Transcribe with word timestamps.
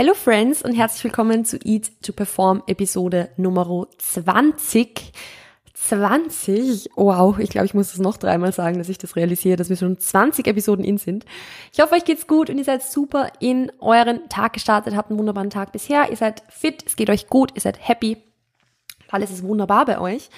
Hello 0.00 0.14
Friends 0.14 0.62
und 0.62 0.74
herzlich 0.74 1.02
willkommen 1.02 1.44
zu 1.44 1.58
Eat 1.64 1.90
to 2.04 2.12
Perform 2.12 2.62
Episode 2.68 3.30
Nummer 3.36 3.88
20. 3.98 5.12
20. 5.74 6.90
Wow, 6.94 7.40
ich 7.40 7.50
glaube, 7.50 7.66
ich 7.66 7.74
muss 7.74 7.90
das 7.90 7.98
noch 7.98 8.16
dreimal 8.16 8.52
sagen, 8.52 8.78
dass 8.78 8.88
ich 8.88 8.98
das 8.98 9.16
realisiere, 9.16 9.56
dass 9.56 9.70
wir 9.70 9.76
schon 9.76 9.98
20 9.98 10.46
Episoden 10.46 10.84
in 10.84 10.98
sind. 10.98 11.24
Ich 11.72 11.80
hoffe, 11.80 11.96
euch 11.96 12.04
geht's 12.04 12.28
gut 12.28 12.48
und 12.48 12.58
ihr 12.58 12.64
seid 12.64 12.84
super 12.84 13.32
in 13.40 13.72
euren 13.80 14.28
Tag 14.28 14.52
gestartet, 14.52 14.94
habt 14.94 15.10
einen 15.10 15.18
wunderbaren 15.18 15.50
Tag 15.50 15.72
bisher, 15.72 16.08
ihr 16.10 16.16
seid 16.16 16.44
fit, 16.48 16.84
es 16.86 16.94
geht 16.94 17.10
euch 17.10 17.26
gut, 17.26 17.50
ihr 17.56 17.60
seid 17.60 17.80
happy. 17.80 18.18
Alles 19.10 19.32
ist 19.32 19.42
wunderbar 19.42 19.84
bei 19.84 19.98
euch. 19.98 20.30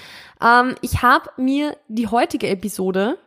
Ähm, 0.42 0.74
ich 0.80 1.02
habe 1.02 1.28
mir 1.36 1.76
die 1.86 2.06
heutige 2.06 2.48
Episode 2.48 3.18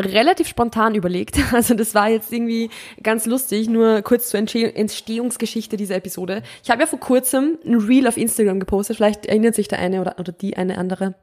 relativ 0.00 0.48
spontan 0.48 0.94
überlegt. 0.94 1.38
Also 1.54 1.74
das 1.74 1.94
war 1.94 2.08
jetzt 2.08 2.32
irgendwie 2.32 2.70
ganz 3.02 3.26
lustig, 3.26 3.68
nur 3.68 4.02
kurz 4.02 4.28
zur 4.28 4.40
Entstehungsgeschichte 4.40 5.76
dieser 5.76 5.94
Episode. 5.94 6.42
Ich 6.64 6.70
habe 6.70 6.80
ja 6.80 6.86
vor 6.86 6.98
kurzem 6.98 7.58
ein 7.64 7.76
Reel 7.76 8.08
auf 8.08 8.16
Instagram 8.16 8.58
gepostet, 8.58 8.96
vielleicht 8.96 9.26
erinnert 9.26 9.54
sich 9.54 9.68
der 9.68 9.78
eine 9.78 10.00
oder, 10.00 10.16
oder 10.18 10.32
die 10.32 10.56
eine 10.56 10.78
andere 10.78 11.14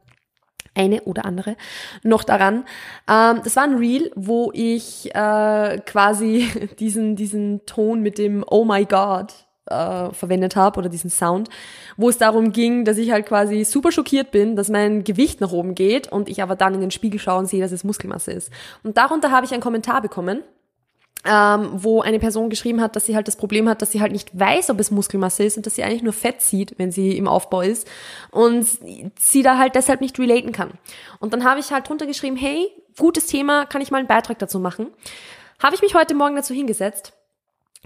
eine 0.73 1.01
oder 1.03 1.25
andere 1.25 1.57
noch 2.01 2.23
daran. 2.23 2.63
Ähm, 3.09 3.41
das 3.43 3.57
war 3.57 3.63
ein 3.63 3.75
Reel, 3.75 4.09
wo 4.15 4.51
ich 4.53 5.13
äh, 5.13 5.79
quasi 5.85 6.47
diesen, 6.79 7.17
diesen 7.17 7.65
Ton 7.65 8.01
mit 8.01 8.17
dem 8.17 8.45
Oh 8.49 8.63
my 8.63 8.85
God 8.85 9.33
äh, 9.67 10.11
verwendet 10.11 10.55
habe 10.55 10.79
oder 10.79 10.89
diesen 10.89 11.09
Sound, 11.09 11.49
wo 11.97 12.09
es 12.09 12.17
darum 12.17 12.51
ging, 12.51 12.85
dass 12.85 12.97
ich 12.97 13.11
halt 13.11 13.25
quasi 13.25 13.63
super 13.63 13.91
schockiert 13.91 14.31
bin, 14.31 14.55
dass 14.55 14.69
mein 14.69 15.03
Gewicht 15.03 15.41
nach 15.41 15.51
oben 15.51 15.75
geht 15.75 16.11
und 16.11 16.29
ich 16.29 16.41
aber 16.41 16.55
dann 16.55 16.73
in 16.73 16.81
den 16.81 16.91
Spiegel 16.91 17.19
schaue 17.19 17.39
und 17.39 17.45
sehe, 17.47 17.61
dass 17.61 17.71
es 17.71 17.83
Muskelmasse 17.83 18.31
ist. 18.31 18.51
Und 18.83 18.97
darunter 18.97 19.31
habe 19.31 19.45
ich 19.45 19.51
einen 19.51 19.61
Kommentar 19.61 20.01
bekommen, 20.01 20.43
ähm, 21.23 21.69
wo 21.73 22.01
eine 22.01 22.17
Person 22.17 22.49
geschrieben 22.49 22.81
hat, 22.81 22.95
dass 22.95 23.05
sie 23.05 23.15
halt 23.15 23.27
das 23.27 23.35
Problem 23.35 23.69
hat, 23.69 23.81
dass 23.81 23.91
sie 23.91 24.01
halt 24.01 24.11
nicht 24.11 24.37
weiß, 24.37 24.71
ob 24.71 24.79
es 24.79 24.89
Muskelmasse 24.89 25.43
ist 25.43 25.57
und 25.57 25.65
dass 25.65 25.75
sie 25.75 25.83
eigentlich 25.83 26.01
nur 26.01 26.13
Fett 26.13 26.41
sieht, 26.41 26.79
wenn 26.79 26.91
sie 26.91 27.15
im 27.15 27.27
Aufbau 27.27 27.61
ist 27.61 27.87
und 28.31 28.65
sie 29.19 29.43
da 29.43 29.59
halt 29.59 29.75
deshalb 29.75 30.01
nicht 30.01 30.17
relaten 30.17 30.51
kann. 30.51 30.71
Und 31.19 31.33
dann 31.33 31.43
habe 31.43 31.59
ich 31.59 31.71
halt 31.71 31.87
drunter 31.87 32.07
geschrieben, 32.07 32.35
hey, 32.35 32.71
gutes 32.97 33.27
Thema, 33.27 33.65
kann 33.65 33.81
ich 33.81 33.91
mal 33.91 33.99
einen 33.99 34.07
Beitrag 34.07 34.39
dazu 34.39 34.59
machen? 34.59 34.87
Habe 35.61 35.75
ich 35.75 35.83
mich 35.83 35.93
heute 35.93 36.15
Morgen 36.15 36.35
dazu 36.35 36.55
hingesetzt 36.55 37.13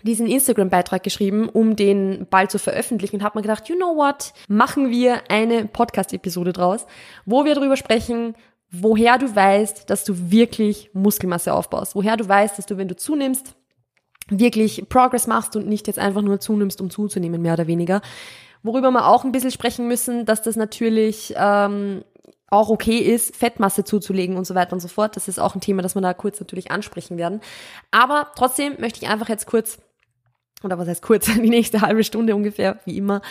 diesen 0.03 0.27
Instagram-Beitrag 0.27 1.03
geschrieben, 1.03 1.49
um 1.49 1.75
den 1.75 2.27
bald 2.29 2.51
zu 2.51 2.59
veröffentlichen 2.59 3.17
und 3.17 3.23
habe 3.23 3.38
mir 3.38 3.43
gedacht, 3.43 3.69
you 3.69 3.75
know 3.75 3.95
what, 3.95 4.33
machen 4.47 4.91
wir 4.91 5.21
eine 5.29 5.65
Podcast-Episode 5.65 6.53
draus, 6.53 6.85
wo 7.25 7.45
wir 7.45 7.55
darüber 7.55 7.77
sprechen, 7.77 8.35
woher 8.71 9.17
du 9.17 9.33
weißt, 9.33 9.89
dass 9.89 10.03
du 10.03 10.31
wirklich 10.31 10.89
Muskelmasse 10.93 11.53
aufbaust, 11.53 11.95
woher 11.95 12.17
du 12.17 12.27
weißt, 12.27 12.57
dass 12.57 12.66
du, 12.66 12.77
wenn 12.77 12.88
du 12.88 12.95
zunimmst, 12.95 13.55
wirklich 14.27 14.89
Progress 14.89 15.27
machst 15.27 15.55
und 15.55 15.67
nicht 15.67 15.88
jetzt 15.88 15.99
einfach 15.99 16.21
nur 16.21 16.39
zunimmst, 16.39 16.81
um 16.81 16.89
zuzunehmen, 16.89 17.41
mehr 17.41 17.53
oder 17.53 17.67
weniger. 17.67 18.01
Worüber 18.63 18.91
wir 18.91 19.07
auch 19.07 19.23
ein 19.23 19.31
bisschen 19.31 19.51
sprechen 19.51 19.88
müssen, 19.88 20.25
dass 20.25 20.41
das 20.41 20.55
natürlich 20.55 21.35
ähm, 21.38 22.03
auch 22.49 22.69
okay 22.69 22.97
ist, 22.97 23.35
Fettmasse 23.35 23.83
zuzulegen 23.83 24.38
und 24.38 24.45
so 24.45 24.55
weiter 24.55 24.73
und 24.73 24.79
so 24.79 24.88
fort. 24.88 25.16
Das 25.16 25.27
ist 25.27 25.39
auch 25.39 25.55
ein 25.55 25.61
Thema, 25.61 25.81
das 25.81 25.95
wir 25.95 26.01
da 26.01 26.13
kurz 26.13 26.39
natürlich 26.39 26.71
ansprechen 26.71 27.17
werden. 27.17 27.41
Aber 27.91 28.31
trotzdem 28.35 28.75
möchte 28.79 29.03
ich 29.03 29.09
einfach 29.09 29.29
jetzt 29.29 29.45
kurz 29.45 29.77
oder 30.66 30.77
was 30.77 30.88
heißt 30.88 31.02
kurz, 31.02 31.25
die 31.33 31.49
nächste 31.49 31.81
halbe 31.81 32.03
Stunde 32.03 32.35
ungefähr, 32.35 32.80
wie 32.85 32.97
immer, 32.97 33.21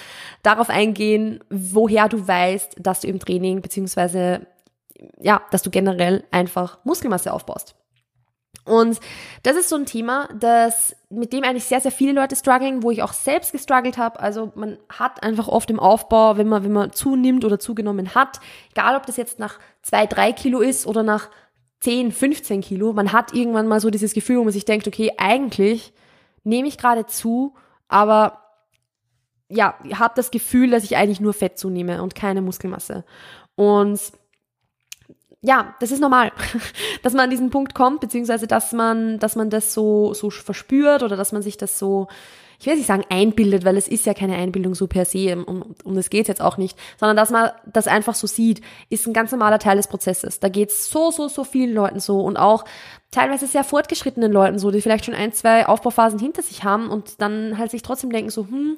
darauf 0.42 0.70
eingehen, 0.70 1.40
woher 1.50 2.08
du 2.08 2.26
weißt, 2.26 2.76
dass 2.78 3.00
du 3.00 3.08
im 3.08 3.18
Training 3.18 3.60
beziehungsweise 3.60 4.46
ja, 5.20 5.42
dass 5.50 5.62
du 5.62 5.70
generell 5.70 6.24
einfach 6.30 6.78
Muskelmasse 6.84 7.32
aufbaust. 7.32 7.74
Und 8.64 8.98
das 9.42 9.56
ist 9.56 9.68
so 9.68 9.76
ein 9.76 9.84
Thema, 9.84 10.28
das, 10.38 10.96
mit 11.10 11.34
dem 11.34 11.44
eigentlich 11.44 11.64
sehr, 11.64 11.80
sehr 11.80 11.90
viele 11.90 12.12
Leute 12.12 12.34
strugglen, 12.34 12.82
wo 12.82 12.90
ich 12.90 13.02
auch 13.02 13.12
selbst 13.12 13.52
gestruggelt 13.52 13.98
habe. 13.98 14.20
Also 14.20 14.52
man 14.54 14.78
hat 14.88 15.22
einfach 15.22 15.48
oft 15.48 15.68
im 15.70 15.78
Aufbau, 15.78 16.38
wenn 16.38 16.48
man, 16.48 16.64
wenn 16.64 16.72
man 16.72 16.92
zunimmt 16.92 17.44
oder 17.44 17.58
zugenommen 17.58 18.14
hat, 18.14 18.40
egal 18.70 18.96
ob 18.96 19.04
das 19.04 19.18
jetzt 19.18 19.38
nach 19.38 19.58
zwei, 19.82 20.06
drei 20.06 20.32
Kilo 20.32 20.60
ist 20.60 20.86
oder 20.86 21.02
nach 21.02 21.28
10, 21.80 22.10
15 22.10 22.62
Kilo, 22.62 22.94
man 22.94 23.12
hat 23.12 23.34
irgendwann 23.34 23.68
mal 23.68 23.80
so 23.80 23.90
dieses 23.90 24.14
Gefühl, 24.14 24.38
wo 24.38 24.44
man 24.44 24.52
sich 24.52 24.64
denkt, 24.64 24.88
okay, 24.88 25.12
eigentlich 25.18 25.92
nehme 26.44 26.68
ich 26.68 26.78
gerade 26.78 27.06
zu, 27.06 27.54
aber 27.88 28.40
ja, 29.48 29.74
habe 29.94 30.14
das 30.16 30.30
Gefühl, 30.30 30.70
dass 30.70 30.84
ich 30.84 30.96
eigentlich 30.96 31.20
nur 31.20 31.32
Fett 31.32 31.58
zunehme 31.58 32.02
und 32.02 32.14
keine 32.14 32.42
Muskelmasse. 32.42 33.04
Und 33.56 34.00
ja, 35.40 35.74
das 35.80 35.90
ist 35.90 36.00
normal, 36.00 36.32
dass 37.02 37.12
man 37.12 37.24
an 37.24 37.30
diesen 37.30 37.50
Punkt 37.50 37.74
kommt, 37.74 38.00
beziehungsweise 38.00 38.46
dass 38.46 38.72
man, 38.72 39.18
dass 39.18 39.36
man 39.36 39.50
das 39.50 39.74
so, 39.74 40.14
so 40.14 40.30
verspürt 40.30 41.02
oder 41.02 41.16
dass 41.16 41.32
man 41.32 41.42
sich 41.42 41.56
das 41.56 41.78
so, 41.78 42.08
ich 42.58 42.66
will 42.66 42.76
nicht 42.76 42.86
sagen 42.86 43.04
einbildet, 43.08 43.64
weil 43.64 43.76
es 43.76 43.88
ist 43.88 44.06
ja 44.06 44.14
keine 44.14 44.36
Einbildung 44.36 44.74
so 44.74 44.86
per 44.86 45.04
se, 45.04 45.36
um, 45.36 45.74
um 45.84 45.94
das 45.94 46.10
geht's 46.10 46.28
jetzt 46.28 46.40
auch 46.40 46.56
nicht, 46.56 46.78
sondern 46.98 47.16
dass 47.16 47.30
man 47.30 47.50
das 47.66 47.86
einfach 47.86 48.14
so 48.14 48.26
sieht, 48.26 48.60
ist 48.90 49.06
ein 49.06 49.12
ganz 49.12 49.32
normaler 49.32 49.58
Teil 49.58 49.76
des 49.76 49.88
Prozesses. 49.88 50.40
Da 50.40 50.48
geht's 50.48 50.90
so, 50.90 51.10
so, 51.10 51.28
so 51.28 51.44
vielen 51.44 51.74
Leuten 51.74 52.00
so 52.00 52.20
und 52.20 52.36
auch 52.36 52.64
teilweise 53.10 53.46
sehr 53.46 53.64
fortgeschrittenen 53.64 54.32
Leuten 54.32 54.58
so, 54.58 54.70
die 54.70 54.80
vielleicht 54.80 55.04
schon 55.04 55.14
ein, 55.14 55.32
zwei 55.32 55.66
Aufbauphasen 55.66 56.18
hinter 56.18 56.42
sich 56.42 56.64
haben 56.64 56.88
und 56.90 57.20
dann 57.20 57.58
halt 57.58 57.70
sich 57.70 57.82
trotzdem 57.82 58.10
denken 58.10 58.30
so, 58.30 58.46
hm, 58.46 58.76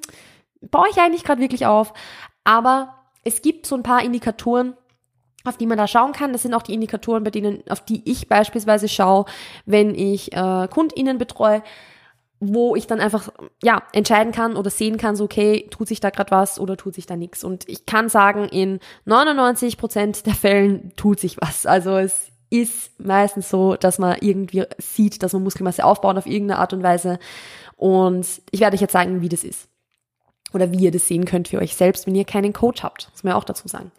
baue 0.70 0.86
ich 0.90 0.98
eigentlich 0.98 1.24
gerade 1.24 1.40
wirklich 1.40 1.66
auf? 1.66 1.92
Aber 2.44 2.94
es 3.24 3.42
gibt 3.42 3.66
so 3.66 3.74
ein 3.74 3.82
paar 3.82 4.02
Indikatoren, 4.02 4.74
auf 5.44 5.56
die 5.56 5.66
man 5.66 5.78
da 5.78 5.86
schauen 5.86 6.12
kann. 6.12 6.32
Das 6.32 6.42
sind 6.42 6.54
auch 6.54 6.62
die 6.62 6.74
Indikatoren, 6.74 7.24
bei 7.24 7.30
denen, 7.30 7.62
auf 7.68 7.84
die 7.84 8.02
ich 8.10 8.28
beispielsweise 8.28 8.88
schaue, 8.88 9.26
wenn 9.64 9.94
ich 9.94 10.32
äh, 10.32 10.68
KundInnen 10.68 11.18
betreue 11.18 11.62
wo 12.38 12.76
ich 12.76 12.86
dann 12.86 13.00
einfach 13.00 13.30
ja 13.62 13.82
entscheiden 13.92 14.32
kann 14.32 14.56
oder 14.56 14.70
sehen 14.70 14.98
kann, 14.98 15.16
so 15.16 15.24
okay, 15.24 15.66
tut 15.70 15.88
sich 15.88 16.00
da 16.00 16.10
gerade 16.10 16.30
was 16.30 16.58
oder 16.58 16.76
tut 16.76 16.94
sich 16.94 17.06
da 17.06 17.16
nichts. 17.16 17.44
Und 17.44 17.68
ich 17.68 17.86
kann 17.86 18.08
sagen, 18.08 18.44
in 18.48 18.80
99 19.06 19.78
Prozent 19.78 20.26
der 20.26 20.34
Fällen 20.34 20.92
tut 20.96 21.20
sich 21.20 21.38
was. 21.40 21.64
Also 21.66 21.96
es 21.96 22.30
ist 22.50 23.00
meistens 23.00 23.48
so, 23.48 23.76
dass 23.76 23.98
man 23.98 24.18
irgendwie 24.20 24.64
sieht, 24.78 25.22
dass 25.22 25.32
man 25.32 25.42
Muskelmasse 25.42 25.84
aufbaut 25.84 26.16
auf 26.16 26.26
irgendeine 26.26 26.60
Art 26.60 26.72
und 26.72 26.82
Weise. 26.82 27.18
Und 27.76 28.26
ich 28.50 28.60
werde 28.60 28.74
euch 28.74 28.82
jetzt 28.82 28.92
sagen, 28.92 29.22
wie 29.22 29.28
das 29.28 29.42
ist. 29.42 29.68
Oder 30.52 30.70
wie 30.72 30.84
ihr 30.84 30.90
das 30.90 31.08
sehen 31.08 31.24
könnt 31.24 31.48
für 31.48 31.58
euch 31.58 31.74
selbst, 31.74 32.06
wenn 32.06 32.14
ihr 32.14 32.24
keinen 32.24 32.52
Coach 32.52 32.82
habt. 32.82 33.06
Das 33.06 33.12
muss 33.12 33.24
man 33.24 33.32
auch 33.34 33.44
dazu 33.44 33.66
sagen. 33.66 33.90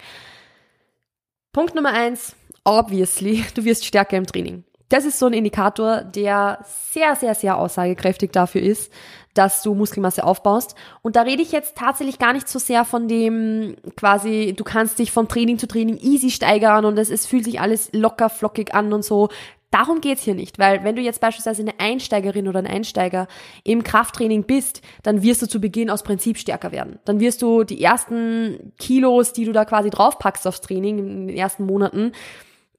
Punkt 1.51 1.75
Nummer 1.75 1.91
eins, 1.91 2.35
obviously, 2.63 3.43
du 3.55 3.65
wirst 3.65 3.85
stärker 3.85 4.17
im 4.17 4.27
Training 4.27 4.63
das 4.89 5.05
ist 5.05 5.19
so 5.19 5.25
ein 5.25 5.33
Indikator, 5.33 6.01
der 6.01 6.59
sehr, 6.63 7.15
sehr, 7.15 7.35
sehr 7.35 7.57
aussagekräftig 7.57 8.31
dafür 8.31 8.61
ist, 8.61 8.91
dass 9.33 9.61
du 9.61 9.75
Muskelmasse 9.75 10.23
aufbaust. 10.23 10.75
Und 11.01 11.15
da 11.15 11.21
rede 11.21 11.41
ich 11.41 11.51
jetzt 11.51 11.77
tatsächlich 11.77 12.19
gar 12.19 12.33
nicht 12.33 12.47
so 12.47 12.57
sehr 12.57 12.85
von 12.85 13.07
dem 13.07 13.75
quasi, 13.95 14.53
du 14.55 14.63
kannst 14.63 14.99
dich 14.99 15.11
von 15.11 15.27
Training 15.27 15.59
zu 15.59 15.67
Training 15.67 15.97
easy 15.97 16.31
steigern 16.31 16.85
und 16.85 16.97
es, 16.97 17.25
fühlt 17.25 17.43
sich 17.43 17.59
alles 17.59 17.89
locker, 17.93 18.29
flockig 18.29 18.73
an 18.73 18.93
und 18.93 19.03
so. 19.03 19.29
Darum 19.69 19.99
geht's 19.99 20.23
hier 20.23 20.33
nicht, 20.33 20.59
weil 20.59 20.85
wenn 20.85 20.95
du 20.95 21.01
jetzt 21.01 21.19
beispielsweise 21.19 21.61
eine 21.61 21.77
Einsteigerin 21.77 22.47
oder 22.47 22.59
ein 22.59 22.67
Einsteiger 22.67 23.27
im 23.65 23.83
Krafttraining 23.83 24.43
bist, 24.43 24.81
dann 25.03 25.21
wirst 25.23 25.41
du 25.41 25.47
zu 25.47 25.59
Beginn 25.59 25.89
aus 25.89 26.03
Prinzip 26.03 26.37
stärker 26.37 26.71
werden. 26.71 26.99
Dann 27.03 27.19
wirst 27.19 27.41
du 27.41 27.65
die 27.65 27.83
ersten 27.83 28.71
Kilos, 28.79 29.33
die 29.33 29.43
du 29.43 29.51
da 29.51 29.65
quasi 29.65 29.89
draufpackst 29.89 30.47
aufs 30.47 30.61
Training 30.61 30.99
in 30.99 31.27
den 31.27 31.37
ersten 31.37 31.65
Monaten, 31.65 32.13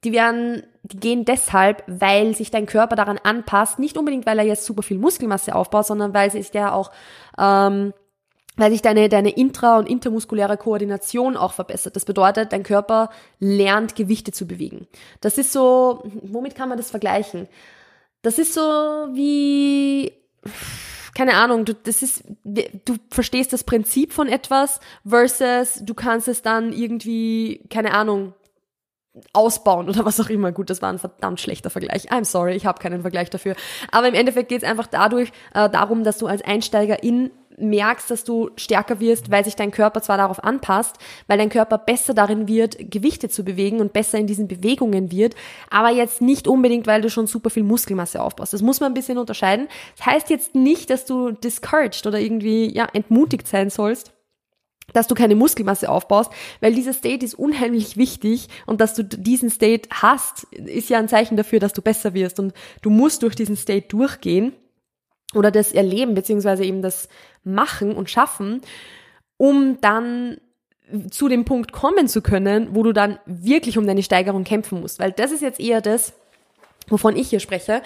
die 0.04 0.12
werden, 0.12 0.62
die 0.82 0.98
gehen 0.98 1.24
deshalb, 1.24 1.82
weil 1.86 2.34
sich 2.34 2.50
dein 2.50 2.66
Körper 2.66 2.96
daran 2.96 3.18
anpasst, 3.18 3.78
nicht 3.78 3.98
unbedingt, 3.98 4.26
weil 4.26 4.38
er 4.38 4.44
jetzt 4.44 4.64
super 4.64 4.82
viel 4.82 4.98
Muskelmasse 4.98 5.54
aufbaut, 5.54 5.86
sondern 5.86 6.14
weil 6.14 6.30
sich 6.30 6.52
ja 6.54 6.72
auch, 6.72 6.92
ähm, 7.38 7.92
weil 8.56 8.70
sich 8.70 8.82
deine, 8.82 9.08
deine 9.08 9.30
intra- 9.30 9.78
und 9.78 9.88
intermuskuläre 9.88 10.56
Koordination 10.56 11.36
auch 11.36 11.52
verbessert. 11.52 11.96
Das 11.96 12.04
bedeutet, 12.04 12.52
dein 12.52 12.62
Körper 12.62 13.10
lernt, 13.40 13.96
Gewichte 13.96 14.32
zu 14.32 14.46
bewegen. 14.46 14.86
Das 15.20 15.38
ist 15.38 15.52
so, 15.52 16.02
womit 16.22 16.54
kann 16.54 16.68
man 16.68 16.78
das 16.78 16.90
vergleichen? 16.90 17.48
Das 18.22 18.38
ist 18.38 18.54
so 18.54 18.60
wie, 18.60 20.12
keine 21.14 21.34
Ahnung, 21.34 21.64
du, 21.64 21.74
das 21.74 22.02
ist, 22.02 22.24
du 22.44 22.96
verstehst 23.10 23.52
das 23.52 23.64
Prinzip 23.64 24.12
von 24.12 24.28
etwas 24.28 24.80
versus 25.06 25.80
du 25.82 25.94
kannst 25.94 26.28
es 26.28 26.42
dann 26.42 26.72
irgendwie, 26.72 27.64
keine 27.70 27.94
Ahnung, 27.94 28.34
ausbauen 29.32 29.88
oder 29.88 30.04
was 30.04 30.20
auch 30.20 30.30
immer. 30.30 30.52
Gut, 30.52 30.70
das 30.70 30.82
war 30.82 30.92
ein 30.92 30.98
verdammt 30.98 31.40
schlechter 31.40 31.70
Vergleich. 31.70 32.10
I'm 32.10 32.24
sorry, 32.24 32.54
ich 32.54 32.66
habe 32.66 32.80
keinen 32.80 33.02
Vergleich 33.02 33.30
dafür. 33.30 33.54
Aber 33.90 34.08
im 34.08 34.14
Endeffekt 34.14 34.48
geht 34.48 34.62
es 34.62 34.68
einfach 34.68 34.86
dadurch 34.86 35.30
äh, 35.54 35.68
darum, 35.70 36.04
dass 36.04 36.18
du 36.18 36.26
als 36.26 36.42
Einsteigerin 36.42 37.30
merkst, 37.60 38.10
dass 38.10 38.24
du 38.24 38.50
stärker 38.56 39.00
wirst, 39.00 39.30
weil 39.30 39.44
sich 39.44 39.56
dein 39.56 39.70
Körper 39.70 40.00
zwar 40.00 40.16
darauf 40.16 40.42
anpasst, 40.42 40.96
weil 41.26 41.38
dein 41.38 41.48
Körper 41.48 41.78
besser 41.78 42.14
darin 42.14 42.48
wird, 42.48 42.76
Gewichte 42.90 43.28
zu 43.28 43.44
bewegen 43.44 43.80
und 43.80 43.92
besser 43.92 44.18
in 44.18 44.26
diesen 44.26 44.48
Bewegungen 44.48 45.10
wird, 45.10 45.34
aber 45.70 45.90
jetzt 45.90 46.20
nicht 46.20 46.48
unbedingt, 46.48 46.86
weil 46.86 47.02
du 47.02 47.10
schon 47.10 47.26
super 47.26 47.50
viel 47.50 47.64
Muskelmasse 47.64 48.22
aufbaust. 48.22 48.52
Das 48.52 48.62
muss 48.62 48.80
man 48.80 48.92
ein 48.92 48.94
bisschen 48.94 49.18
unterscheiden. 49.18 49.68
Das 49.96 50.06
heißt 50.06 50.30
jetzt 50.30 50.54
nicht, 50.54 50.90
dass 50.90 51.04
du 51.04 51.32
discouraged 51.32 52.06
oder 52.06 52.20
irgendwie 52.20 52.72
ja 52.72 52.86
entmutigt 52.92 53.48
sein 53.48 53.70
sollst 53.70 54.12
dass 54.92 55.06
du 55.06 55.14
keine 55.14 55.36
Muskelmasse 55.36 55.88
aufbaust, 55.88 56.32
weil 56.60 56.74
dieser 56.74 56.92
State 56.92 57.24
ist 57.24 57.34
unheimlich 57.34 57.96
wichtig 57.96 58.48
und 58.66 58.80
dass 58.80 58.94
du 58.94 59.04
diesen 59.04 59.50
State 59.50 59.88
hast, 59.92 60.44
ist 60.52 60.88
ja 60.88 60.98
ein 60.98 61.08
Zeichen 61.08 61.36
dafür, 61.36 61.60
dass 61.60 61.72
du 61.72 61.82
besser 61.82 62.14
wirst 62.14 62.40
und 62.40 62.54
du 62.82 62.90
musst 62.90 63.22
durch 63.22 63.34
diesen 63.34 63.56
State 63.56 63.88
durchgehen. 63.88 64.52
oder 65.34 65.50
das 65.50 65.72
erleben, 65.72 66.14
beziehungsweise 66.14 66.64
eben 66.64 66.80
das 66.80 67.06
machen 67.44 67.94
und 67.94 68.08
schaffen, 68.08 68.62
um 69.36 69.78
dann 69.82 70.38
zu 71.10 71.28
dem 71.28 71.44
Punkt 71.44 71.72
kommen 71.72 72.08
zu 72.08 72.22
können, 72.22 72.74
wo 72.74 72.82
du 72.82 72.92
dann 72.92 73.18
wirklich 73.26 73.76
um 73.76 73.86
deine 73.86 74.02
Steigerung 74.02 74.44
kämpfen 74.44 74.80
musst. 74.80 74.98
Weil 74.98 75.12
das 75.12 75.32
ist 75.32 75.42
jetzt 75.42 75.60
eher 75.60 75.82
das, 75.82 76.14
wovon 76.88 77.16
ich 77.16 77.28
hier 77.28 77.40
spreche. 77.40 77.82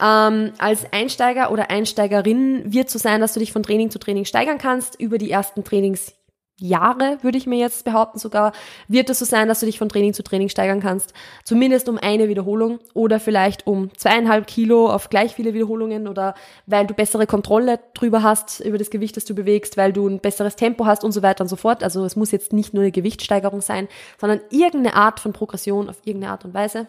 Ähm, 0.00 0.52
als 0.58 0.92
Einsteiger 0.92 1.50
oder 1.50 1.70
Einsteigerin 1.70 2.72
wird 2.72 2.90
so 2.90 2.98
sein, 2.98 3.20
dass 3.20 3.34
du 3.34 3.40
dich 3.40 3.52
von 3.52 3.62
Training 3.62 3.90
zu 3.90 3.98
Training 3.98 4.24
steigern 4.24 4.58
kannst 4.58 5.00
über 5.00 5.18
die 5.18 5.30
ersten 5.30 5.64
Trainings 5.64 6.14
Jahre, 6.60 7.18
würde 7.22 7.36
ich 7.36 7.46
mir 7.46 7.58
jetzt 7.58 7.84
behaupten 7.84 8.18
sogar, 8.18 8.52
wird 8.86 9.10
es 9.10 9.18
so 9.18 9.24
sein, 9.24 9.48
dass 9.48 9.60
du 9.60 9.66
dich 9.66 9.78
von 9.78 9.88
Training 9.88 10.14
zu 10.14 10.22
Training 10.22 10.48
steigern 10.48 10.80
kannst. 10.80 11.12
Zumindest 11.44 11.88
um 11.88 11.98
eine 11.98 12.28
Wiederholung 12.28 12.78
oder 12.94 13.18
vielleicht 13.18 13.66
um 13.66 13.90
zweieinhalb 13.96 14.46
Kilo 14.46 14.88
auf 14.88 15.10
gleich 15.10 15.34
viele 15.34 15.52
Wiederholungen 15.52 16.06
oder 16.06 16.34
weil 16.66 16.86
du 16.86 16.94
bessere 16.94 17.26
Kontrolle 17.26 17.80
drüber 17.94 18.22
hast, 18.22 18.60
über 18.60 18.78
das 18.78 18.90
Gewicht, 18.90 19.16
das 19.16 19.24
du 19.24 19.34
bewegst, 19.34 19.76
weil 19.76 19.92
du 19.92 20.06
ein 20.06 20.20
besseres 20.20 20.54
Tempo 20.54 20.86
hast 20.86 21.02
und 21.02 21.12
so 21.12 21.22
weiter 21.22 21.42
und 21.42 21.48
so 21.48 21.56
fort. 21.56 21.82
Also 21.82 22.04
es 22.04 22.14
muss 22.14 22.30
jetzt 22.30 22.52
nicht 22.52 22.72
nur 22.72 22.84
eine 22.84 22.92
Gewichtssteigerung 22.92 23.60
sein, 23.60 23.88
sondern 24.20 24.40
irgendeine 24.50 24.94
Art 24.94 25.18
von 25.18 25.32
Progression 25.32 25.88
auf 25.88 25.98
irgendeine 26.04 26.32
Art 26.32 26.44
und 26.44 26.54
Weise. 26.54 26.86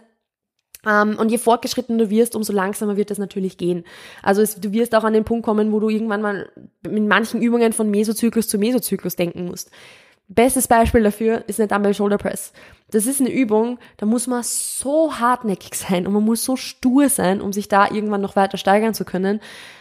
Um, 0.86 1.18
und 1.18 1.30
je 1.30 1.40
fortgeschrittener 1.40 2.06
du 2.06 2.10
wirst, 2.12 2.36
umso 2.36 2.54
langsamer 2.54 2.96
wird 2.96 3.10
das 3.10 3.18
natürlich 3.18 3.58
gehen. 3.58 3.86
Also 4.22 4.44
es, 4.44 4.60
du 4.60 4.72
wirst 4.72 4.94
auch 4.94 5.04
an 5.04 5.14
den 5.14 5.24
Punkt 5.24 5.44
kommen, 5.44 5.72
wo 5.72 5.80
du 5.80 5.90
irgendwann 5.90 6.22
mal 6.22 6.50
mit 6.88 7.04
manchen 7.08 7.42
Übungen 7.42 7.74
von 7.74 7.90
Mesozyklus 7.90 8.48
zu 8.48 8.60
Mesozyklus 8.60 9.16
denken 9.16 9.46
musst. 9.46 9.72
Bestes 10.28 10.68
Beispiel 10.68 11.04
dafür 11.04 11.44
ist 11.48 11.60
eine 11.60 11.68
Dumbbell 11.68 11.94
Shoulder 11.94 12.18
Press. 12.18 12.52
Das 12.90 13.06
ist 13.06 13.20
eine 13.20 13.32
Übung, 13.32 13.80
da 13.98 14.06
muss 14.06 14.28
man 14.28 14.42
so 14.44 15.20
hartnäckig 15.20 15.76
sein 15.76 16.06
und 16.08 16.14
man 16.14 16.24
muss 16.24 16.44
so 16.44 16.56
stur 16.56 17.10
sein, 17.10 17.42
um 17.42 17.54
sich 17.54 17.68
da 17.68 17.90
irgendwann 17.90 18.22
noch 18.22 18.36
weiter 18.36 18.58
steigern 18.58 18.94
zu 18.94 19.06
können. 19.06 19.40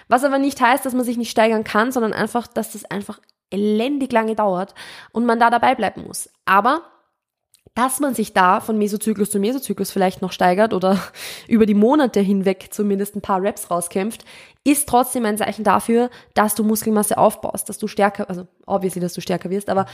Was 0.09 0.25
aber 0.25 0.39
nicht 0.39 0.61
heißt, 0.61 0.85
dass 0.85 0.95
man 0.95 1.05
sich 1.05 1.17
nicht 1.17 1.31
steigern 1.31 1.65
kann, 1.65 1.93
sondern 1.93 2.12
einfach, 2.12 2.47
dass 2.47 2.73
das 2.73 2.85
einfach 2.85 3.21
elendig 3.51 4.12
lange 4.12 4.35
dauert 4.35 4.75
und 5.12 5.25
man 5.25 5.41
da 5.41 5.49
dabei 5.49 5.75
bleiben 5.75 6.05
muss. 6.06 6.29
Aber 6.45 6.83
dass 7.75 7.99
man 7.99 8.15
sich 8.15 8.32
da 8.32 8.61
von 8.61 8.79
Mesozyklus 8.79 9.31
zu 9.31 9.41
Mesozyklus 9.41 9.91
vielleicht 9.91 10.23
noch 10.23 10.32
steigert 10.32 10.73
oder 10.73 10.99
über 11.49 11.67
die 11.67 11.75
Monate 11.75 12.21
hinweg 12.21 12.69
zumindest 12.71 13.17
ein 13.17 13.23
paar 13.23 13.43
Reps 13.43 13.71
rauskämpft, 13.71 14.25
ist 14.65 14.88
trotzdem 14.88 15.25
ein 15.25 15.37
Zeichen 15.37 15.65
dafür, 15.65 16.09
dass 16.35 16.55
du 16.55 16.65
Muskelmasse 16.65 17.19
aufbaust, 17.19 17.69
dass 17.69 17.79
du 17.79 17.87
stärker, 17.87 18.29
also 18.31 18.47
obviously, 18.67 19.00
dass 19.00 19.15
du 19.15 19.21
stärker 19.21 19.50
wirst, 19.50 19.69
aber 19.69 19.87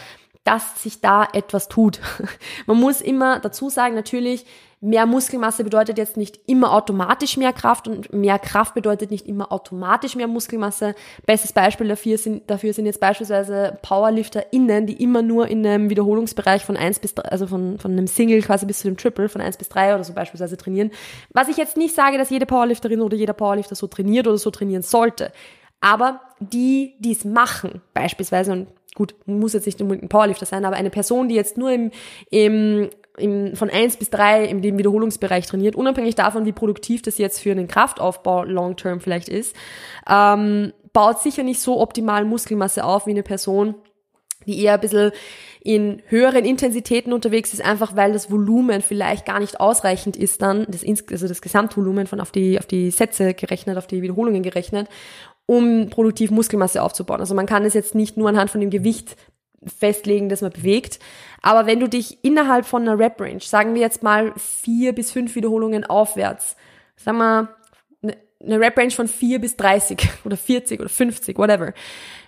dass 0.45 0.83
sich 0.83 1.01
da 1.01 1.27
etwas 1.33 1.69
tut. 1.69 2.01
Man 2.67 2.79
muss 2.79 3.01
immer 3.01 3.41
dazu 3.41 3.69
sagen, 3.69 3.95
natürlich, 3.95 4.47
mehr 4.83 5.05
Muskelmasse 5.05 5.63
bedeutet 5.63 5.99
jetzt 5.99 6.17
nicht 6.17 6.41
immer 6.47 6.73
automatisch 6.73 7.37
mehr 7.37 7.53
Kraft 7.53 7.87
und 7.87 8.13
mehr 8.15 8.39
Kraft 8.39 8.75
bedeutet 8.75 9.11
nicht 9.11 9.27
immer 9.27 9.53
automatisch 9.53 10.17
mehr 10.17 10.27
Muskelmasse. 10.27 10.95
Bestes 11.27 11.53
Beispiel 11.53 11.89
dafür 11.89 12.17
sind, 12.17 12.51
dafür 12.51 12.73
sind 12.73 12.87
jetzt 12.87 12.99
beispielsweise 12.99 13.79
PowerlifterInnen, 13.83 14.87
die 14.87 15.03
immer 15.03 15.21
nur 15.21 15.49
in 15.49 15.67
einem 15.67 15.91
Wiederholungsbereich 15.91 16.65
von 16.65 16.79
eins 16.79 16.99
bis 16.99 17.15
drei, 17.15 17.29
also 17.29 17.47
von, 17.47 17.79
von 17.79 17.93
einem 17.93 18.07
Single 18.07 18.41
quasi 18.41 18.65
bis 18.65 18.79
zu 18.79 18.89
dem 18.89 18.97
Triple 18.97 19.29
von 19.29 19.43
eins 19.43 19.59
bis 19.59 19.69
drei 19.69 19.95
oder 19.95 20.05
so 20.05 20.15
beispielsweise 20.15 20.57
trainieren. 20.57 20.91
Was 21.31 21.49
ich 21.49 21.59
jetzt 21.59 21.77
nicht 21.77 21.95
sage, 21.95 22.17
dass 22.17 22.31
jede 22.31 22.47
Powerlifterin 22.47 23.03
oder 23.03 23.17
jeder 23.17 23.35
Powerlifter 23.35 23.75
so 23.75 23.87
trainiert 23.87 24.27
oder 24.27 24.39
so 24.39 24.51
trainieren 24.51 24.83
sollte. 24.83 25.31
Aber 25.83 26.21
die, 26.41 26.95
die 26.99 27.13
es 27.13 27.25
machen, 27.25 27.83
beispielsweise, 27.95 28.53
und 28.53 28.69
gut, 28.95 29.15
muss 29.27 29.53
jetzt 29.53 29.67
nicht 29.67 29.81
unbedingt 29.81 30.05
ein 30.05 30.09
Powerlifter 30.09 30.47
sein, 30.47 30.65
aber 30.65 30.77
eine 30.77 30.91
Person, 30.91 31.29
die 31.29 31.35
jetzt 31.35 31.57
nur 31.57 31.71
im, 31.71 31.91
im, 32.31 32.91
im, 33.21 33.55
von 33.55 33.71
eins 33.71 33.97
bis 33.97 34.11
drei 34.11 34.45
im 34.45 34.63
dem 34.63 34.79
Wiederholungsbereich 34.79 35.47
trainiert, 35.47 35.77
unabhängig 35.77 36.15
davon, 36.15 36.47
wie 36.47 36.53
produktiv 36.53 37.03
das 37.03 37.19
jetzt 37.19 37.41
für 37.41 37.53
einen 37.53 37.69
Kraftaufbau 37.69 38.45
long 38.45 38.77
term 38.77 39.01
vielleicht 39.01 39.29
ist, 39.29 39.55
ähm, 40.09 40.73
baut 40.93 41.21
sicher 41.21 41.43
nicht 41.43 41.61
so 41.61 41.81
optimal 41.81 42.25
Muskelmasse 42.25 42.85
auf 42.85 43.07
wie 43.07 43.11
eine 43.11 43.23
Person, 43.23 43.75
die 44.47 44.63
eher 44.63 44.75
ein 44.75 44.81
bisschen 44.81 45.13
in 45.63 46.03
höheren 46.07 46.45
Intensitäten 46.45 47.13
unterwegs 47.13 47.53
ist, 47.53 47.63
einfach 47.63 47.95
weil 47.95 48.13
das 48.13 48.31
Volumen 48.31 48.81
vielleicht 48.81 49.27
gar 49.27 49.41
nicht 49.41 49.61
ausreichend 49.61 50.17
ist 50.17 50.41
dann, 50.41 50.67
das, 50.69 50.83
also 51.11 51.29
das 51.29 51.43
Gesamtvolumen 51.43 52.07
von 52.07 52.21
auf 52.21 52.33
die, 52.33 52.59
auf 52.59 52.67
die 52.67 52.91
Sätze 52.91 53.35
gerechnet, 53.35 53.77
auf 53.77 53.87
die 53.87 54.01
Wiederholungen 54.01 54.43
gerechnet, 54.43 54.89
um 55.47 55.91
produktiv 55.91 56.31
Muskelmasse 56.31 56.83
aufzubauen. 56.83 57.21
Also 57.21 57.35
man 57.35 57.47
kann 57.47 57.65
es 57.65 57.75
jetzt 57.75 57.95
nicht 57.95 58.17
nur 58.17 58.29
anhand 58.29 58.51
von 58.51 58.61
dem 58.61 58.71
Gewicht 58.71 59.17
festlegen, 59.67 60.29
das 60.29 60.43
man 60.43 60.53
bewegt. 60.53 60.99
Aber 61.43 61.67
wenn 61.67 61.81
du 61.81 61.89
dich 61.89 62.25
innerhalb 62.25 62.67
von 62.67 62.83
einer 62.83 62.99
Rep-Range, 62.99 63.41
sagen 63.41 63.75
wir 63.75 63.81
jetzt 63.81 64.03
mal 64.03 64.33
vier 64.37 64.95
bis 64.95 65.13
fünf 65.13 65.35
Wiederholungen 65.35 65.85
aufwärts, 65.85 66.57
sagen 66.97 67.19
wir 67.19 67.49
ne, 68.01 68.17
eine 68.43 68.61
Rep-Range 68.61 68.91
von 68.91 69.09
vier 69.09 69.41
bis 69.41 69.57
30 69.57 70.09
oder 70.25 70.37
40 70.37 70.81
oder 70.81 70.89
50, 70.89 71.39
whatever. 71.39 71.73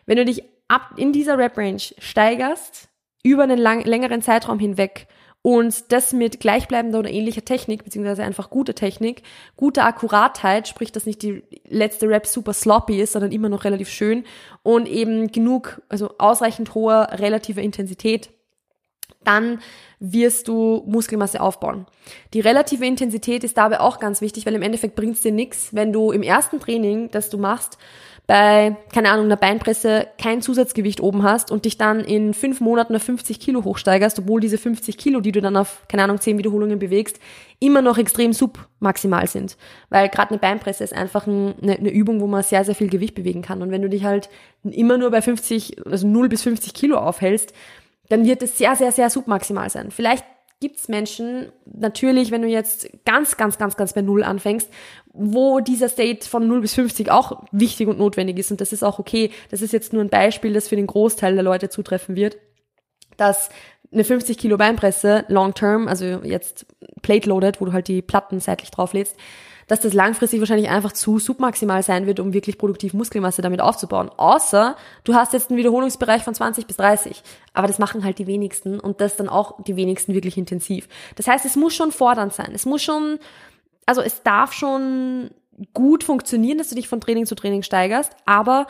Wenn 0.06 0.17
du 0.17 0.25
dich 0.25 0.43
ab 0.69 0.94
in 0.96 1.12
dieser 1.12 1.38
Rep-Range 1.38 1.82
steigerst, 1.99 2.88
über 3.23 3.44
einen 3.44 3.58
lang, 3.58 3.84
längeren 3.84 4.23
Zeitraum 4.23 4.58
hinweg 4.58 5.06
und 5.42 5.90
das 5.90 6.12
mit 6.12 6.38
gleichbleibender 6.38 7.00
oder 7.00 7.10
ähnlicher 7.10 7.44
Technik, 7.44 7.82
beziehungsweise 7.84 8.22
einfach 8.22 8.48
gute 8.48 8.74
Technik, 8.74 9.22
gute 9.56 9.82
Akkuratheit, 9.82 10.68
sprich, 10.68 10.92
dass 10.92 11.04
nicht 11.04 11.22
die 11.22 11.42
letzte 11.68 12.08
Rap 12.08 12.26
super 12.26 12.52
sloppy 12.52 13.00
ist, 13.00 13.12
sondern 13.12 13.32
immer 13.32 13.48
noch 13.48 13.64
relativ 13.64 13.88
schön 13.88 14.24
und 14.62 14.86
eben 14.86 15.32
genug, 15.32 15.82
also 15.88 16.14
ausreichend 16.18 16.74
hoher 16.74 17.08
relativer 17.18 17.60
Intensität, 17.60 18.30
dann 19.24 19.60
wirst 19.98 20.48
du 20.48 20.82
Muskelmasse 20.86 21.40
aufbauen. 21.40 21.86
Die 22.34 22.40
relative 22.40 22.84
Intensität 22.84 23.44
ist 23.44 23.56
dabei 23.56 23.80
auch 23.80 23.98
ganz 23.98 24.20
wichtig, 24.20 24.46
weil 24.46 24.54
im 24.54 24.62
Endeffekt 24.62 24.96
bringt 24.96 25.16
es 25.16 25.22
dir 25.22 25.32
nichts, 25.32 25.74
wenn 25.74 25.92
du 25.92 26.10
im 26.12 26.22
ersten 26.22 26.60
Training, 26.60 27.10
das 27.10 27.30
du 27.30 27.38
machst, 27.38 27.78
bei, 28.32 28.76
keine 28.94 29.11
Ahnung, 29.11 29.26
einer 29.26 29.37
Beinpresse 29.37 30.06
kein 30.17 30.40
Zusatzgewicht 30.40 31.02
oben 31.02 31.23
hast 31.23 31.50
und 31.50 31.67
dich 31.67 31.76
dann 31.76 32.00
in 32.00 32.32
fünf 32.32 32.62
Monaten 32.62 32.96
auf 32.96 33.02
50 33.02 33.38
Kilo 33.38 33.62
hochsteigerst, 33.62 34.20
obwohl 34.20 34.40
diese 34.40 34.56
50 34.56 34.96
Kilo, 34.96 35.20
die 35.20 35.32
du 35.32 35.43
dann 35.43 35.55
auf, 35.55 35.82
keine 35.87 36.05
Ahnung, 36.05 36.19
zehn 36.19 36.38
Wiederholungen 36.38 36.79
bewegst, 36.79 37.20
immer 37.61 37.82
noch 37.82 37.99
extrem 37.99 38.32
submaximal 38.32 39.26
sind. 39.26 39.58
Weil 39.90 40.08
gerade 40.08 40.31
eine 40.31 40.38
Beinpresse 40.38 40.82
ist 40.82 40.94
einfach 40.94 41.26
ein, 41.26 41.52
eine, 41.61 41.76
eine, 41.76 41.90
Übung, 41.90 42.23
wo 42.23 42.26
man 42.26 42.43
sehr, 42.43 42.64
sehr 42.64 42.75
viel 42.75 42.88
Gewicht 42.88 43.14
bewegen 43.14 43.43
kann. 43.43 43.61
Und 43.61 43.70
wenn 43.70 43.82
du 43.82 43.90
dich 43.90 44.05
halt 44.05 44.31
immer 44.62 44.96
nur 44.96 45.11
bei 45.11 45.20
50, 45.20 45.84
also 45.84 46.06
0 46.06 46.31
bis 46.31 46.40
50 46.40 46.73
Kilo 46.73 46.96
aufhältst, 46.96 47.52
dann 48.08 48.25
wird 48.25 48.43
es 48.43 48.56
sehr, 48.56 48.76
sehr, 48.76 48.93
sehr 48.93 49.11
submaximal 49.11 49.69
sein. 49.69 49.90
Vielleicht 49.90 50.25
gibt's 50.62 50.88
Menschen, 50.88 51.52
natürlich, 51.66 52.30
wenn 52.30 52.40
du 52.40 52.48
jetzt 52.48 52.88
ganz, 53.04 53.36
ganz, 53.36 53.58
ganz, 53.58 53.76
ganz 53.76 53.92
bei 53.92 54.00
Null 54.00 54.22
anfängst, 54.22 54.70
wo 55.12 55.60
dieser 55.60 55.90
State 55.90 56.26
von 56.26 56.46
0 56.46 56.62
bis 56.62 56.74
50 56.74 57.10
auch 57.10 57.42
wichtig 57.52 57.88
und 57.88 57.98
notwendig 57.98 58.38
ist. 58.38 58.50
Und 58.50 58.60
das 58.60 58.72
ist 58.72 58.82
auch 58.82 58.98
okay. 58.98 59.30
Das 59.50 59.60
ist 59.60 59.72
jetzt 59.72 59.92
nur 59.92 60.02
ein 60.02 60.08
Beispiel, 60.08 60.54
das 60.54 60.68
für 60.68 60.76
den 60.76 60.86
Großteil 60.86 61.34
der 61.34 61.42
Leute 61.42 61.68
zutreffen 61.68 62.16
wird, 62.16 62.38
dass 63.16 63.50
eine 63.92 64.04
50 64.04 64.38
Kilo 64.38 64.56
Beinpresse 64.56 65.24
long 65.28 65.52
term, 65.52 65.88
also 65.88 66.04
jetzt 66.22 66.64
plate 67.02 67.28
loaded, 67.28 67.60
wo 67.60 67.66
du 67.66 67.72
halt 67.72 67.88
die 67.88 68.00
Platten 68.00 68.40
seitlich 68.40 68.70
drauflädst, 68.70 69.16
dass 69.72 69.81
das 69.81 69.94
langfristig 69.94 70.38
wahrscheinlich 70.38 70.69
einfach 70.69 70.93
zu 70.93 71.19
submaximal 71.19 71.82
sein 71.82 72.06
wird, 72.06 72.20
um 72.20 72.34
wirklich 72.34 72.58
produktiv 72.58 72.93
Muskelmasse 72.93 73.41
damit 73.41 73.62
aufzubauen. 73.62 74.10
Außer 74.19 74.76
du 75.05 75.14
hast 75.14 75.32
jetzt 75.32 75.48
einen 75.48 75.56
Wiederholungsbereich 75.56 76.24
von 76.24 76.34
20 76.34 76.67
bis 76.67 76.76
30. 76.76 77.22
Aber 77.55 77.69
das 77.69 77.79
machen 77.79 78.05
halt 78.05 78.19
die 78.19 78.26
wenigsten 78.26 78.79
und 78.79 79.00
das 79.00 79.17
dann 79.17 79.31
auch 79.31 79.64
die 79.64 79.74
wenigsten 79.74 80.12
wirklich 80.12 80.36
intensiv. 80.36 80.88
Das 81.17 81.26
heißt, 81.26 81.46
es 81.46 81.56
muss 81.56 81.74
schon 81.74 81.91
fordernd 81.91 82.34
sein. 82.34 82.50
Es 82.52 82.67
muss 82.67 82.82
schon, 82.82 83.19
also 83.86 84.02
es 84.02 84.22
darf 84.22 84.52
schon 84.52 85.31
gut 85.72 86.05
funktionieren, 86.05 86.58
dass 86.58 86.69
du 86.69 86.74
dich 86.74 86.86
von 86.86 87.00
Training 87.00 87.24
zu 87.24 87.34
Training 87.34 87.62
steigerst, 87.62 88.14
aber 88.26 88.67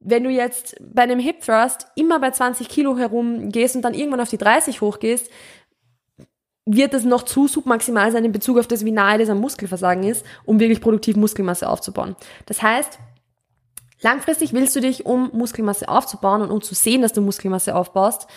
wenn 0.00 0.24
du 0.24 0.30
jetzt 0.30 0.74
bei 0.80 1.02
einem 1.02 1.20
Hip 1.20 1.42
Thrust 1.42 1.86
immer 1.94 2.18
bei 2.18 2.32
20 2.32 2.68
Kilo 2.68 2.96
herumgehst 2.96 3.76
und 3.76 3.82
dann 3.82 3.94
irgendwann 3.94 4.20
auf 4.20 4.30
die 4.30 4.38
30 4.38 4.80
hochgehst, 4.80 5.30
wird 6.64 6.94
es 6.94 7.04
noch 7.04 7.22
zu 7.22 7.48
submaximal 7.48 8.12
sein 8.12 8.24
in 8.24 8.32
Bezug 8.32 8.58
auf 8.58 8.68
das, 8.68 8.84
wie 8.84 8.92
nahe 8.92 9.18
das 9.18 9.28
am 9.28 9.40
Muskelversagen 9.40 10.04
ist, 10.04 10.24
um 10.44 10.60
wirklich 10.60 10.80
produktiv 10.80 11.16
Muskelmasse 11.16 11.68
aufzubauen. 11.68 12.14
Das 12.46 12.62
heißt, 12.62 12.98
langfristig 14.00 14.52
willst 14.52 14.76
du 14.76 14.80
dich, 14.80 15.04
um 15.04 15.30
Muskelmasse 15.32 15.88
aufzubauen 15.88 16.42
und 16.42 16.50
um 16.50 16.62
zu 16.62 16.74
sehen, 16.74 17.02
dass 17.02 17.12
du 17.12 17.20
Muskelmasse 17.20 17.74
aufbaust, 17.74 18.28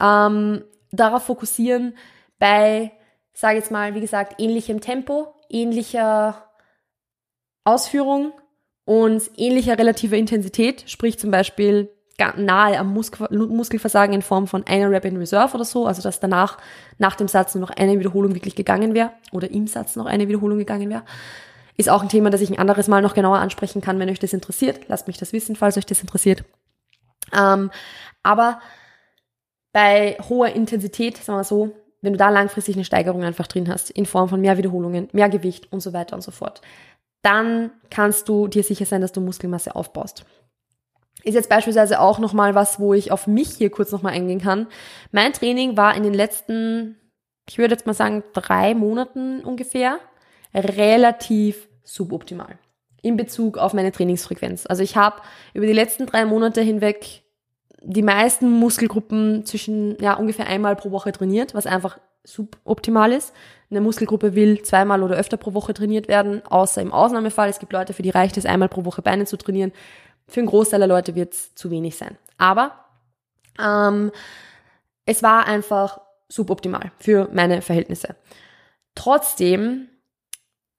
ähm, 0.00 0.64
darauf 0.92 1.24
fokussieren, 1.24 1.96
bei, 2.38 2.92
sage 3.34 3.56
jetzt 3.56 3.70
mal, 3.70 3.94
wie 3.94 4.00
gesagt, 4.00 4.40
ähnlichem 4.40 4.80
Tempo, 4.80 5.34
ähnlicher 5.50 6.50
Ausführung 7.64 8.32
und 8.84 9.30
ähnlicher 9.36 9.78
relativer 9.78 10.16
Intensität, 10.16 10.84
sprich 10.86 11.18
zum 11.18 11.30
Beispiel 11.30 11.90
nahe 12.36 12.78
am 12.78 12.94
Muskelversagen 12.94 14.14
in 14.14 14.22
Form 14.22 14.46
von 14.46 14.66
einer 14.66 14.90
Rep 14.90 15.04
in 15.04 15.16
Reserve 15.16 15.54
oder 15.54 15.64
so, 15.64 15.86
also 15.86 16.00
dass 16.02 16.20
danach, 16.20 16.58
nach 16.98 17.16
dem 17.16 17.28
Satz 17.28 17.54
nur 17.54 17.62
noch 17.62 17.70
eine 17.70 17.98
Wiederholung 17.98 18.34
wirklich 18.34 18.54
gegangen 18.54 18.94
wäre 18.94 19.10
oder 19.32 19.50
im 19.50 19.66
Satz 19.66 19.96
noch 19.96 20.06
eine 20.06 20.28
Wiederholung 20.28 20.58
gegangen 20.58 20.90
wäre. 20.90 21.02
Ist 21.76 21.90
auch 21.90 22.02
ein 22.02 22.08
Thema, 22.08 22.30
das 22.30 22.40
ich 22.40 22.50
ein 22.50 22.58
anderes 22.58 22.86
Mal 22.86 23.02
noch 23.02 23.14
genauer 23.14 23.38
ansprechen 23.38 23.80
kann, 23.80 23.98
wenn 23.98 24.08
euch 24.08 24.20
das 24.20 24.32
interessiert. 24.32 24.82
Lasst 24.86 25.08
mich 25.08 25.18
das 25.18 25.32
wissen, 25.32 25.56
falls 25.56 25.76
euch 25.76 25.86
das 25.86 26.00
interessiert. 26.00 26.44
Ähm, 27.32 27.70
aber 28.22 28.60
bei 29.72 30.16
hoher 30.28 30.50
Intensität, 30.50 31.16
sagen 31.16 31.38
wir 31.38 31.44
so, 31.44 31.74
wenn 32.00 32.12
du 32.12 32.18
da 32.18 32.28
langfristig 32.28 32.76
eine 32.76 32.84
Steigerung 32.84 33.24
einfach 33.24 33.48
drin 33.48 33.68
hast, 33.68 33.90
in 33.90 34.06
Form 34.06 34.28
von 34.28 34.40
mehr 34.40 34.56
Wiederholungen, 34.56 35.08
mehr 35.12 35.28
Gewicht 35.28 35.72
und 35.72 35.80
so 35.80 35.92
weiter 35.92 36.14
und 36.14 36.22
so 36.22 36.30
fort, 36.30 36.60
dann 37.22 37.72
kannst 37.90 38.28
du 38.28 38.46
dir 38.46 38.62
sicher 38.62 38.84
sein, 38.84 39.00
dass 39.00 39.12
du 39.12 39.20
Muskelmasse 39.20 39.74
aufbaust. 39.74 40.24
Ist 41.22 41.34
jetzt 41.34 41.48
beispielsweise 41.48 42.00
auch 42.00 42.18
nochmal 42.18 42.54
was, 42.54 42.78
wo 42.78 42.92
ich 42.92 43.12
auf 43.12 43.26
mich 43.26 43.50
hier 43.50 43.70
kurz 43.70 43.92
nochmal 43.92 44.12
eingehen 44.12 44.40
kann. 44.40 44.66
Mein 45.12 45.32
Training 45.32 45.76
war 45.76 45.96
in 45.96 46.02
den 46.02 46.14
letzten, 46.14 46.98
ich 47.48 47.58
würde 47.58 47.74
jetzt 47.74 47.86
mal 47.86 47.94
sagen, 47.94 48.22
drei 48.34 48.74
Monaten 48.74 49.40
ungefähr, 49.40 49.98
relativ 50.54 51.68
suboptimal 51.82 52.58
in 53.02 53.16
Bezug 53.16 53.58
auf 53.58 53.74
meine 53.74 53.92
Trainingsfrequenz. 53.92 54.66
Also 54.66 54.82
ich 54.82 54.96
habe 54.96 55.20
über 55.52 55.66
die 55.66 55.72
letzten 55.72 56.06
drei 56.06 56.24
Monate 56.24 56.62
hinweg 56.62 57.22
die 57.82 58.02
meisten 58.02 58.50
Muskelgruppen 58.50 59.44
zwischen 59.44 60.00
ja 60.00 60.14
ungefähr 60.14 60.46
einmal 60.46 60.74
pro 60.74 60.90
Woche 60.90 61.12
trainiert, 61.12 61.54
was 61.54 61.66
einfach 61.66 61.98
suboptimal 62.24 63.12
ist. 63.12 63.34
Eine 63.70 63.82
Muskelgruppe 63.82 64.34
will 64.34 64.62
zweimal 64.62 65.02
oder 65.02 65.16
öfter 65.16 65.36
pro 65.36 65.52
Woche 65.52 65.74
trainiert 65.74 66.08
werden, 66.08 66.40
außer 66.46 66.80
im 66.80 66.92
Ausnahmefall. 66.92 67.50
Es 67.50 67.58
gibt 67.58 67.74
Leute, 67.74 67.92
für 67.92 68.02
die 68.02 68.10
reicht 68.10 68.38
es 68.38 68.46
einmal 68.46 68.70
pro 68.70 68.86
Woche 68.86 69.02
Beine 69.02 69.26
zu 69.26 69.36
trainieren. 69.36 69.72
Für 70.26 70.40
einen 70.40 70.48
Großteil 70.48 70.80
der 70.80 70.88
Leute 70.88 71.14
wird 71.14 71.34
es 71.34 71.54
zu 71.54 71.70
wenig 71.70 71.96
sein. 71.96 72.16
Aber 72.38 72.72
ähm, 73.58 74.10
es 75.06 75.22
war 75.22 75.46
einfach 75.46 76.00
suboptimal 76.28 76.92
für 76.98 77.28
meine 77.32 77.62
Verhältnisse. 77.62 78.16
Trotzdem 78.94 79.88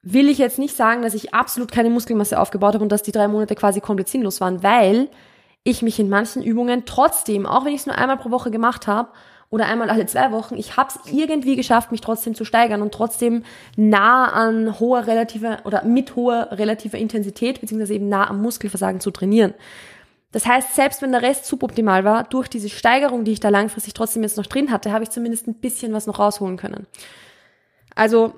will 0.01 0.29
ich 0.29 0.37
jetzt 0.37 0.59
nicht 0.59 0.75
sagen, 0.75 1.01
dass 1.01 1.13
ich 1.13 1.33
absolut 1.33 1.71
keine 1.71 1.89
Muskelmasse 1.89 2.39
aufgebaut 2.39 2.75
habe 2.75 2.83
und 2.83 2.91
dass 2.91 3.03
die 3.03 3.11
drei 3.11 3.27
Monate 3.27 3.55
quasi 3.55 3.81
komplett 3.81 4.07
sinnlos 4.07 4.39
waren, 4.41 4.63
weil 4.63 5.09
ich 5.63 5.81
mich 5.81 5.99
in 5.99 6.09
manchen 6.09 6.43
Übungen 6.43 6.85
trotzdem, 6.85 7.45
auch 7.45 7.65
wenn 7.65 7.73
ich 7.73 7.81
es 7.81 7.85
nur 7.87 7.97
einmal 7.97 8.17
pro 8.17 8.29
Woche 8.29 8.51
gemacht 8.51 8.85
habe 8.85 9.09
oder 9.55 9.67
einmal 9.67 9.89
alle 9.89 10.05
zwei 10.05 10.33
Wochen, 10.33 10.57
ich 10.57 10.75
habe 10.75 10.89
es 10.89 11.13
irgendwie 11.13 11.55
geschafft, 11.55 11.89
mich 11.89 12.01
trotzdem 12.01 12.35
zu 12.35 12.43
steigern 12.43 12.81
und 12.81 12.93
trotzdem 12.93 13.43
nah 13.77 14.25
an 14.25 14.81
hoher 14.81 15.07
relativer 15.07 15.59
oder 15.63 15.85
mit 15.85 16.17
hoher 16.17 16.50
relativer 16.51 16.97
Intensität 16.97 17.62
beziehungsweise 17.62 17.93
eben 17.93 18.09
nah 18.09 18.29
am 18.29 18.41
Muskelversagen 18.41 19.00
zu 19.00 19.12
trainieren. 19.12 19.53
Das 20.33 20.45
heißt, 20.45 20.75
selbst 20.75 21.01
wenn 21.01 21.13
der 21.13 21.21
Rest 21.21 21.45
suboptimal 21.45 22.03
war, 22.03 22.25
durch 22.25 22.50
diese 22.50 22.67
Steigerung, 22.67 23.24
die 23.24 23.31
ich 23.31 23.39
da 23.39 23.47
langfristig 23.47 23.93
trotzdem 23.93 24.24
jetzt 24.24 24.35
noch 24.35 24.45
drin 24.45 24.71
hatte, 24.71 24.91
habe 24.91 25.05
ich 25.05 25.09
zumindest 25.09 25.47
ein 25.47 25.53
bisschen 25.53 25.93
was 25.93 26.05
noch 26.05 26.19
rausholen 26.19 26.57
können. 26.57 26.85
Also 27.95 28.33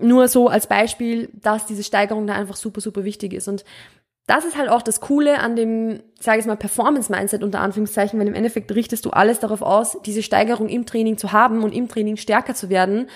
nur 0.00 0.28
so 0.28 0.46
als 0.46 0.68
Beispiel, 0.68 1.28
dass 1.32 1.66
diese 1.66 1.82
Steigerung 1.82 2.28
da 2.28 2.34
einfach 2.34 2.54
super, 2.54 2.80
super 2.80 3.02
wichtig 3.02 3.32
ist. 3.32 3.48
Und 3.48 3.64
das 4.30 4.44
ist 4.44 4.56
halt 4.56 4.68
auch 4.68 4.82
das 4.82 5.00
Coole 5.00 5.40
an 5.40 5.56
dem, 5.56 6.04
sage 6.20 6.38
ich 6.38 6.46
mal, 6.46 6.56
Performance-Mindset 6.56 7.42
unter 7.42 7.60
Anführungszeichen, 7.60 8.20
weil 8.20 8.28
im 8.28 8.34
Endeffekt 8.34 8.72
richtest 8.72 9.04
du 9.04 9.10
alles 9.10 9.40
darauf 9.40 9.60
aus, 9.60 9.98
diese 10.06 10.22
Steigerung 10.22 10.68
im 10.68 10.86
Training 10.86 11.18
zu 11.18 11.32
haben 11.32 11.64
und 11.64 11.74
im 11.74 11.88
Training 11.88 12.16
stärker 12.16 12.54
zu 12.54 12.70
werden, 12.70 13.08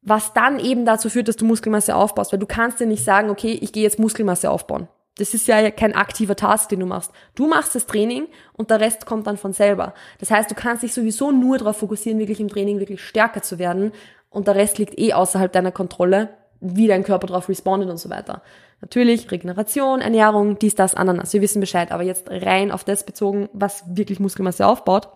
was 0.00 0.32
dann 0.32 0.58
eben 0.58 0.86
dazu 0.86 1.10
führt, 1.10 1.28
dass 1.28 1.36
du 1.36 1.44
Muskelmasse 1.44 1.94
aufbaust, 1.94 2.32
weil 2.32 2.38
du 2.38 2.46
kannst 2.46 2.80
dir 2.80 2.86
nicht 2.86 3.04
sagen, 3.04 3.28
okay, 3.28 3.58
ich 3.60 3.70
gehe 3.70 3.82
jetzt 3.82 3.98
Muskelmasse 3.98 4.50
aufbauen. 4.50 4.88
Das 5.18 5.34
ist 5.34 5.46
ja 5.46 5.70
kein 5.70 5.94
aktiver 5.94 6.36
Task, 6.36 6.70
den 6.70 6.80
du 6.80 6.86
machst. 6.86 7.10
Du 7.34 7.46
machst 7.46 7.74
das 7.74 7.84
Training 7.84 8.26
und 8.54 8.70
der 8.70 8.80
Rest 8.80 9.04
kommt 9.04 9.26
dann 9.26 9.36
von 9.36 9.52
selber. 9.52 9.92
Das 10.20 10.30
heißt, 10.30 10.50
du 10.50 10.54
kannst 10.54 10.82
dich 10.82 10.94
sowieso 10.94 11.32
nur 11.32 11.58
darauf 11.58 11.76
fokussieren, 11.76 12.18
wirklich 12.18 12.40
im 12.40 12.48
Training 12.48 12.78
wirklich 12.78 13.02
stärker 13.02 13.42
zu 13.42 13.58
werden 13.58 13.92
und 14.30 14.46
der 14.46 14.54
Rest 14.54 14.78
liegt 14.78 14.98
eh 14.98 15.12
außerhalb 15.12 15.52
deiner 15.52 15.72
Kontrolle, 15.72 16.30
wie 16.60 16.86
dein 16.86 17.04
Körper 17.04 17.26
darauf 17.26 17.48
respondet 17.48 17.90
und 17.90 17.98
so 17.98 18.10
weiter. 18.10 18.42
Natürlich 18.80 19.30
Regeneration, 19.30 20.00
Ernährung, 20.00 20.58
dies, 20.58 20.74
das, 20.74 20.94
Ananas. 20.94 21.32
Wir 21.32 21.40
wissen 21.40 21.60
Bescheid, 21.60 21.92
aber 21.92 22.02
jetzt 22.02 22.28
rein 22.30 22.70
auf 22.70 22.84
das 22.84 23.04
bezogen, 23.04 23.48
was 23.52 23.84
wirklich 23.88 24.20
Muskelmasse 24.20 24.66
aufbaut. 24.66 25.08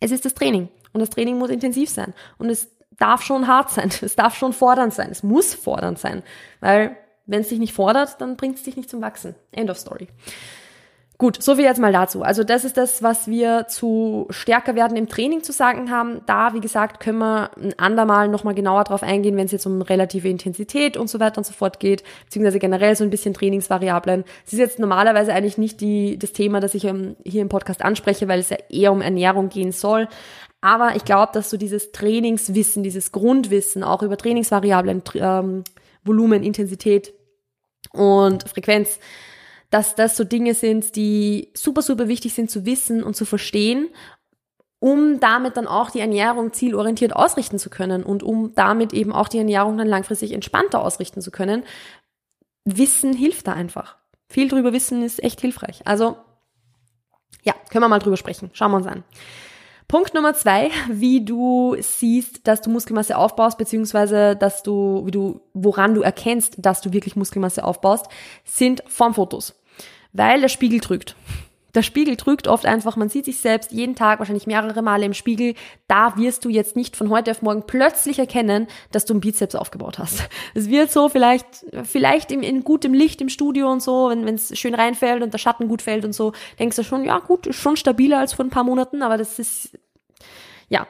Es 0.00 0.10
ist 0.10 0.24
das 0.24 0.34
Training 0.34 0.68
und 0.92 1.00
das 1.00 1.10
Training 1.10 1.38
muss 1.38 1.50
intensiv 1.50 1.90
sein 1.90 2.14
und 2.38 2.50
es 2.50 2.68
darf 2.98 3.22
schon 3.22 3.46
hart 3.46 3.70
sein, 3.70 3.90
es 4.00 4.16
darf 4.16 4.36
schon 4.36 4.52
fordernd 4.52 4.94
sein, 4.94 5.10
es 5.10 5.22
muss 5.22 5.54
fordernd 5.54 5.98
sein, 5.98 6.22
weil 6.60 6.96
wenn 7.26 7.40
es 7.40 7.48
dich 7.48 7.58
nicht 7.58 7.74
fordert, 7.74 8.20
dann 8.20 8.36
bringt 8.36 8.56
es 8.56 8.62
dich 8.62 8.76
nicht 8.76 8.88
zum 8.88 9.02
Wachsen. 9.02 9.34
End 9.50 9.68
of 9.68 9.78
story. 9.78 10.06
Gut, 11.18 11.42
so 11.42 11.54
viel 11.54 11.64
jetzt 11.64 11.80
mal 11.80 11.92
dazu. 11.92 12.22
Also 12.22 12.44
das 12.44 12.66
ist 12.66 12.76
das, 12.76 13.02
was 13.02 13.26
wir 13.26 13.68
zu 13.68 14.26
stärker 14.28 14.74
werden 14.74 14.98
im 14.98 15.08
Training 15.08 15.42
zu 15.42 15.50
sagen 15.50 15.90
haben. 15.90 16.20
Da, 16.26 16.52
wie 16.52 16.60
gesagt, 16.60 17.00
können 17.00 17.18
wir 17.18 17.50
ein 17.56 17.72
andermal 17.78 18.28
nochmal 18.28 18.54
genauer 18.54 18.84
drauf 18.84 19.02
eingehen, 19.02 19.34
wenn 19.36 19.46
es 19.46 19.52
jetzt 19.52 19.64
um 19.64 19.80
relative 19.80 20.28
Intensität 20.28 20.98
und 20.98 21.08
so 21.08 21.18
weiter 21.18 21.38
und 21.38 21.44
so 21.44 21.54
fort 21.54 21.80
geht, 21.80 22.02
beziehungsweise 22.24 22.58
generell 22.58 22.94
so 22.96 23.04
ein 23.04 23.08
bisschen 23.08 23.32
Trainingsvariablen. 23.32 24.24
Es 24.46 24.52
ist 24.52 24.58
jetzt 24.58 24.78
normalerweise 24.78 25.32
eigentlich 25.32 25.56
nicht 25.56 25.80
die, 25.80 26.18
das 26.18 26.32
Thema, 26.32 26.60
das 26.60 26.74
ich 26.74 26.84
um, 26.84 27.16
hier 27.24 27.40
im 27.40 27.48
Podcast 27.48 27.82
anspreche, 27.82 28.28
weil 28.28 28.40
es 28.40 28.50
ja 28.50 28.58
eher 28.68 28.92
um 28.92 29.00
Ernährung 29.00 29.48
gehen 29.48 29.72
soll. 29.72 30.08
Aber 30.60 30.96
ich 30.96 31.06
glaube, 31.06 31.32
dass 31.32 31.48
so 31.48 31.56
dieses 31.56 31.92
Trainingswissen, 31.92 32.82
dieses 32.82 33.10
Grundwissen 33.10 33.84
auch 33.84 34.02
über 34.02 34.18
Trainingsvariablen, 34.18 35.02
ähm, 35.14 35.64
Volumen, 36.04 36.42
Intensität 36.42 37.14
und 37.92 38.46
Frequenz, 38.46 38.98
dass 39.70 39.94
das 39.94 40.16
so 40.16 40.24
Dinge 40.24 40.54
sind, 40.54 40.96
die 40.96 41.50
super, 41.54 41.82
super 41.82 42.08
wichtig 42.08 42.34
sind 42.34 42.50
zu 42.50 42.64
wissen 42.64 43.02
und 43.02 43.16
zu 43.16 43.24
verstehen, 43.24 43.88
um 44.78 45.20
damit 45.20 45.56
dann 45.56 45.66
auch 45.66 45.90
die 45.90 46.00
Ernährung 46.00 46.52
zielorientiert 46.52 47.14
ausrichten 47.14 47.58
zu 47.58 47.70
können 47.70 48.04
und 48.04 48.22
um 48.22 48.54
damit 48.54 48.92
eben 48.92 49.12
auch 49.12 49.28
die 49.28 49.38
Ernährung 49.38 49.78
dann 49.78 49.88
langfristig 49.88 50.32
entspannter 50.32 50.82
ausrichten 50.82 51.20
zu 51.20 51.30
können. 51.30 51.64
Wissen 52.64 53.12
hilft 53.12 53.46
da 53.46 53.52
einfach. 53.52 53.96
Viel 54.28 54.48
drüber 54.48 54.72
wissen 54.72 55.02
ist 55.02 55.22
echt 55.22 55.40
hilfreich. 55.40 55.82
Also, 55.86 56.16
ja, 57.42 57.54
können 57.70 57.84
wir 57.84 57.88
mal 57.88 58.00
drüber 58.00 58.16
sprechen. 58.16 58.50
Schauen 58.52 58.72
wir 58.72 58.78
uns 58.78 58.86
an. 58.86 59.04
Punkt 59.88 60.14
Nummer 60.14 60.34
zwei, 60.34 60.70
wie 60.90 61.24
du 61.24 61.76
siehst, 61.78 62.48
dass 62.48 62.60
du 62.60 62.70
Muskelmasse 62.70 63.16
aufbaust, 63.16 63.56
beziehungsweise 63.56 64.34
dass 64.34 64.64
du, 64.64 65.06
wie 65.06 65.12
du, 65.12 65.40
woran 65.54 65.94
du 65.94 66.02
erkennst, 66.02 66.56
dass 66.58 66.80
du 66.80 66.92
wirklich 66.92 67.14
Muskelmasse 67.14 67.62
aufbaust, 67.62 68.06
sind 68.44 68.82
Formfotos. 68.88 69.54
Weil 70.12 70.40
der 70.40 70.48
Spiegel 70.48 70.80
trügt. 70.80 71.14
Der 71.76 71.82
Spiegel 71.82 72.16
trügt 72.16 72.48
oft 72.48 72.64
einfach, 72.64 72.96
man 72.96 73.10
sieht 73.10 73.26
sich 73.26 73.38
selbst 73.38 73.70
jeden 73.70 73.94
Tag, 73.94 74.18
wahrscheinlich 74.18 74.46
mehrere 74.46 74.80
Male 74.80 75.04
im 75.04 75.12
Spiegel. 75.12 75.54
Da 75.88 76.16
wirst 76.16 76.46
du 76.46 76.48
jetzt 76.48 76.74
nicht 76.74 76.96
von 76.96 77.10
heute 77.10 77.30
auf 77.30 77.42
morgen 77.42 77.64
plötzlich 77.66 78.18
erkennen, 78.18 78.66
dass 78.92 79.04
du 79.04 79.12
einen 79.12 79.20
Bizeps 79.20 79.54
aufgebaut 79.54 79.98
hast. 79.98 80.26
Es 80.54 80.70
wird 80.70 80.90
so 80.90 81.10
vielleicht, 81.10 81.46
vielleicht 81.84 82.32
im, 82.32 82.40
in 82.40 82.64
gutem 82.64 82.94
Licht 82.94 83.20
im 83.20 83.28
Studio 83.28 83.70
und 83.70 83.82
so, 83.82 84.08
wenn 84.08 84.34
es 84.34 84.58
schön 84.58 84.74
reinfällt 84.74 85.22
und 85.22 85.34
der 85.34 85.38
Schatten 85.38 85.68
gut 85.68 85.82
fällt 85.82 86.06
und 86.06 86.14
so, 86.14 86.32
denkst 86.58 86.76
du 86.76 86.82
schon, 86.82 87.04
ja 87.04 87.18
gut, 87.18 87.46
ist 87.46 87.56
schon 87.56 87.76
stabiler 87.76 88.20
als 88.20 88.32
vor 88.32 88.46
ein 88.46 88.50
paar 88.50 88.64
Monaten, 88.64 89.02
aber 89.02 89.18
das 89.18 89.38
ist, 89.38 89.78
ja, 90.70 90.86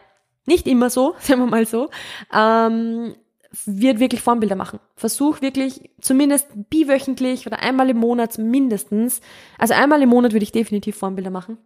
nicht 0.47 0.69
immer 0.69 0.89
so, 0.89 1.17
sagen 1.19 1.41
wir 1.41 1.47
mal 1.47 1.67
so. 1.67 1.91
Ähm, 2.33 3.17
wird 3.65 4.01
wirklich 4.01 4.21
Formbilder 4.21 4.57
machen. 4.57 4.81
Versuch 4.97 5.41
wirklich 5.41 5.91
zumindest 6.01 6.49
biwöchentlich 6.71 7.47
oder 7.47 7.61
einmal 7.61 7.91
im 7.91 7.99
Monat 7.99 8.39
mindestens, 8.39 9.21
also 9.59 9.75
einmal 9.75 10.03
im 10.03 10.09
Monat 10.09 10.33
würde 10.33 10.45
ich 10.45 10.53
definitiv 10.53 10.97
Formbilder 10.97 11.31
machen. 11.31 11.59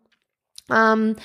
Ähm, 0.70 1.16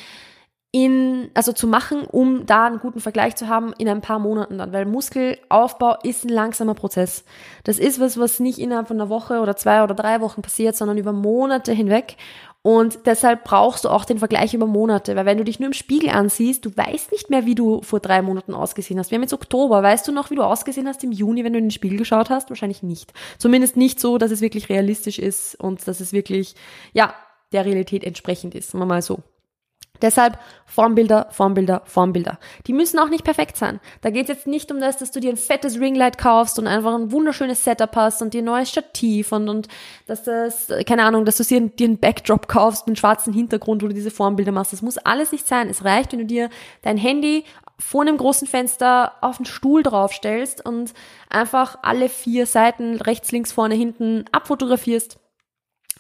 in, 0.76 1.30
also 1.34 1.54
zu 1.54 1.68
machen, 1.68 2.04
um 2.04 2.46
da 2.46 2.66
einen 2.66 2.80
guten 2.80 3.00
Vergleich 3.00 3.38
zu 3.38 3.48
haben 3.48 3.72
in 3.78 3.88
ein 3.88 4.02
paar 4.02 4.20
Monaten 4.20 4.58
dann, 4.58 4.74
weil 4.74 4.86
Muskelaufbau 4.86 5.96
ist 6.04 6.26
ein 6.26 6.30
langsamer 6.30 6.74
Prozess. 6.74 7.24
Das 7.64 7.80
ist 7.80 8.02
was, 8.02 8.20
was 8.20 8.42
nicht 8.42 8.60
innerhalb 8.60 8.90
von 8.90 9.00
einer 9.00 9.08
Woche 9.08 9.40
oder 9.40 9.56
zwei 9.56 9.84
oder 9.84 9.96
drei 9.96 10.20
Wochen 10.20 10.42
passiert, 10.42 10.76
sondern 10.76 10.98
über 10.98 11.14
Monate 11.14 11.72
hinweg. 11.72 12.18
Und 12.66 13.06
deshalb 13.06 13.44
brauchst 13.44 13.86
du 13.86 13.90
auch 13.90 14.06
den 14.06 14.18
Vergleich 14.18 14.56
über 14.56 14.66
Monate, 14.66 15.16
weil 15.16 15.28
wenn 15.28 15.38
du 15.38 15.44
dich 15.44 15.60
nur 15.60 15.68
im 15.68 15.74
Spiegel 15.74 16.10
ansiehst, 16.10 16.66
du 16.66 16.76
weißt 16.76 17.12
nicht 17.12 17.30
mehr, 17.30 17.46
wie 17.46 17.54
du 17.54 17.84
vor 17.84 18.00
drei 18.00 18.24
Monaten 18.24 18.56
ausgesehen 18.56 18.98
hast. 18.98 19.12
Wir 19.12 19.18
haben 19.18 19.22
jetzt 19.22 19.36
Oktober, 19.36 19.84
weißt 19.84 20.08
du 20.08 20.12
noch, 20.12 20.32
wie 20.32 20.36
du 20.36 20.42
ausgesehen 20.42 20.88
hast 20.88 21.04
im 21.04 21.12
Juni, 21.12 21.44
wenn 21.44 21.54
du 21.54 21.60
in 21.60 21.66
den 21.66 21.72
Spiegel 21.72 22.00
geschaut 22.00 22.32
hast? 22.32 22.50
Wahrscheinlich 22.50 22.82
nicht. 22.82 23.14
Zumindest 23.38 23.78
nicht 23.78 24.00
so, 24.00 24.18
dass 24.18 24.32
es 24.32 24.42
wirklich 24.42 24.68
realistisch 24.70 25.20
ist 25.20 25.54
und 25.62 25.88
dass 25.88 26.00
es 26.00 26.12
wirklich, 26.12 26.56
ja, 26.94 27.14
der 27.52 27.66
Realität 27.66 28.04
entsprechend 28.04 28.56
ist, 28.56 28.72
sagen 28.72 28.82
wir 28.82 28.88
mal 28.88 29.04
so. 29.04 29.20
Deshalb 30.02 30.38
Formbilder, 30.66 31.28
Formbilder, 31.32 31.84
Formbilder. 31.86 32.38
Die 32.68 32.74
müssen 32.74 33.00
auch 33.00 33.10
nicht 33.10 33.24
perfekt 33.24 33.56
sein. 33.58 33.80
Da 34.02 34.10
geht 34.10 34.24
es 34.24 34.30
jetzt 34.30 34.48
nicht 34.48 34.72
um 34.72 34.80
das, 34.80 34.98
dass 34.98 35.12
du 35.12 35.20
dir 35.20 35.30
ein 35.30 35.38
fettes 35.38 35.80
Ringlight 35.80 36.18
kaufst 36.18 36.60
und 36.60 36.68
einfach 36.68 36.94
ein 36.94 37.12
wunderschönes 37.12 37.64
Setup 37.64 37.96
hast 37.96 38.22
und 38.22 38.34
dir 38.34 38.42
ein 38.42 38.46
neues 38.46 38.70
Stativ 38.70 39.32
und, 39.32 39.48
und 39.48 39.68
dass 40.08 40.24
das, 40.24 40.68
keine 40.86 41.04
Ahnung, 41.04 41.26
dass 41.26 41.38
du 41.38 41.44
dir, 41.44 41.62
dir 41.70 41.88
einen 41.88 42.00
Backdrop 42.00 42.48
kaufst 42.48 42.88
mit 42.88 42.90
einem 42.90 42.96
schwarzen 42.98 43.34
Hintergrund, 43.34 43.84
wo 43.84 43.88
du 43.88 43.94
diese 43.94 44.12
Formbilder 44.12 44.52
machst. 44.52 44.74
Das 44.74 44.82
muss 44.82 44.98
alles 44.98 45.32
nicht 45.32 45.48
sein. 45.48 45.70
Es 45.70 45.86
reicht, 45.86 46.12
wenn 46.12 46.20
du 46.20 46.26
dir 46.26 46.50
dein 46.82 46.98
Handy 46.98 47.46
vor 47.78 48.02
einem 48.02 48.18
großen 48.18 48.48
Fenster 48.48 49.14
auf 49.22 49.38
einen 49.38 49.46
Stuhl 49.46 49.84
draufstellst 49.84 50.66
und 50.66 50.94
einfach 51.30 51.78
alle 51.82 52.10
vier 52.10 52.46
Seiten 52.46 52.96
rechts, 53.02 53.32
links, 53.32 53.52
vorne, 53.52 53.76
hinten 53.76 54.26
abfotografierst 54.32 55.20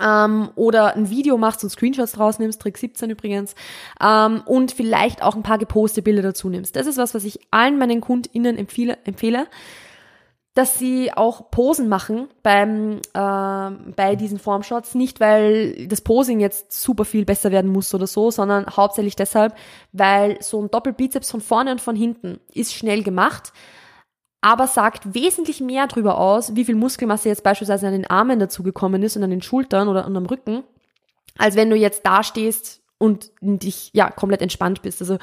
ähm, 0.01 0.49
oder 0.55 0.95
ein 0.95 1.09
Video 1.09 1.37
machst 1.37 1.63
und 1.63 1.69
Screenshots 1.69 2.13
draus 2.13 2.39
nimmst, 2.39 2.61
Trick 2.61 2.77
17 2.77 3.09
übrigens, 3.09 3.55
ähm, 4.01 4.41
und 4.45 4.71
vielleicht 4.71 5.21
auch 5.21 5.35
ein 5.35 5.43
paar 5.43 5.57
gepostete 5.57 6.03
Bilder 6.03 6.21
dazu 6.21 6.49
nimmst. 6.49 6.75
Das 6.75 6.87
ist 6.87 6.97
was, 6.97 7.13
was 7.13 7.23
ich 7.23 7.39
allen 7.51 7.77
meinen 7.77 8.01
KundInnen 8.01 8.57
empfehle, 8.57 8.97
empfehle 9.05 9.47
dass 10.55 10.79
sie 10.79 11.11
auch 11.13 11.51
Posen 11.51 11.89
machen 11.89 12.29
beim 12.41 13.01
äh, 13.13 13.69
bei 13.93 14.15
diesen 14.15 14.39
Formshots, 14.39 14.95
nicht 14.95 15.19
weil 15.19 15.87
das 15.87 15.99
Posing 15.99 16.39
jetzt 16.39 16.71
super 16.71 17.03
viel 17.03 17.25
besser 17.25 17.51
werden 17.51 17.69
muss 17.69 17.93
oder 17.93 18.07
so, 18.07 18.31
sondern 18.31 18.65
hauptsächlich 18.65 19.17
deshalb, 19.17 19.53
weil 19.91 20.41
so 20.41 20.61
ein 20.61 20.71
Doppelbizeps 20.71 21.29
von 21.29 21.41
vorne 21.41 21.71
und 21.71 21.81
von 21.81 21.97
hinten 21.97 22.39
ist 22.53 22.73
schnell 22.73 23.03
gemacht, 23.03 23.51
aber 24.45 24.67
sagt 24.67 25.15
wesentlich 25.15 25.59
mehr 25.59 25.87
darüber 25.87 26.19
aus, 26.19 26.55
wie 26.55 26.65
viel 26.65 26.75
Muskelmasse 26.75 27.29
jetzt 27.29 27.41
beispielsweise 27.41 27.87
an 27.87 27.93
den 27.93 28.05
Armen 28.05 28.37
dazugekommen 28.37 29.01
ist 29.01 29.17
und 29.17 29.23
an 29.23 29.31
den 29.31 29.41
Schultern 29.41 29.87
oder 29.87 30.05
am 30.05 30.15
Rücken, 30.27 30.63
als 31.35 31.55
wenn 31.55 31.71
du 31.71 31.75
jetzt 31.75 32.05
da 32.05 32.21
stehst 32.21 32.83
und 32.99 33.31
dich 33.41 33.89
ja 33.93 34.11
komplett 34.11 34.43
entspannt 34.43 34.83
bist. 34.83 35.01
Also 35.01 35.17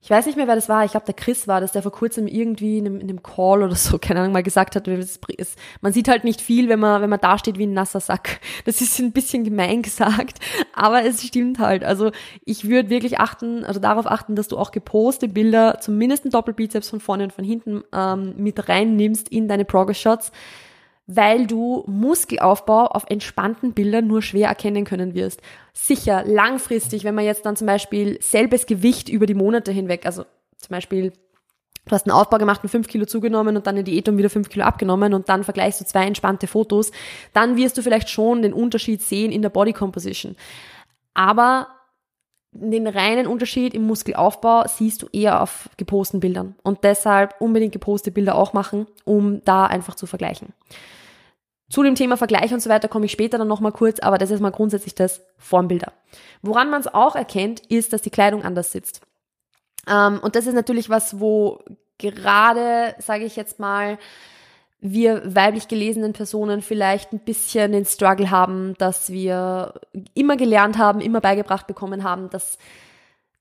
ich 0.00 0.10
weiß 0.10 0.26
nicht 0.26 0.36
mehr, 0.36 0.46
wer 0.46 0.54
das 0.54 0.68
war. 0.68 0.84
Ich 0.84 0.92
glaube, 0.92 1.06
der 1.06 1.14
Chris 1.14 1.48
war 1.48 1.60
das, 1.60 1.72
der 1.72 1.82
vor 1.82 1.90
kurzem 1.90 2.28
irgendwie 2.28 2.78
in 2.78 2.86
einem, 2.86 3.00
in 3.00 3.08
einem 3.08 3.22
Call 3.22 3.64
oder 3.64 3.74
so, 3.74 3.98
keine 4.00 4.20
Ahnung, 4.20 4.32
mal 4.32 4.44
gesagt 4.44 4.76
hat, 4.76 4.86
man 4.86 5.92
sieht 5.92 6.08
halt 6.08 6.24
nicht 6.24 6.40
viel, 6.40 6.68
wenn 6.68 6.78
man, 6.78 7.02
wenn 7.02 7.10
man 7.10 7.20
da 7.20 7.36
steht 7.36 7.58
wie 7.58 7.66
ein 7.66 7.74
nasser 7.74 8.00
Sack. 8.00 8.40
Das 8.64 8.80
ist 8.80 8.98
ein 8.98 9.12
bisschen 9.12 9.44
gemein 9.44 9.82
gesagt, 9.82 10.38
aber 10.74 11.04
es 11.04 11.26
stimmt 11.26 11.58
halt. 11.58 11.84
Also 11.84 12.10
ich 12.44 12.68
würde 12.68 12.90
wirklich 12.90 13.18
achten, 13.18 13.64
also 13.64 13.80
darauf 13.80 14.06
achten, 14.06 14.36
dass 14.36 14.48
du 14.48 14.58
auch 14.58 14.72
geposte 14.72 15.28
Bilder, 15.28 15.78
zumindest 15.80 16.24
ein 16.24 16.30
Doppelbizeps 16.30 16.90
von 16.90 17.00
vorne 17.00 17.24
und 17.24 17.32
von 17.32 17.44
hinten 17.44 17.82
ähm, 17.92 18.34
mit 18.36 18.68
reinnimmst 18.68 19.30
in 19.30 19.48
deine 19.48 19.64
Progress 19.64 19.98
Shots 19.98 20.32
weil 21.08 21.46
du 21.46 21.84
Muskelaufbau 21.86 22.86
auf 22.86 23.06
entspannten 23.08 23.72
Bildern 23.72 24.06
nur 24.06 24.20
schwer 24.20 24.48
erkennen 24.48 24.84
können 24.84 25.14
wirst. 25.14 25.40
Sicher, 25.72 26.22
langfristig, 26.26 27.02
wenn 27.02 27.14
man 27.14 27.24
jetzt 27.24 27.46
dann 27.46 27.56
zum 27.56 27.66
Beispiel 27.66 28.18
selbes 28.20 28.66
Gewicht 28.66 29.08
über 29.08 29.24
die 29.24 29.34
Monate 29.34 29.72
hinweg, 29.72 30.04
also 30.04 30.24
zum 30.58 30.68
Beispiel 30.68 31.12
du 31.86 31.94
hast 31.94 32.06
einen 32.06 32.14
Aufbau 32.14 32.36
gemacht 32.36 32.62
und 32.62 32.68
fünf 32.68 32.86
Kilo 32.86 33.06
zugenommen 33.06 33.56
und 33.56 33.66
dann 33.66 33.76
eine 33.76 33.84
Diät 33.84 34.06
und 34.10 34.18
wieder 34.18 34.28
fünf 34.28 34.50
Kilo 34.50 34.66
abgenommen 34.66 35.14
und 35.14 35.30
dann 35.30 35.44
vergleichst 35.44 35.80
du 35.80 35.86
zwei 35.86 36.04
entspannte 36.04 36.46
Fotos, 36.46 36.92
dann 37.32 37.56
wirst 37.56 37.78
du 37.78 37.82
vielleicht 37.82 38.10
schon 38.10 38.42
den 38.42 38.52
Unterschied 38.52 39.00
sehen 39.00 39.32
in 39.32 39.40
der 39.40 39.48
Body 39.48 39.72
Composition. 39.72 40.36
Aber 41.14 41.68
den 42.52 42.86
reinen 42.86 43.26
Unterschied 43.26 43.72
im 43.72 43.86
Muskelaufbau 43.86 44.64
siehst 44.68 45.02
du 45.02 45.06
eher 45.12 45.40
auf 45.40 45.70
geposten 45.78 46.20
Bildern. 46.20 46.54
Und 46.62 46.84
deshalb 46.84 47.40
unbedingt 47.40 47.72
geposte 47.72 48.10
Bilder 48.10 48.34
auch 48.34 48.52
machen, 48.52 48.86
um 49.04 49.42
da 49.44 49.64
einfach 49.64 49.94
zu 49.94 50.06
vergleichen. 50.06 50.52
Zu 51.70 51.82
dem 51.82 51.94
Thema 51.94 52.16
Vergleich 52.16 52.52
und 52.52 52.60
so 52.60 52.70
weiter 52.70 52.88
komme 52.88 53.06
ich 53.06 53.12
später 53.12 53.36
dann 53.36 53.48
nochmal 53.48 53.72
kurz, 53.72 54.00
aber 54.00 54.16
das 54.16 54.30
ist 54.30 54.40
mal 54.40 54.50
grundsätzlich 54.50 54.94
das 54.94 55.22
Formbilder. 55.36 55.92
Woran 56.40 56.70
man 56.70 56.80
es 56.80 56.86
auch 56.86 57.14
erkennt, 57.14 57.60
ist, 57.66 57.92
dass 57.92 58.00
die 58.00 58.10
Kleidung 58.10 58.42
anders 58.42 58.72
sitzt. 58.72 59.02
Ähm, 59.86 60.18
und 60.22 60.34
das 60.34 60.46
ist 60.46 60.54
natürlich 60.54 60.88
was, 60.88 61.20
wo 61.20 61.62
gerade, 61.98 62.94
sage 62.98 63.24
ich 63.24 63.36
jetzt 63.36 63.58
mal, 63.58 63.98
wir 64.80 65.34
weiblich 65.34 65.68
gelesenen 65.68 66.12
Personen 66.12 66.62
vielleicht 66.62 67.12
ein 67.12 67.18
bisschen 67.18 67.72
den 67.72 67.84
Struggle 67.84 68.30
haben, 68.30 68.74
dass 68.78 69.10
wir 69.10 69.74
immer 70.14 70.36
gelernt 70.36 70.78
haben, 70.78 71.00
immer 71.00 71.20
beigebracht 71.20 71.66
bekommen 71.66 72.04
haben, 72.04 72.30
dass 72.30 72.58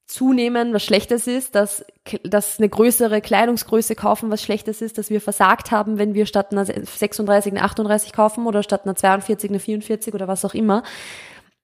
zunehmen 0.07 0.73
was 0.73 0.83
Schlechtes 0.83 1.27
ist, 1.27 1.53
dass, 1.53 1.85
dass 2.23 2.59
eine 2.59 2.69
größere 2.69 3.21
Kleidungsgröße 3.21 3.93
kaufen 3.95 4.31
was 4.31 4.41
Schlechtes 4.41 4.81
ist, 4.81 4.97
dass 4.97 5.09
wir 5.09 5.19
versagt 5.19 5.71
haben, 5.71 5.97
wenn 5.97 6.13
wir 6.13 6.25
statt 6.25 6.51
einer 6.51 6.65
36 6.65 7.51
eine 7.51 7.61
38 7.63 8.13
kaufen 8.13 8.47
oder 8.47 8.63
statt 8.63 8.81
einer 8.85 8.95
42 8.95 9.49
eine 9.49 9.59
44 9.59 10.13
oder 10.13 10.27
was 10.27 10.45
auch 10.45 10.53
immer. 10.53 10.83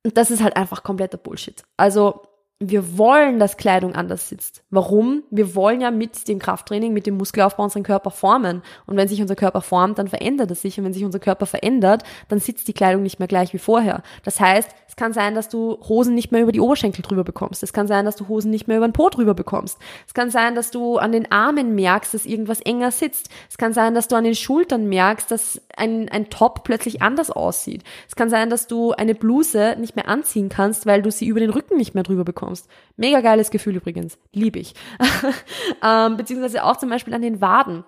Das 0.04 0.30
ist 0.30 0.44
halt 0.44 0.58
einfach 0.58 0.84
kompletter 0.84 1.18
Bullshit. 1.18 1.64
Also 1.78 2.22
wir 2.70 2.98
wollen, 2.98 3.40
dass 3.40 3.58
Kleidung 3.58 3.96
anders 3.96 4.30
sitzt. 4.30 4.64
Warum? 4.70 5.24
Wir 5.30 5.56
wollen 5.56 5.82
ja 5.82 5.92
mit 5.92 6.28
dem 6.28 6.40
Krafttraining, 6.40 6.94
mit 6.94 7.06
dem 7.06 7.18
Muskelaufbau 7.18 7.64
unseren 7.64 7.84
Körper 7.84 8.12
formen. 8.12 8.62
Und 8.86 8.98
wenn 8.98 9.08
sich 9.08 9.22
unser 9.22 9.36
Körper 9.36 9.62
formt, 9.62 9.98
dann 9.98 10.08
verändert 10.08 10.52
es 10.52 10.62
sich. 10.62 10.78
Und 10.78 10.86
wenn 10.86 10.94
sich 10.94 11.06
unser 11.06 11.20
Körper 11.20 11.46
verändert, 11.46 12.04
dann 12.28 12.40
sitzt 12.40 12.68
die 12.68 12.74
Kleidung 12.74 13.04
nicht 13.04 13.20
mehr 13.20 13.28
gleich 13.28 13.54
wie 13.54 13.60
vorher. 13.60 14.04
Das 14.24 14.40
heißt, 14.40 14.70
es 14.88 14.96
kann 14.96 15.12
sein, 15.12 15.34
dass 15.34 15.50
du 15.50 15.80
Hosen 15.90 16.14
nicht 16.14 16.32
mehr 16.32 16.44
über 16.44 16.52
die 16.52 16.60
Oberschenkel 16.60 17.02
drüber 17.02 17.24
bekommst. 17.24 17.64
Es 17.64 17.74
kann 17.74 17.88
sein, 17.88 18.06
dass 18.06 18.16
du 18.16 18.28
Hosen 18.28 18.52
nicht 18.52 18.68
mehr 18.68 18.78
über 18.78 18.88
den 18.88 18.94
Po 18.94 19.10
drüber 19.10 19.34
bekommst. 19.34 19.80
Es 20.06 20.14
kann 20.14 20.30
sein, 20.30 20.54
dass 20.54 20.70
du 20.70 20.98
an 20.98 21.12
den 21.12 21.32
Armen 21.32 21.74
merkst, 21.74 22.14
dass 22.14 22.28
irgendwas 22.28 22.62
enger 22.62 22.92
sitzt. 22.92 23.30
Es 23.50 23.58
kann 23.58 23.74
sein, 23.74 23.96
dass 23.96 24.08
du 24.08 24.16
an 24.16 24.24
den 24.24 24.36
Schultern 24.36 24.88
merkst, 24.88 25.32
dass 25.32 25.60
ein, 25.76 26.10
ein 26.10 26.30
Top 26.30 26.64
plötzlich 26.64 27.02
anders 27.02 27.32
aussieht. 27.32 27.84
Es 28.08 28.16
kann 28.16 28.30
sein, 28.30 28.52
dass 28.52 28.68
du 28.68 28.92
eine 28.92 29.16
Bluse 29.16 29.76
nicht 29.80 29.96
mehr 29.96 30.08
anziehen 30.08 30.50
kannst, 30.50 30.86
weil 30.86 31.02
du 31.02 31.10
sie 31.10 31.26
über 31.26 31.40
den 31.40 31.50
Rücken 31.50 31.78
nicht 31.78 31.96
mehr 31.96 32.04
drüber 32.04 32.24
bekommst. 32.54 32.70
Mega 32.98 33.22
geiles 33.22 33.52
Gefühl 33.52 33.76
übrigens. 33.76 34.18
Liebe 34.32 34.60
ich. 34.60 34.74
ähm, 35.84 36.18
beziehungsweise 36.18 36.64
auch 36.64 36.78
zum 36.78 36.90
Beispiel 36.90 37.14
an 37.14 37.22
den 37.22 37.42
Waden. 37.42 37.84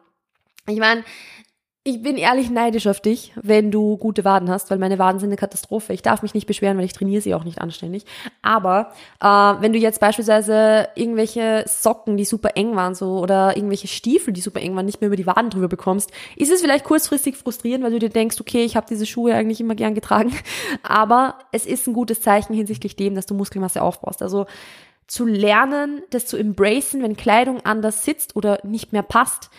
Ich 0.68 0.80
meine, 0.80 1.04
ich 1.88 2.02
bin 2.02 2.18
ehrlich 2.18 2.50
neidisch 2.50 2.88
auf 2.88 3.00
dich, 3.00 3.32
wenn 3.40 3.70
du 3.70 3.96
gute 3.98 4.26
Waden 4.26 4.50
hast, 4.50 4.72
weil 4.72 4.80
meine 4.80 4.98
Waden 4.98 5.20
sind 5.20 5.30
eine 5.30 5.36
Katastrophe. 5.36 5.94
Ich 5.94 6.02
darf 6.02 6.24
mich 6.24 6.34
nicht 6.34 6.48
beschweren, 6.48 6.80
weil 6.80 6.86
ich 6.86 6.94
trainiere 6.94 7.22
sie 7.22 7.36
auch 7.36 7.44
nicht 7.44 7.62
anständig. 7.62 8.06
Aber 8.42 8.92
äh, 9.22 9.28
wenn 9.28 9.72
du 9.72 9.78
jetzt 9.78 10.00
beispielsweise 10.00 10.88
irgendwelche 10.96 11.64
Socken, 11.68 12.18
die 12.18 12.26
super 12.26 12.58
eng 12.58 12.76
waren, 12.76 12.96
so 12.96 13.20
oder 13.20 13.56
irgendwelche 13.56 13.88
Stiefel, 13.88 14.34
die 14.34 14.42
super 14.42 14.62
eng 14.62 14.76
waren, 14.76 14.88
nicht 14.88 15.00
mehr 15.00 15.10
über 15.10 15.16
die 15.16 15.28
Waden 15.28 15.52
drüber 15.52 15.68
bekommst, 15.68 16.10
ist 16.36 16.52
es 16.52 16.62
vielleicht 16.62 16.86
kurzfristig 16.86 17.38
frustrierend, 17.38 17.84
weil 17.84 17.92
du 17.92 18.00
dir 18.00 18.10
denkst, 18.10 18.42
okay, 18.42 18.66
ich 18.66 18.76
habe 18.76 18.88
diese 18.90 19.06
Schuhe 19.06 19.36
eigentlich 19.36 19.62
immer 19.62 19.76
gern 19.76 19.94
getragen. 19.94 20.34
Aber 20.82 21.38
es 21.52 21.68
ist 21.68 21.86
ein 21.86 21.94
gutes 21.94 22.20
Zeichen 22.20 22.56
hinsichtlich 22.56 22.96
dem, 22.96 23.14
dass 23.14 23.28
du 23.28 23.36
Muskelmasse 23.36 23.84
aufbaust. 23.84 24.24
Also 24.24 24.48
zu 25.06 25.28
lernen, 25.28 26.02
das 26.10 26.26
zu 26.26 26.36
embracen, 26.36 27.04
wenn 27.04 27.16
Kleidung 27.16 27.64
anders 27.64 28.06
sitzt 28.06 28.36
oder 28.36 28.58
nicht 28.64 28.92
mehr 28.92 29.04
passt 29.04 29.52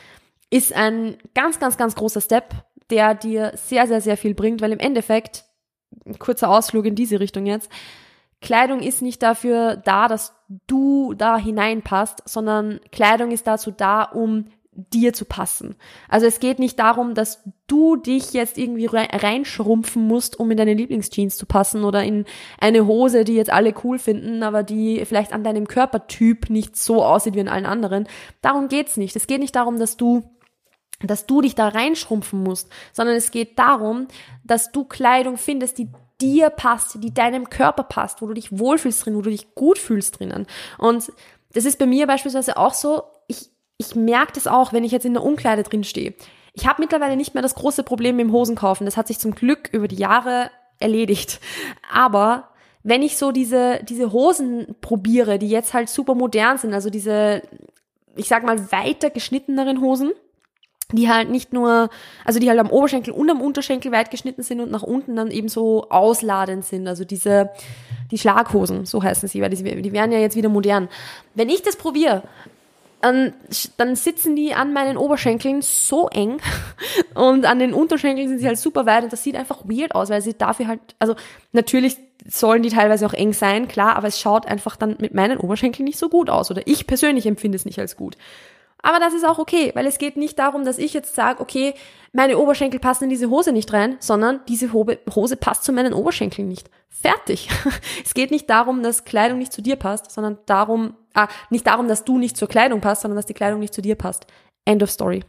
ist 0.51 0.75
ein 0.75 1.17
ganz, 1.35 1.59
ganz, 1.59 1.77
ganz 1.77 1.95
großer 1.95 2.21
Step, 2.21 2.55
der 2.91 3.15
dir 3.15 3.53
sehr, 3.57 3.87
sehr, 3.87 4.01
sehr 4.01 4.17
viel 4.17 4.35
bringt, 4.35 4.61
weil 4.61 4.73
im 4.73 4.79
Endeffekt, 4.79 5.45
kurzer 6.19 6.51
Ausflug 6.51 6.87
in 6.87 6.95
diese 6.95 7.21
Richtung 7.21 7.47
jetzt, 7.47 7.71
Kleidung 8.41 8.81
ist 8.81 9.03
nicht 9.03 9.23
dafür 9.23 9.77
da, 9.77 10.09
dass 10.09 10.35
du 10.67 11.15
da 11.15 11.39
hineinpasst, 11.39 12.23
sondern 12.27 12.81
Kleidung 12.93 13.31
ist 13.31 13.47
dazu 13.47 13.71
da, 13.71 14.03
um 14.03 14.47
dir 14.77 15.15
zu 15.15 15.25
passen. 15.25 15.75
Also 16.09 16.27
es 16.27 16.39
geht 16.39 16.59
nicht 16.59 16.79
darum, 16.79 17.15
dass 17.15 17.43
du 17.67 17.97
dich 17.97 18.35
jetzt 18.35 18.59
irgendwie 18.59 18.87
reinschrumpfen 18.87 20.07
musst, 20.07 20.39
um 20.39 20.51
in 20.51 20.59
deine 20.59 20.75
Lieblingsjeans 20.75 21.37
zu 21.39 21.47
passen 21.47 21.83
oder 21.83 22.05
in 22.05 22.27
eine 22.61 22.87
Hose, 22.87 23.25
die 23.25 23.35
jetzt 23.35 23.51
alle 23.51 23.75
cool 23.85 23.99
finden, 23.99 24.43
aber 24.43 24.63
die 24.63 25.03
vielleicht 25.07 25.33
an 25.33 25.45
deinem 25.45 25.67
Körpertyp 25.67 26.51
nicht 26.51 26.77
so 26.77 27.03
aussieht 27.03 27.35
wie 27.35 27.41
in 27.41 27.49
allen 27.49 27.65
anderen. 27.65 28.07
Darum 28.43 28.69
geht's 28.69 28.99
nicht. 28.99 29.17
Es 29.17 29.27
geht 29.27 29.41
nicht 29.41 29.57
darum, 29.57 29.79
dass 29.79 29.97
du 29.97 30.23
dass 31.03 31.27
du 31.27 31.41
dich 31.41 31.55
da 31.55 31.69
reinschrumpfen 31.69 32.43
musst, 32.43 32.71
sondern 32.93 33.17
es 33.17 33.31
geht 33.31 33.59
darum, 33.59 34.09
dass 34.45 34.73
du 34.73 34.85
Kleidung 34.85 35.37
findest, 35.37 35.79
die 35.79 35.89
dir 36.21 36.51
passt, 36.51 37.03
die 37.03 37.13
deinem 37.13 37.51
Körper 37.51 37.83
passt, 37.83 38.23
wo 38.23 38.27
du 38.27 38.35
dich 38.35 38.59
wohlfühlst 38.59 39.05
drin, 39.05 39.17
wo 39.17 39.23
du 39.23 39.31
dich 39.31 39.55
gut 39.55 39.79
fühlst 39.79 40.19
drinnen. 40.19 40.47
Und 40.79 41.13
das 41.53 41.65
ist 41.65 41.79
bei 41.79 41.87
mir 41.87 42.07
beispielsweise 42.07 42.57
auch 42.57 42.75
so, 42.75 43.03
ich, 43.29 43.51
ich 43.77 43.95
merke 43.95 44.33
das 44.33 44.47
auch, 44.47 44.73
wenn 44.73 44.85
ich 44.85 44.93
jetzt 44.93 45.05
in 45.05 45.15
der 45.15 45.23
Umkleide 45.23 45.63
drin 45.63 45.85
stehe. 45.85 46.15
Ich 46.55 46.67
habe 46.67 46.81
mittlerweile 46.81 47.17
nicht 47.17 47.35
mehr 47.35 47.43
das 47.43 47.55
große 47.55 47.83
Problem 47.83 48.17
mit 48.17 48.27
dem 48.27 48.33
Hosenkaufen. 48.33 48.87
Das 48.87 48.97
hat 48.97 49.07
sich 49.09 49.19
zum 49.19 49.35
Glück 49.35 49.69
über 49.73 49.89
die 49.89 49.97
Jahre 49.97 50.51
erledigt. 50.79 51.41
Aber 51.93 52.51
wenn 52.83 53.03
ich 53.03 53.19
so 53.19 53.33
diese, 53.33 53.81
diese 53.85 54.13
Hosen 54.13 54.75
probiere, 54.81 55.39
die 55.39 55.49
jetzt 55.49 55.75
halt 55.75 55.91
super 55.91 56.15
modern 56.15 56.57
sind, 56.57 56.73
also 56.73 56.89
diese, 56.89 57.43
ich 58.15 58.29
sag 58.29 58.45
mal, 58.45 58.73
weiter 58.73 59.11
geschnitteneren 59.11 59.83
Hosen, 59.83 60.13
die 60.93 61.09
halt 61.09 61.31
nicht 61.31 61.53
nur, 61.53 61.91
also 62.25 62.39
die 62.39 62.49
halt 62.49 62.61
am 62.61 62.71
Oberschenkel 62.71 63.13
und 63.13 63.29
am 63.29 63.41
Unterschenkel 63.41 63.91
weit 63.91 64.11
geschnitten 64.11 64.43
sind 64.43 64.61
und 64.61 64.71
nach 64.71 64.83
unten 64.83 65.17
dann 65.17 65.31
eben 65.31 65.49
so 65.49 65.89
ausladend 65.91 66.65
sind. 66.65 66.87
Also 66.87 67.05
diese, 67.05 67.51
die 68.11 68.19
Schlaghosen, 68.19 68.87
so 68.87 69.03
heißen 69.03 69.29
sie, 69.29 69.43
weil 69.43 69.51
die, 69.51 69.83
die 69.83 69.93
werden 69.93 70.13
ja 70.13 70.19
jetzt 70.19 70.37
wieder 70.37 70.49
modern. 70.49 70.89
Wenn 71.35 71.49
ich 71.49 71.63
das 71.63 71.77
probiere, 71.77 72.23
dann, 73.01 73.35
dann 73.77 73.97
sitzen 73.97 74.37
die 74.37 74.55
an 74.55 74.73
meinen 74.73 74.97
Oberschenkeln 74.97 75.61
so 75.61 76.09
eng 76.09 76.39
und 77.15 77.45
an 77.47 77.59
den 77.59 77.75
Unterschenkeln 77.75 78.29
sind 78.29 78.39
sie 78.39 78.47
halt 78.47 78.59
super 78.59 78.87
weit 78.87 79.05
und 79.05 79.13
das 79.13 79.23
sieht 79.23 79.37
einfach 79.37 79.65
weird 79.65 79.95
aus, 79.95 80.09
weil 80.11 80.23
sie 80.23 80.35
dafür 80.35 80.69
halt, 80.69 80.81
also 80.99 81.17
natürlich 81.53 81.97
sollen 82.29 82.63
die 82.63 82.71
teilweise 82.71 83.07
auch 83.07 83.13
eng 83.13 83.33
sein, 83.33 83.69
klar, 83.69 83.97
aber 83.97 84.09
es 84.09 84.21
schaut 84.21 84.47
einfach 84.47 84.77
dann 84.77 84.97
mit 84.99 85.15
meinen 85.15 85.39
Oberschenkeln 85.39 85.85
nicht 85.85 85.99
so 85.99 86.09
gut 86.09 86.31
aus 86.31 86.51
oder 86.51 86.63
ich 86.67 86.87
persönlich 86.87 87.27
empfinde 87.27 87.57
es 87.57 87.65
nicht 87.65 87.79
als 87.79 87.97
gut. 87.97 88.17
Aber 88.83 89.01
das 89.01 89.15
ist 89.15 89.25
auch 89.25 89.39
okay, 89.39 89.73
weil 89.75 89.87
es 89.87 89.99
geht 89.99 90.17
nicht 90.17 90.39
darum, 90.39 90.65
dass 90.65 90.79
ich 90.79 90.93
jetzt 90.93 91.15
sage, 91.15 91.41
okay, 91.41 91.75
meine 92.13 92.39
Oberschenkel 92.39 92.79
passen 92.79 93.05
in 93.05 93.11
diese 93.11 93.31
Hose 93.31 93.53
nicht 93.53 93.73
rein, 93.73 93.97
sondern 94.01 94.41
diese 94.49 94.73
Hose 94.73 95.37
passt 95.37 95.65
zu 95.65 95.73
meinen 95.73 95.93
Oberschenkeln 95.93 96.49
nicht. 96.49 96.71
Fertig. 96.89 97.49
Es 98.05 98.15
geht 98.15 98.31
nicht 98.31 98.49
darum, 98.49 98.83
dass 98.83 99.05
Kleidung 99.05 99.39
nicht 99.39 99.53
zu 99.53 99.61
dir 99.61 99.77
passt, 99.77 100.11
sondern 100.13 100.39
darum, 100.47 100.95
ah, 101.15 101.29
nicht 101.51 101.67
darum, 101.67 101.89
dass 101.89 102.05
du 102.05 102.19
nicht 102.19 102.37
zur 102.37 102.49
Kleidung 102.49 102.81
passt, 102.81 103.03
sondern 103.03 103.17
dass 103.17 103.27
die 103.27 103.35
Kleidung 103.35 103.61
nicht 103.61 103.75
zu 103.75 103.83
dir 103.83 103.97
passt. 103.97 104.27
End 104.65 104.83
of 104.83 104.91
story. 104.91 105.23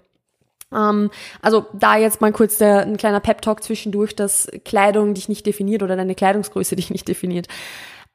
Ähm, 0.73 1.09
also 1.41 1.65
da 1.73 1.97
jetzt 1.97 2.21
mal 2.21 2.31
kurz 2.31 2.57
der, 2.57 2.81
ein 2.81 2.97
kleiner 2.97 3.19
Pep-Talk 3.19 3.63
zwischendurch, 3.63 4.15
dass 4.15 4.47
Kleidung 4.65 5.13
dich 5.13 5.29
nicht 5.29 5.45
definiert 5.45 5.83
oder 5.83 5.95
deine 5.95 6.15
Kleidungsgröße 6.15 6.75
dich 6.77 6.89
nicht 6.89 7.07
definiert. 7.07 7.47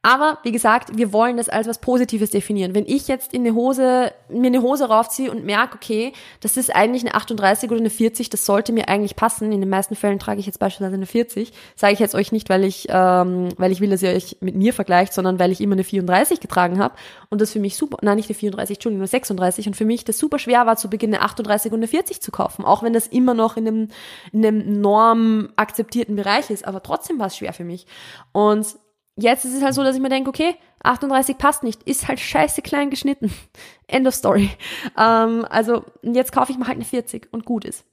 Aber 0.04 0.38
wie 0.42 0.50
gesagt, 0.50 0.96
wir 0.96 1.12
wollen 1.12 1.36
das 1.36 1.48
als 1.48 1.68
was 1.68 1.78
Positives 1.78 2.30
definieren. 2.30 2.74
Wenn 2.74 2.86
ich 2.86 3.06
jetzt 3.06 3.32
in 3.32 3.42
eine 3.42 3.54
Hose, 3.54 4.12
mir 4.28 4.48
eine 4.48 4.60
Hose 4.60 4.86
raufziehe 4.86 5.30
und 5.30 5.44
merke, 5.44 5.76
okay, 5.76 6.12
das 6.40 6.56
ist 6.56 6.74
eigentlich 6.74 7.04
eine 7.04 7.14
38 7.14 7.70
oder 7.70 7.78
eine 7.78 7.88
40, 7.88 8.28
das 8.28 8.44
sollte 8.44 8.72
mir 8.72 8.88
eigentlich 8.88 9.14
passen. 9.14 9.52
In 9.52 9.60
den 9.60 9.68
meisten 9.70 9.94
Fällen 9.94 10.18
trage 10.18 10.40
ich 10.40 10.46
jetzt 10.46 10.58
beispielsweise 10.58 10.96
eine 10.96 11.06
40. 11.06 11.52
Sage 11.76 11.92
ich 11.92 12.00
jetzt 12.00 12.16
euch 12.16 12.32
nicht, 12.32 12.50
weil 12.50 12.64
ich, 12.64 12.88
ähm, 12.88 13.50
weil 13.58 13.70
ich 13.70 13.80
will, 13.80 13.90
dass 13.90 14.02
ihr 14.02 14.10
euch 14.10 14.38
mit 14.40 14.56
mir 14.56 14.72
vergleicht, 14.72 15.12
sondern 15.12 15.38
weil 15.38 15.52
ich 15.52 15.60
immer 15.60 15.74
eine 15.74 15.84
34 15.84 16.40
getragen 16.40 16.80
habe 16.80 16.96
und 17.30 17.40
das 17.40 17.52
für 17.52 17.60
mich 17.60 17.76
super, 17.76 17.98
nein, 18.02 18.16
nicht 18.16 18.28
eine 18.28 18.34
34, 18.34 18.78
Entschuldigung, 18.78 18.98
nur 18.98 19.06
36 19.06 19.68
und 19.68 19.74
für 19.74 19.84
mich 19.84 20.04
das 20.04 20.18
super 20.18 20.40
schwer 20.40 20.66
war, 20.66 20.76
zu 20.76 20.90
Beginn 20.90 21.14
eine 21.14 21.22
38 21.22 21.70
und 21.70 21.78
eine 21.78 21.86
40 21.86 22.20
zu 22.20 22.32
kaufen, 22.32 22.64
auch 22.64 22.82
wenn 22.82 22.92
das 22.92 23.06
immer 23.06 23.34
noch 23.34 23.56
in 23.56 23.68
einem, 23.68 23.88
in 24.32 24.44
einem 24.44 24.80
norm 24.80 25.50
akzeptierten 25.54 26.16
Bereich 26.16 26.50
ist, 26.50 26.66
aber 26.66 26.82
trotzdem 26.82 27.20
war 27.20 27.28
es 27.28 27.36
schwer 27.36 27.52
für 27.52 27.64
mich. 27.64 27.86
Und 28.32 28.66
jetzt 29.16 29.44
ist 29.44 29.54
es 29.54 29.62
halt 29.62 29.74
so, 29.74 29.82
dass 29.82 29.96
ich 29.96 30.02
mir 30.02 30.08
denke, 30.08 30.30
okay, 30.30 30.54
38 30.82 31.38
passt 31.38 31.62
nicht, 31.62 31.82
ist 31.84 32.08
halt 32.08 32.20
scheiße 32.20 32.62
klein 32.62 32.90
geschnitten. 32.90 33.32
End 33.86 34.06
of 34.06 34.14
story. 34.14 34.50
Ähm, 34.98 35.46
also 35.48 35.84
jetzt 36.02 36.32
kaufe 36.32 36.52
ich 36.52 36.58
mir 36.58 36.66
halt 36.66 36.76
eine 36.76 36.84
40 36.84 37.32
und 37.32 37.44
gut 37.44 37.64
ist. 37.64 37.84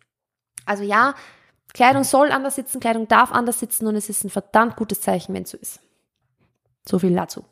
Also 0.65 0.83
ja, 0.83 1.15
Kleidung 1.73 2.03
soll 2.03 2.31
anders 2.31 2.55
sitzen, 2.55 2.79
Kleidung 2.79 3.07
darf 3.07 3.31
anders 3.31 3.59
sitzen 3.59 3.87
und 3.87 3.95
es 3.95 4.09
ist 4.09 4.23
ein 4.23 4.29
verdammt 4.29 4.75
gutes 4.75 5.01
Zeichen, 5.01 5.33
wenn 5.33 5.43
es 5.43 5.51
so 5.51 5.57
ist. 5.57 5.79
So 6.87 6.99
viel 6.99 7.13
dazu. 7.13 7.45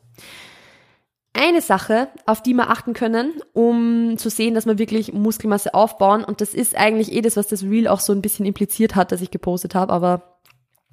Eine 1.34 1.60
Sache, 1.60 2.08
auf 2.26 2.42
die 2.42 2.54
wir 2.54 2.70
achten 2.70 2.94
können, 2.94 3.40
um 3.52 4.18
zu 4.18 4.28
sehen, 4.28 4.54
dass 4.54 4.66
wir 4.66 4.78
wirklich 4.78 5.12
Muskelmasse 5.12 5.72
aufbauen, 5.72 6.24
und 6.24 6.40
das 6.40 6.52
ist 6.52 6.76
eigentlich 6.76 7.12
eh 7.12 7.20
das, 7.20 7.36
was 7.36 7.46
das 7.46 7.62
Reel 7.62 7.86
auch 7.86 8.00
so 8.00 8.12
ein 8.12 8.22
bisschen 8.22 8.44
impliziert 8.44 8.96
hat, 8.96 9.12
dass 9.12 9.20
ich 9.20 9.30
gepostet 9.30 9.76
habe, 9.76 9.92
aber 9.92 10.40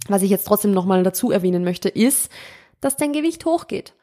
was 0.08 0.22
ich 0.22 0.30
jetzt 0.30 0.46
trotzdem 0.46 0.72
nochmal 0.72 1.02
dazu 1.02 1.32
erwähnen 1.32 1.64
möchte, 1.64 1.90
ist, 1.90 2.30
dass 2.86 2.98
dein 2.98 3.14
Gewicht 3.14 3.46
hochgeht. 3.46 3.94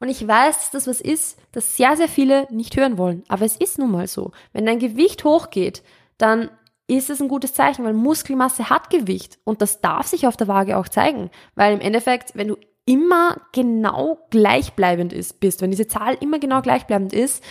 Und 0.00 0.08
ich 0.08 0.26
weiß, 0.26 0.58
dass 0.58 0.70
das 0.70 0.86
was 0.88 1.00
ist, 1.00 1.38
das 1.52 1.76
sehr, 1.76 1.96
sehr 1.96 2.08
viele 2.08 2.48
nicht 2.50 2.76
hören 2.76 2.98
wollen. 2.98 3.22
Aber 3.28 3.44
es 3.44 3.56
ist 3.56 3.78
nun 3.78 3.92
mal 3.92 4.08
so. 4.08 4.32
Wenn 4.52 4.66
dein 4.66 4.80
Gewicht 4.80 5.22
hochgeht, 5.22 5.84
dann 6.18 6.50
ist 6.88 7.08
es 7.08 7.22
ein 7.22 7.28
gutes 7.28 7.54
Zeichen, 7.54 7.84
weil 7.84 7.92
Muskelmasse 7.92 8.68
hat 8.68 8.90
Gewicht. 8.90 9.38
Und 9.44 9.62
das 9.62 9.80
darf 9.80 10.08
sich 10.08 10.26
auf 10.26 10.36
der 10.36 10.48
Waage 10.48 10.76
auch 10.76 10.88
zeigen. 10.88 11.30
Weil 11.54 11.74
im 11.74 11.80
Endeffekt, 11.80 12.34
wenn 12.34 12.48
du 12.48 12.56
immer 12.84 13.40
genau 13.52 14.18
gleichbleibend 14.30 15.12
ist, 15.12 15.38
bist, 15.38 15.60
wenn 15.60 15.70
diese 15.70 15.86
Zahl 15.86 16.16
immer 16.20 16.40
genau 16.40 16.62
gleichbleibend 16.62 17.12
ist, 17.12 17.44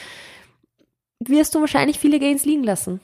wirst 1.19 1.56
du 1.56 1.62
wahrscheinlich 1.62 1.99
viele 1.99 2.19
Gains 2.19 2.43
liegen 2.43 2.63
lassen. 2.63 2.99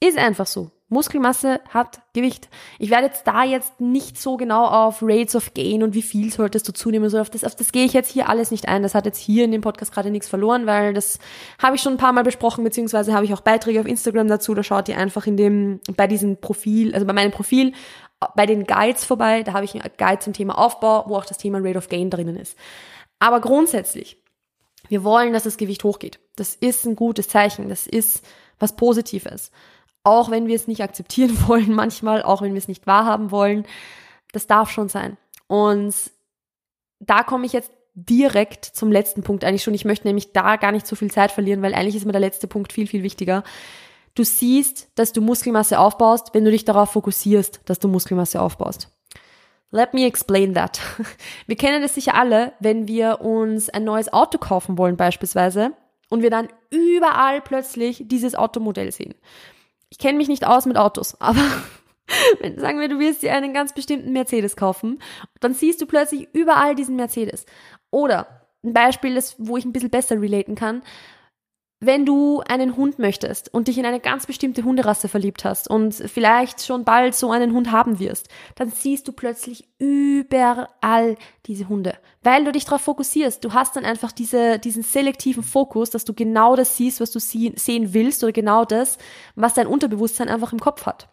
Ist 0.00 0.18
einfach 0.18 0.46
so. 0.46 0.70
Muskelmasse 0.88 1.60
hat 1.70 2.02
Gewicht. 2.12 2.48
Ich 2.78 2.90
werde 2.90 3.06
jetzt 3.06 3.26
da 3.26 3.42
jetzt 3.42 3.80
nicht 3.80 4.20
so 4.20 4.36
genau 4.36 4.66
auf 4.66 4.98
Rates 5.00 5.34
of 5.34 5.54
Gain 5.54 5.82
und 5.82 5.94
wie 5.94 6.02
viel 6.02 6.30
solltest 6.30 6.68
du 6.68 6.72
zunehmen, 6.72 7.08
so 7.08 7.18
auf 7.18 7.30
das, 7.30 7.42
auf 7.42 7.56
das 7.56 7.72
gehe 7.72 7.86
ich 7.86 7.94
jetzt 7.94 8.10
hier 8.10 8.28
alles 8.28 8.50
nicht 8.50 8.68
ein. 8.68 8.82
Das 8.82 8.94
hat 8.94 9.06
jetzt 9.06 9.18
hier 9.18 9.44
in 9.44 9.52
dem 9.52 9.62
Podcast 9.62 9.92
gerade 9.92 10.10
nichts 10.10 10.28
verloren, 10.28 10.66
weil 10.66 10.92
das 10.92 11.18
habe 11.60 11.76
ich 11.76 11.82
schon 11.82 11.94
ein 11.94 11.98
paar 11.98 12.12
Mal 12.12 12.22
besprochen, 12.22 12.64
beziehungsweise 12.64 13.14
habe 13.14 13.24
ich 13.24 13.32
auch 13.32 13.40
Beiträge 13.40 13.80
auf 13.80 13.86
Instagram 13.86 14.28
dazu. 14.28 14.54
Da 14.54 14.62
schaut 14.62 14.88
ihr 14.88 14.98
einfach 14.98 15.26
in 15.26 15.38
dem, 15.38 15.80
bei 15.96 16.06
diesem 16.06 16.36
Profil, 16.36 16.94
also 16.94 17.06
bei 17.06 17.14
meinem 17.14 17.32
Profil, 17.32 17.72
bei 18.36 18.44
den 18.44 18.64
Guides 18.64 19.06
vorbei. 19.06 19.42
Da 19.42 19.54
habe 19.54 19.64
ich 19.64 19.74
einen 19.74 19.90
Guide 19.96 20.18
zum 20.18 20.34
Thema 20.34 20.58
Aufbau, 20.58 21.04
wo 21.08 21.16
auch 21.16 21.26
das 21.26 21.38
Thema 21.38 21.58
Rate 21.62 21.78
of 21.78 21.88
Gain 21.88 22.10
drinnen 22.10 22.36
ist. 22.36 22.58
Aber 23.18 23.40
grundsätzlich, 23.40 24.22
wir 24.88 25.02
wollen, 25.02 25.32
dass 25.32 25.44
das 25.44 25.56
Gewicht 25.56 25.82
hochgeht. 25.82 26.20
Das 26.36 26.54
ist 26.54 26.84
ein 26.84 26.94
gutes 26.94 27.28
Zeichen. 27.28 27.70
Das 27.70 27.86
ist 27.86 28.22
was 28.58 28.76
Positives 28.76 29.50
auch 30.04 30.30
wenn 30.30 30.46
wir 30.46 30.54
es 30.54 30.68
nicht 30.68 30.82
akzeptieren 30.82 31.36
wollen 31.48 31.72
manchmal, 31.74 32.22
auch 32.22 32.42
wenn 32.42 32.52
wir 32.52 32.58
es 32.58 32.68
nicht 32.68 32.86
wahrhaben 32.86 33.30
wollen. 33.30 33.66
Das 34.32 34.46
darf 34.46 34.70
schon 34.70 34.88
sein. 34.88 35.16
Und 35.48 35.94
da 37.00 37.22
komme 37.22 37.46
ich 37.46 37.52
jetzt 37.52 37.72
direkt 37.94 38.64
zum 38.64 38.90
letzten 38.90 39.22
Punkt 39.22 39.44
eigentlich 39.44 39.62
schon. 39.62 39.74
Ich 39.74 39.84
möchte 39.84 40.06
nämlich 40.06 40.32
da 40.32 40.56
gar 40.56 40.72
nicht 40.72 40.86
so 40.86 40.96
viel 40.96 41.10
Zeit 41.10 41.30
verlieren, 41.30 41.62
weil 41.62 41.74
eigentlich 41.74 41.96
ist 41.96 42.04
mir 42.04 42.12
der 42.12 42.20
letzte 42.20 42.46
Punkt 42.46 42.72
viel, 42.72 42.86
viel 42.86 43.02
wichtiger. 43.02 43.44
Du 44.14 44.24
siehst, 44.24 44.88
dass 44.96 45.12
du 45.12 45.20
Muskelmasse 45.20 45.78
aufbaust, 45.78 46.34
wenn 46.34 46.44
du 46.44 46.50
dich 46.50 46.64
darauf 46.64 46.90
fokussierst, 46.90 47.60
dass 47.64 47.78
du 47.78 47.88
Muskelmasse 47.88 48.40
aufbaust. 48.40 48.88
Let 49.70 49.92
me 49.94 50.06
explain 50.06 50.54
that. 50.54 50.80
Wir 51.46 51.56
kennen 51.56 51.82
das 51.82 51.94
sicher 51.94 52.14
alle, 52.14 52.52
wenn 52.60 52.86
wir 52.86 53.20
uns 53.22 53.70
ein 53.70 53.82
neues 53.82 54.12
Auto 54.12 54.38
kaufen 54.38 54.78
wollen 54.78 54.96
beispielsweise 54.96 55.72
und 56.10 56.22
wir 56.22 56.30
dann 56.30 56.48
überall 56.70 57.40
plötzlich 57.40 58.04
dieses 58.06 58.36
Automodell 58.36 58.92
sehen 58.92 59.14
ich 59.94 59.98
kenne 59.98 60.18
mich 60.18 60.26
nicht 60.26 60.44
aus 60.44 60.66
mit 60.66 60.76
Autos, 60.76 61.16
aber 61.20 61.40
sagen 62.56 62.80
wir, 62.80 62.88
du 62.88 62.98
willst 62.98 63.22
dir 63.22 63.32
einen 63.32 63.54
ganz 63.54 63.72
bestimmten 63.72 64.12
Mercedes 64.12 64.56
kaufen, 64.56 64.98
dann 65.38 65.54
siehst 65.54 65.80
du 65.80 65.86
plötzlich 65.86 66.28
überall 66.32 66.74
diesen 66.74 66.96
Mercedes. 66.96 67.46
Oder 67.92 68.42
ein 68.64 68.72
Beispiel, 68.72 69.14
das, 69.14 69.36
wo 69.38 69.56
ich 69.56 69.64
ein 69.64 69.72
bisschen 69.72 69.90
besser 69.90 70.20
relaten 70.20 70.56
kann, 70.56 70.82
wenn 71.86 72.06
du 72.06 72.40
einen 72.48 72.76
Hund 72.76 72.98
möchtest 72.98 73.52
und 73.52 73.68
dich 73.68 73.78
in 73.78 73.86
eine 73.86 74.00
ganz 74.00 74.26
bestimmte 74.26 74.64
Hunderasse 74.64 75.08
verliebt 75.08 75.44
hast 75.44 75.68
und 75.68 75.94
vielleicht 75.94 76.64
schon 76.64 76.84
bald 76.84 77.14
so 77.14 77.30
einen 77.30 77.52
Hund 77.52 77.70
haben 77.70 77.98
wirst, 77.98 78.28
dann 78.54 78.70
siehst 78.70 79.08
du 79.08 79.12
plötzlich 79.12 79.68
überall 79.78 81.16
diese 81.46 81.68
Hunde, 81.68 81.94
weil 82.22 82.44
du 82.44 82.52
dich 82.52 82.64
darauf 82.64 82.82
fokussierst. 82.82 83.44
Du 83.44 83.52
hast 83.52 83.76
dann 83.76 83.84
einfach 83.84 84.12
diese, 84.12 84.58
diesen 84.58 84.82
selektiven 84.82 85.42
Fokus, 85.42 85.90
dass 85.90 86.04
du 86.04 86.14
genau 86.14 86.56
das 86.56 86.76
siehst, 86.76 87.00
was 87.00 87.10
du 87.10 87.18
sie 87.18 87.52
sehen 87.56 87.94
willst 87.94 88.22
oder 88.22 88.32
genau 88.32 88.64
das, 88.64 88.98
was 89.34 89.54
dein 89.54 89.66
Unterbewusstsein 89.66 90.28
einfach 90.28 90.52
im 90.52 90.60
Kopf 90.60 90.86
hat. 90.86 91.08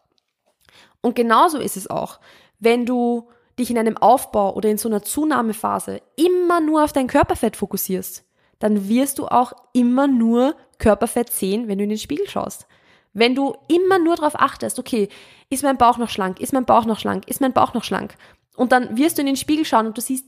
Und 1.02 1.16
genauso 1.16 1.58
ist 1.58 1.78
es 1.78 1.90
auch, 1.90 2.20
wenn 2.60 2.86
du 2.86 3.30
dich 3.58 3.72
in 3.72 3.78
einem 3.78 3.98
Aufbau 3.98 4.54
oder 4.54 4.70
in 4.70 4.78
so 4.78 4.88
einer 4.88 5.02
Zunahmephase 5.02 6.02
immer 6.16 6.62
nur 6.62 6.84
auf 6.84 6.94
dein 6.94 7.08
Körperfett 7.08 7.56
fokussierst 7.56 8.26
dann 8.62 8.88
wirst 8.88 9.20
du 9.20 9.28
auch 9.28 9.52
immer 9.74 10.08
nur 10.08 10.56
Körperfett 10.78 11.30
sehen, 11.30 11.68
wenn 11.68 11.78
du 11.78 11.84
in 11.84 11.90
den 11.90 11.98
Spiegel 11.98 12.30
schaust. 12.30 12.68
Wenn 13.14 13.36
du 13.36 13.56
immer 13.68 14.00
nur 14.00 14.16
darauf 14.16 14.40
achtest, 14.40 14.80
okay, 14.80 15.10
ist 15.50 15.64
mein 15.64 15.78
Bauch 15.78 15.98
noch 15.98 16.10
schlank, 16.10 16.40
ist 16.40 16.54
mein 16.54 16.66
Bauch 16.66 16.86
noch 16.86 17.00
schlank, 17.00 17.28
ist 17.28 17.42
mein 17.42 17.52
Bauch 17.52 17.74
noch 17.74 17.84
schlank, 17.84 18.16
und 18.56 18.72
dann 18.72 18.98
wirst 18.98 19.18
du 19.18 19.22
in 19.22 19.28
den 19.28 19.38
Spiegel 19.38 19.66
schauen 19.66 19.88
und 19.88 19.98
du 19.98 20.02
siehst 20.02 20.26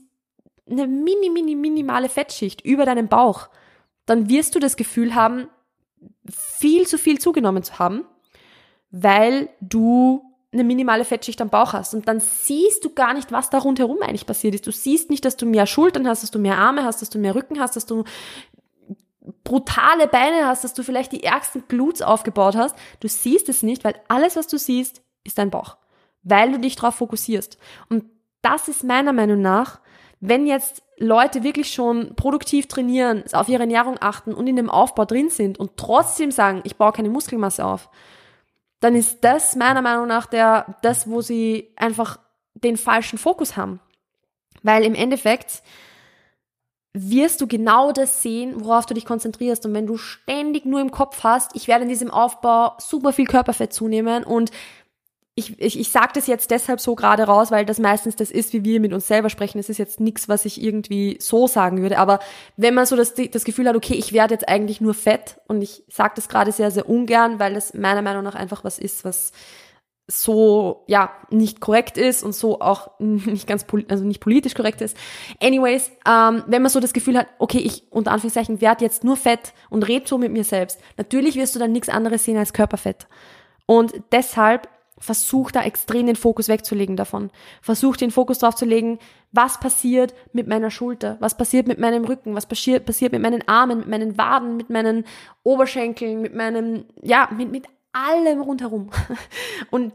eine 0.68 0.86
mini, 0.86 1.30
mini, 1.30 1.54
minimale 1.54 2.08
Fettschicht 2.08 2.62
über 2.62 2.84
deinem 2.84 3.08
Bauch, 3.08 3.48
dann 4.06 4.28
wirst 4.28 4.54
du 4.54 4.58
das 4.58 4.76
Gefühl 4.76 5.14
haben, 5.14 5.48
viel 6.28 6.86
zu 6.86 6.98
viel 6.98 7.18
zugenommen 7.18 7.62
zu 7.62 7.78
haben, 7.78 8.04
weil 8.90 9.50
du 9.60 10.33
eine 10.54 10.64
minimale 10.64 11.04
Fettschicht 11.04 11.40
am 11.42 11.50
Bauch 11.50 11.72
hast. 11.72 11.94
Und 11.94 12.08
dann 12.08 12.20
siehst 12.20 12.84
du 12.84 12.94
gar 12.94 13.12
nicht, 13.12 13.32
was 13.32 13.50
da 13.50 13.58
rundherum 13.58 13.98
eigentlich 14.00 14.26
passiert 14.26 14.54
ist. 14.54 14.66
Du 14.66 14.72
siehst 14.72 15.10
nicht, 15.10 15.24
dass 15.24 15.36
du 15.36 15.46
mehr 15.46 15.66
Schultern 15.66 16.08
hast, 16.08 16.22
dass 16.22 16.30
du 16.30 16.38
mehr 16.38 16.58
Arme 16.58 16.84
hast, 16.84 17.02
dass 17.02 17.10
du 17.10 17.18
mehr 17.18 17.34
Rücken 17.34 17.60
hast, 17.60 17.76
dass 17.76 17.86
du 17.86 18.04
brutale 19.42 20.06
Beine 20.06 20.46
hast, 20.46 20.64
dass 20.64 20.74
du 20.74 20.82
vielleicht 20.82 21.12
die 21.12 21.22
ärgsten 21.22 21.64
Glutes 21.68 22.02
aufgebaut 22.02 22.56
hast. 22.56 22.76
Du 23.00 23.08
siehst 23.08 23.48
es 23.48 23.62
nicht, 23.62 23.84
weil 23.84 23.94
alles, 24.08 24.36
was 24.36 24.46
du 24.46 24.58
siehst, 24.58 25.02
ist 25.24 25.38
dein 25.38 25.50
Bauch. 25.50 25.76
Weil 26.22 26.52
du 26.52 26.58
dich 26.58 26.76
darauf 26.76 26.96
fokussierst. 26.96 27.58
Und 27.88 28.04
das 28.42 28.68
ist 28.68 28.84
meiner 28.84 29.12
Meinung 29.12 29.40
nach, 29.40 29.80
wenn 30.20 30.46
jetzt 30.46 30.82
Leute 30.98 31.42
wirklich 31.42 31.72
schon 31.72 32.14
produktiv 32.14 32.68
trainieren, 32.68 33.24
auf 33.32 33.48
ihre 33.48 33.62
Ernährung 33.62 33.96
achten 34.00 34.32
und 34.32 34.46
in 34.46 34.56
dem 34.56 34.70
Aufbau 34.70 35.04
drin 35.04 35.28
sind 35.28 35.58
und 35.58 35.76
trotzdem 35.76 36.30
sagen, 36.30 36.60
ich 36.64 36.76
baue 36.76 36.92
keine 36.92 37.10
Muskelmasse 37.10 37.64
auf, 37.64 37.90
dann 38.84 38.94
ist 38.94 39.24
das 39.24 39.56
meiner 39.56 39.80
Meinung 39.80 40.06
nach 40.06 40.26
der, 40.26 40.76
das, 40.82 41.08
wo 41.08 41.22
sie 41.22 41.72
einfach 41.74 42.18
den 42.52 42.76
falschen 42.76 43.18
Fokus 43.18 43.56
haben. 43.56 43.80
Weil 44.62 44.84
im 44.84 44.94
Endeffekt 44.94 45.62
wirst 46.92 47.40
du 47.40 47.46
genau 47.46 47.92
das 47.92 48.20
sehen, 48.20 48.62
worauf 48.62 48.84
du 48.84 48.92
dich 48.92 49.06
konzentrierst. 49.06 49.64
Und 49.64 49.72
wenn 49.72 49.86
du 49.86 49.96
ständig 49.96 50.66
nur 50.66 50.82
im 50.82 50.90
Kopf 50.90 51.24
hast, 51.24 51.56
ich 51.56 51.66
werde 51.66 51.84
in 51.84 51.88
diesem 51.88 52.10
Aufbau 52.10 52.74
super 52.76 53.14
viel 53.14 53.24
Körperfett 53.24 53.72
zunehmen 53.72 54.22
und 54.22 54.50
ich, 55.36 55.60
ich, 55.60 55.78
ich 55.80 55.88
sage 55.90 56.12
das 56.14 56.28
jetzt 56.28 56.52
deshalb 56.52 56.80
so 56.80 56.94
gerade 56.94 57.24
raus, 57.24 57.50
weil 57.50 57.66
das 57.66 57.80
meistens 57.80 58.14
das 58.14 58.30
ist, 58.30 58.52
wie 58.52 58.62
wir 58.62 58.78
mit 58.78 58.92
uns 58.92 59.08
selber 59.08 59.30
sprechen. 59.30 59.58
Es 59.58 59.68
ist 59.68 59.78
jetzt 59.78 59.98
nichts, 59.98 60.28
was 60.28 60.44
ich 60.44 60.62
irgendwie 60.62 61.16
so 61.20 61.48
sagen 61.48 61.82
würde. 61.82 61.98
Aber 61.98 62.20
wenn 62.56 62.74
man 62.74 62.86
so 62.86 62.94
das, 62.94 63.14
das 63.14 63.44
Gefühl 63.44 63.68
hat, 63.68 63.74
okay, 63.74 63.94
ich 63.94 64.12
werde 64.12 64.34
jetzt 64.34 64.48
eigentlich 64.48 64.80
nur 64.80 64.94
fett 64.94 65.40
und 65.48 65.60
ich 65.60 65.82
sage 65.88 66.12
das 66.14 66.28
gerade 66.28 66.52
sehr, 66.52 66.70
sehr 66.70 66.88
ungern, 66.88 67.40
weil 67.40 67.54
das 67.54 67.74
meiner 67.74 68.02
Meinung 68.02 68.22
nach 68.22 68.36
einfach 68.36 68.62
was 68.62 68.78
ist, 68.78 69.04
was 69.04 69.32
so 70.06 70.84
ja 70.86 71.10
nicht 71.30 71.60
korrekt 71.60 71.96
ist 71.96 72.22
und 72.22 72.34
so 72.34 72.60
auch 72.60 72.90
nicht 73.00 73.48
ganz 73.48 73.66
also 73.88 74.04
nicht 74.04 74.20
politisch 74.20 74.54
korrekt 74.54 74.82
ist. 74.82 74.96
Anyways, 75.40 75.90
ähm, 76.06 76.44
wenn 76.46 76.62
man 76.62 76.70
so 76.70 76.78
das 76.78 76.92
Gefühl 76.92 77.18
hat, 77.18 77.26
okay, 77.38 77.58
ich 77.58 77.90
unter 77.90 78.12
Anführungszeichen 78.12 78.60
werde 78.60 78.84
jetzt 78.84 79.02
nur 79.02 79.16
fett 79.16 79.52
und 79.68 79.88
red 79.88 80.06
so 80.06 80.16
mit 80.16 80.30
mir 80.30 80.44
selbst, 80.44 80.78
natürlich 80.96 81.34
wirst 81.34 81.56
du 81.56 81.58
dann 81.58 81.72
nichts 81.72 81.88
anderes 81.88 82.24
sehen 82.24 82.36
als 82.36 82.52
Körperfett. 82.52 83.08
Und 83.66 83.94
deshalb 84.12 84.68
versuch 85.04 85.50
da 85.50 85.62
extrem 85.62 86.06
den 86.06 86.16
Fokus 86.16 86.48
wegzulegen 86.48 86.96
davon. 86.96 87.30
Versuch 87.60 87.96
den 87.96 88.10
Fokus 88.10 88.38
drauf 88.38 88.54
zu 88.54 88.64
legen, 88.64 88.98
was 89.32 89.60
passiert 89.60 90.14
mit 90.32 90.46
meiner 90.46 90.70
Schulter, 90.70 91.18
was 91.20 91.36
passiert 91.36 91.66
mit 91.66 91.78
meinem 91.78 92.06
Rücken, 92.06 92.34
was 92.34 92.46
passiert, 92.46 92.86
passiert 92.86 93.12
mit 93.12 93.20
meinen 93.20 93.46
Armen, 93.46 93.80
mit 93.80 93.88
meinen 93.88 94.16
Waden, 94.16 94.56
mit 94.56 94.70
meinen 94.70 95.04
Oberschenkeln, 95.42 96.22
mit 96.22 96.34
meinem, 96.34 96.86
ja, 97.02 97.28
mit, 97.36 97.52
mit 97.52 97.66
allem 97.92 98.40
rundherum. 98.40 98.90
Und 99.70 99.92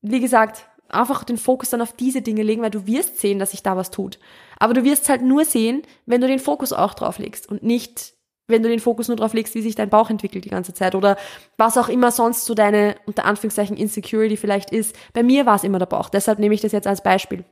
wie 0.00 0.20
gesagt, 0.20 0.66
einfach 0.88 1.24
den 1.24 1.36
Fokus 1.36 1.68
dann 1.68 1.82
auf 1.82 1.92
diese 1.92 2.22
Dinge 2.22 2.42
legen, 2.42 2.62
weil 2.62 2.70
du 2.70 2.86
wirst 2.86 3.20
sehen, 3.20 3.38
dass 3.38 3.50
sich 3.50 3.62
da 3.62 3.76
was 3.76 3.90
tut. 3.90 4.18
Aber 4.58 4.72
du 4.72 4.82
wirst 4.82 5.10
halt 5.10 5.20
nur 5.20 5.44
sehen, 5.44 5.82
wenn 6.06 6.22
du 6.22 6.26
den 6.26 6.38
Fokus 6.38 6.72
auch 6.72 6.94
drauf 6.94 7.18
legst 7.18 7.50
und 7.50 7.62
nicht, 7.62 8.14
wenn 8.52 8.62
du 8.62 8.68
den 8.68 8.78
Fokus 8.78 9.08
nur 9.08 9.16
drauf 9.16 9.34
legst, 9.34 9.54
wie 9.54 9.62
sich 9.62 9.74
dein 9.74 9.90
Bauch 9.90 10.10
entwickelt 10.10 10.44
die 10.44 10.50
ganze 10.50 10.72
Zeit 10.74 10.94
oder 10.94 11.16
was 11.56 11.76
auch 11.76 11.88
immer 11.88 12.10
sonst 12.12 12.44
so 12.44 12.54
deine, 12.54 12.94
unter 13.06 13.24
Anführungszeichen, 13.24 13.76
Insecurity 13.76 14.36
vielleicht 14.36 14.70
ist. 14.70 14.96
Bei 15.12 15.22
mir 15.22 15.46
war 15.46 15.56
es 15.56 15.64
immer 15.64 15.78
der 15.78 15.86
Bauch, 15.86 16.08
deshalb 16.08 16.38
nehme 16.38 16.54
ich 16.54 16.60
das 16.60 16.72
jetzt 16.72 16.86
als 16.86 17.02
Beispiel. 17.02 17.44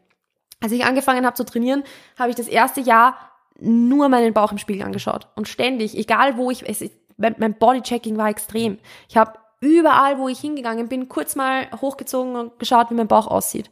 Als 0.62 0.72
ich 0.72 0.84
angefangen 0.84 1.26
habe 1.26 1.34
zu 1.34 1.44
trainieren, 1.44 1.82
habe 2.18 2.30
ich 2.30 2.36
das 2.36 2.46
erste 2.46 2.80
Jahr 2.80 3.16
nur 3.58 4.08
meinen 4.08 4.32
Bauch 4.32 4.52
im 4.52 4.58
Spiegel 4.58 4.84
angeschaut 4.84 5.26
und 5.34 5.48
ständig, 5.48 5.96
egal 5.96 6.36
wo 6.36 6.50
ich, 6.50 6.68
es, 6.68 6.88
mein 7.16 7.54
Bodychecking 7.54 8.16
war 8.16 8.28
extrem. 8.28 8.78
Ich 9.08 9.16
habe 9.16 9.38
überall, 9.60 10.18
wo 10.18 10.28
ich 10.28 10.40
hingegangen 10.40 10.88
bin, 10.88 11.08
kurz 11.08 11.36
mal 11.36 11.68
hochgezogen 11.80 12.36
und 12.36 12.58
geschaut, 12.58 12.90
wie 12.90 12.94
mein 12.94 13.08
Bauch 13.08 13.26
aussieht. 13.26 13.70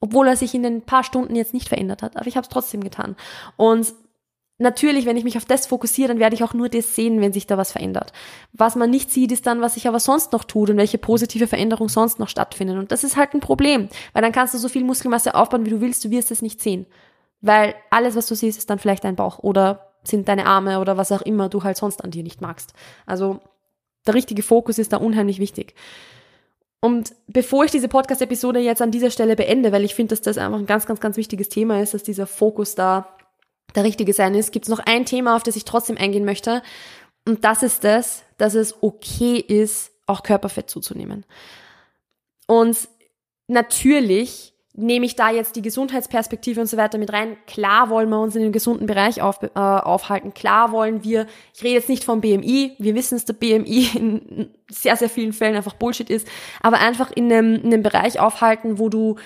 Obwohl 0.00 0.28
er 0.28 0.36
sich 0.36 0.54
in 0.54 0.62
den 0.62 0.82
paar 0.82 1.02
Stunden 1.02 1.34
jetzt 1.34 1.54
nicht 1.54 1.68
verändert 1.68 2.02
hat. 2.02 2.16
Aber 2.16 2.26
ich 2.26 2.36
habe 2.36 2.44
es 2.44 2.50
trotzdem 2.50 2.84
getan. 2.84 3.16
Und 3.56 3.94
natürlich, 4.58 5.06
wenn 5.06 5.16
ich 5.16 5.24
mich 5.24 5.36
auf 5.36 5.44
das 5.44 5.66
fokussiere, 5.66 6.08
dann 6.08 6.18
werde 6.18 6.34
ich 6.34 6.44
auch 6.44 6.54
nur 6.54 6.68
das 6.68 6.94
sehen, 6.94 7.20
wenn 7.20 7.32
sich 7.32 7.46
da 7.46 7.58
was 7.58 7.72
verändert. 7.72 8.12
Was 8.52 8.76
man 8.76 8.90
nicht 8.90 9.10
sieht, 9.10 9.32
ist 9.32 9.46
dann, 9.46 9.60
was 9.60 9.74
sich 9.74 9.88
aber 9.88 10.00
sonst 10.00 10.32
noch 10.32 10.44
tut 10.44 10.70
und 10.70 10.76
welche 10.76 10.98
positive 10.98 11.46
Veränderung 11.46 11.88
sonst 11.88 12.18
noch 12.18 12.28
stattfindet. 12.28 12.78
Und 12.78 12.92
das 12.92 13.04
ist 13.04 13.16
halt 13.16 13.34
ein 13.34 13.40
Problem, 13.40 13.88
weil 14.12 14.22
dann 14.22 14.32
kannst 14.32 14.54
du 14.54 14.58
so 14.58 14.68
viel 14.68 14.84
Muskelmasse 14.84 15.34
aufbauen, 15.34 15.66
wie 15.66 15.70
du 15.70 15.80
willst, 15.80 16.04
du 16.04 16.10
wirst 16.10 16.30
es 16.30 16.42
nicht 16.42 16.60
sehen. 16.60 16.86
Weil 17.40 17.74
alles, 17.90 18.16
was 18.16 18.26
du 18.26 18.34
siehst, 18.34 18.58
ist 18.58 18.70
dann 18.70 18.78
vielleicht 18.78 19.04
dein 19.04 19.16
Bauch 19.16 19.38
oder 19.40 19.90
sind 20.04 20.28
deine 20.28 20.46
Arme 20.46 20.80
oder 20.80 20.96
was 20.96 21.12
auch 21.12 21.22
immer 21.22 21.48
du 21.48 21.62
halt 21.62 21.76
sonst 21.76 22.04
an 22.04 22.10
dir 22.10 22.22
nicht 22.22 22.40
magst. 22.40 22.72
Also 23.06 23.40
der 24.06 24.14
richtige 24.14 24.42
Fokus 24.42 24.78
ist 24.78 24.92
da 24.92 24.98
unheimlich 24.98 25.38
wichtig. 25.38 25.74
Und 26.80 27.14
bevor 27.26 27.64
ich 27.64 27.70
diese 27.70 27.88
Podcast-Episode 27.88 28.60
jetzt 28.60 28.82
an 28.82 28.90
dieser 28.90 29.10
Stelle 29.10 29.36
beende, 29.36 29.72
weil 29.72 29.84
ich 29.84 29.94
finde, 29.94 30.10
dass 30.10 30.20
das 30.20 30.36
einfach 30.36 30.58
ein 30.58 30.66
ganz, 30.66 30.84
ganz, 30.84 31.00
ganz 31.00 31.16
wichtiges 31.16 31.48
Thema 31.48 31.80
ist, 31.80 31.94
dass 31.94 32.02
dieser 32.02 32.26
Fokus 32.26 32.74
da 32.74 33.13
der 33.74 33.84
richtige 33.84 34.12
sein 34.12 34.34
ist, 34.34 34.52
gibt 34.52 34.66
es 34.66 34.70
noch 34.70 34.80
ein 34.80 35.04
Thema, 35.04 35.36
auf 35.36 35.42
das 35.42 35.56
ich 35.56 35.64
trotzdem 35.64 35.96
eingehen 35.96 36.24
möchte. 36.24 36.62
Und 37.26 37.44
das 37.44 37.62
ist 37.62 37.84
das, 37.84 38.22
dass 38.36 38.54
es 38.54 38.82
okay 38.82 39.36
ist, 39.38 39.92
auch 40.06 40.22
Körperfett 40.22 40.68
zuzunehmen. 40.68 41.24
Und 42.46 42.76
natürlich 43.48 44.54
nehme 44.76 45.06
ich 45.06 45.14
da 45.14 45.30
jetzt 45.30 45.54
die 45.54 45.62
Gesundheitsperspektive 45.62 46.60
und 46.60 46.66
so 46.66 46.76
weiter 46.76 46.98
mit 46.98 47.12
rein. 47.12 47.36
Klar 47.46 47.90
wollen 47.90 48.08
wir 48.08 48.20
uns 48.20 48.34
in 48.34 48.42
dem 48.42 48.52
gesunden 48.52 48.86
Bereich 48.86 49.22
auf, 49.22 49.40
äh, 49.40 49.48
aufhalten. 49.54 50.34
Klar 50.34 50.72
wollen 50.72 51.04
wir, 51.04 51.26
ich 51.54 51.62
rede 51.62 51.74
jetzt 51.74 51.88
nicht 51.88 52.02
vom 52.02 52.20
BMI, 52.20 52.74
wir 52.78 52.94
wissen, 52.96 53.14
dass 53.14 53.24
der 53.24 53.34
BMI 53.34 53.88
in 53.94 54.50
sehr, 54.68 54.96
sehr 54.96 55.08
vielen 55.08 55.32
Fällen 55.32 55.54
einfach 55.54 55.74
Bullshit 55.74 56.10
ist, 56.10 56.26
aber 56.60 56.80
einfach 56.80 57.12
in 57.12 57.32
einem, 57.32 57.54
in 57.54 57.72
einem 57.72 57.82
Bereich 57.84 58.18
aufhalten, 58.18 58.78
wo 58.80 58.88
du 58.88 59.16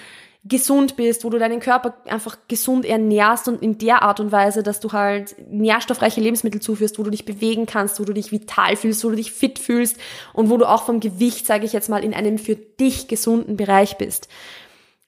gesund 0.49 0.97
bist, 0.97 1.25
wo 1.25 1.31
du 1.31 1.39
deinen 1.39 1.61
Körper 1.61 1.95
einfach 2.07 2.37
gesund 2.49 2.85
ernährst 2.85 3.49
und 3.49 3.63
in 3.63 3.79
der 3.79 4.03
Art 4.03 4.21
und 4.21 4.33
Weise, 4.33 4.63
dass 4.63 4.81
du 4.81 4.93
halt 4.93 5.37
nährstoffreiche 5.51 6.21
Lebensmittel 6.21 6.61
zuführst, 6.61 6.99
wo 6.99 7.03
du 7.03 7.11
dich 7.11 7.25
bewegen 7.25 7.67
kannst, 7.67 8.01
wo 8.01 8.05
du 8.05 8.13
dich 8.13 8.33
vital 8.33 8.77
fühlst, 8.77 9.05
wo 9.05 9.11
du 9.11 9.17
dich 9.17 9.33
fit 9.33 9.59
fühlst 9.59 9.99
und 10.33 10.51
wo 10.51 10.57
du 10.57 10.67
auch 10.67 10.85
vom 10.85 11.01
Gewicht, 11.01 11.47
sage 11.47 11.67
ich 11.67 11.73
jetzt 11.73 11.89
mal, 11.89 12.03
in 12.03 12.15
einem 12.15 12.39
für 12.39 12.57
dich 12.57 13.09
gesunden 13.09 13.57
Bereich 13.57 13.99
bist. 13.99 14.29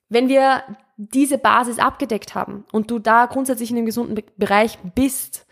Wenn 0.09 0.29
wir 0.29 0.63
diese 0.97 1.39
Basis 1.39 1.79
abgedeckt 1.79 2.35
haben 2.35 2.65
und 2.73 2.91
du 2.91 2.99
da 2.99 3.27
grundsätzlich 3.27 3.71
in 3.71 3.77
einem 3.77 3.87
gesunden 3.87 4.15
Be 4.15 4.25
Bereich 4.37 4.79
bist, 4.95 5.47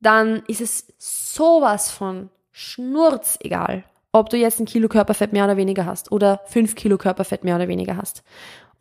dann 0.00 0.42
ist 0.48 0.60
es 0.60 0.86
sowas 0.98 1.90
von 1.90 2.30
Schnurz 2.50 3.38
egal, 3.40 3.84
ob 4.12 4.30
du 4.30 4.36
jetzt 4.36 4.60
ein 4.60 4.66
Kilo 4.66 4.88
Körperfett 4.88 5.32
mehr 5.32 5.44
oder 5.44 5.56
weniger 5.56 5.86
hast 5.86 6.12
oder 6.12 6.40
fünf 6.46 6.74
Kilo 6.74 6.98
Körperfett 6.98 7.44
mehr 7.44 7.56
oder 7.56 7.68
weniger 7.68 7.96
hast. 7.96 8.22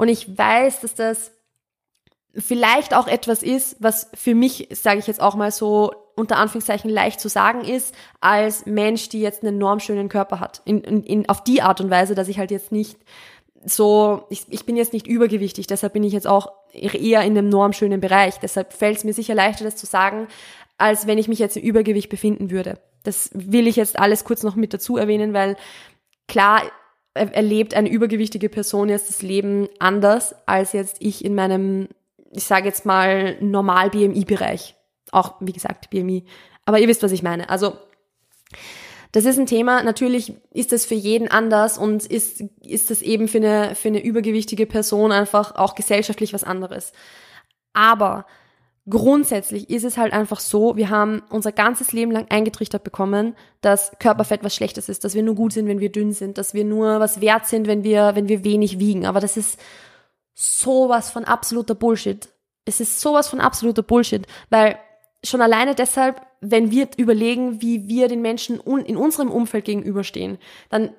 Und 0.01 0.07
ich 0.07 0.35
weiß, 0.35 0.81
dass 0.81 0.95
das 0.95 1.31
vielleicht 2.33 2.95
auch 2.95 3.07
etwas 3.07 3.43
ist, 3.43 3.75
was 3.77 4.09
für 4.15 4.33
mich, 4.33 4.67
sage 4.71 4.97
ich 4.97 5.05
jetzt 5.05 5.21
auch 5.21 5.35
mal 5.35 5.51
so 5.51 5.93
unter 6.15 6.37
Anführungszeichen 6.37 6.89
leicht 6.89 7.19
zu 7.19 7.29
sagen 7.29 7.63
ist, 7.63 7.93
als 8.19 8.65
Mensch, 8.65 9.09
die 9.09 9.21
jetzt 9.21 9.43
einen 9.43 9.57
enorm 9.57 9.79
schönen 9.79 10.09
Körper 10.09 10.39
hat. 10.39 10.63
In, 10.65 10.81
in, 10.81 11.03
in, 11.03 11.29
auf 11.29 11.43
die 11.43 11.61
Art 11.61 11.81
und 11.81 11.91
Weise, 11.91 12.15
dass 12.15 12.29
ich 12.29 12.39
halt 12.39 12.49
jetzt 12.49 12.71
nicht 12.71 12.97
so, 13.63 14.25
ich, 14.31 14.45
ich 14.49 14.65
bin 14.65 14.75
jetzt 14.75 14.91
nicht 14.91 15.05
übergewichtig, 15.05 15.67
deshalb 15.67 15.93
bin 15.93 16.03
ich 16.03 16.13
jetzt 16.13 16.25
auch 16.25 16.51
eher 16.73 17.21
in 17.21 17.37
einem 17.37 17.49
normschönen 17.49 18.01
Bereich. 18.01 18.39
Deshalb 18.39 18.73
fällt 18.73 18.97
es 18.97 19.03
mir 19.03 19.13
sicher 19.13 19.35
leichter, 19.35 19.65
das 19.65 19.75
zu 19.75 19.85
sagen, 19.85 20.27
als 20.79 21.05
wenn 21.05 21.19
ich 21.19 21.27
mich 21.27 21.37
jetzt 21.37 21.57
im 21.57 21.63
Übergewicht 21.63 22.09
befinden 22.09 22.49
würde. 22.49 22.79
Das 23.03 23.29
will 23.35 23.67
ich 23.67 23.75
jetzt 23.75 23.99
alles 23.99 24.23
kurz 24.23 24.41
noch 24.41 24.55
mit 24.55 24.73
dazu 24.73 24.97
erwähnen, 24.97 25.33
weil 25.33 25.57
klar 26.27 26.63
erlebt 27.13 27.73
eine 27.73 27.89
übergewichtige 27.89 28.49
Person 28.49 28.89
jetzt 28.89 29.09
das 29.09 29.21
Leben 29.21 29.67
anders 29.79 30.35
als 30.45 30.73
jetzt 30.73 30.97
ich 30.99 31.25
in 31.25 31.35
meinem, 31.35 31.89
ich 32.31 32.43
sage 32.43 32.67
jetzt 32.67 32.85
mal, 32.85 33.37
normal 33.41 33.89
BMI-Bereich. 33.89 34.75
Auch, 35.11 35.35
wie 35.41 35.51
gesagt, 35.51 35.89
BMI. 35.89 36.25
Aber 36.65 36.79
ihr 36.79 36.87
wisst, 36.87 37.03
was 37.03 37.11
ich 37.11 37.23
meine. 37.23 37.49
Also, 37.49 37.73
das 39.11 39.25
ist 39.25 39.37
ein 39.37 39.45
Thema, 39.45 39.83
natürlich 39.83 40.33
ist 40.51 40.71
das 40.71 40.85
für 40.85 40.95
jeden 40.95 41.27
anders 41.27 41.77
und 41.77 42.05
ist, 42.05 42.41
ist 42.61 42.91
das 42.91 43.01
eben 43.01 43.27
für 43.27 43.39
eine, 43.39 43.75
für 43.75 43.89
eine 43.89 44.01
übergewichtige 44.01 44.65
Person 44.65 45.11
einfach 45.11 45.55
auch 45.55 45.75
gesellschaftlich 45.75 46.33
was 46.33 46.45
anderes. 46.45 46.93
Aber 47.73 48.25
grundsätzlich 48.91 49.69
ist 49.69 49.83
es 49.83 49.97
halt 49.97 50.13
einfach 50.13 50.39
so, 50.39 50.75
wir 50.75 50.89
haben 50.89 51.23
unser 51.29 51.51
ganzes 51.51 51.91
Leben 51.93 52.11
lang 52.11 52.27
eingetrichtert 52.29 52.83
bekommen, 52.83 53.35
dass 53.61 53.91
Körperfett 53.99 54.43
was 54.43 54.53
Schlechtes 54.53 54.89
ist, 54.89 55.03
dass 55.03 55.15
wir 55.15 55.23
nur 55.23 55.35
gut 55.35 55.53
sind, 55.53 55.67
wenn 55.67 55.79
wir 55.79 55.91
dünn 55.91 56.13
sind, 56.13 56.37
dass 56.37 56.53
wir 56.53 56.63
nur 56.63 56.99
was 56.99 57.21
wert 57.21 57.47
sind, 57.47 57.67
wenn 57.67 57.83
wir, 57.83 58.11
wenn 58.15 58.29
wir 58.29 58.43
wenig 58.43 58.77
wiegen. 58.77 59.07
Aber 59.07 59.19
das 59.19 59.37
ist 59.37 59.59
sowas 60.35 61.09
von 61.09 61.25
absoluter 61.25 61.73
Bullshit. 61.73 62.29
Es 62.65 62.79
ist 62.79 63.01
sowas 63.01 63.27
von 63.27 63.41
absoluter 63.41 63.81
Bullshit, 63.81 64.27
weil 64.51 64.77
schon 65.23 65.41
alleine 65.41 65.73
deshalb, 65.73 66.21
wenn 66.41 66.69
wir 66.69 66.89
überlegen, 66.97 67.61
wie 67.61 67.87
wir 67.87 68.07
den 68.07 68.21
Menschen 68.21 68.59
in 68.59 68.97
unserem 68.97 69.31
Umfeld 69.31 69.65
gegenüberstehen, 69.65 70.37
dann 70.69 70.91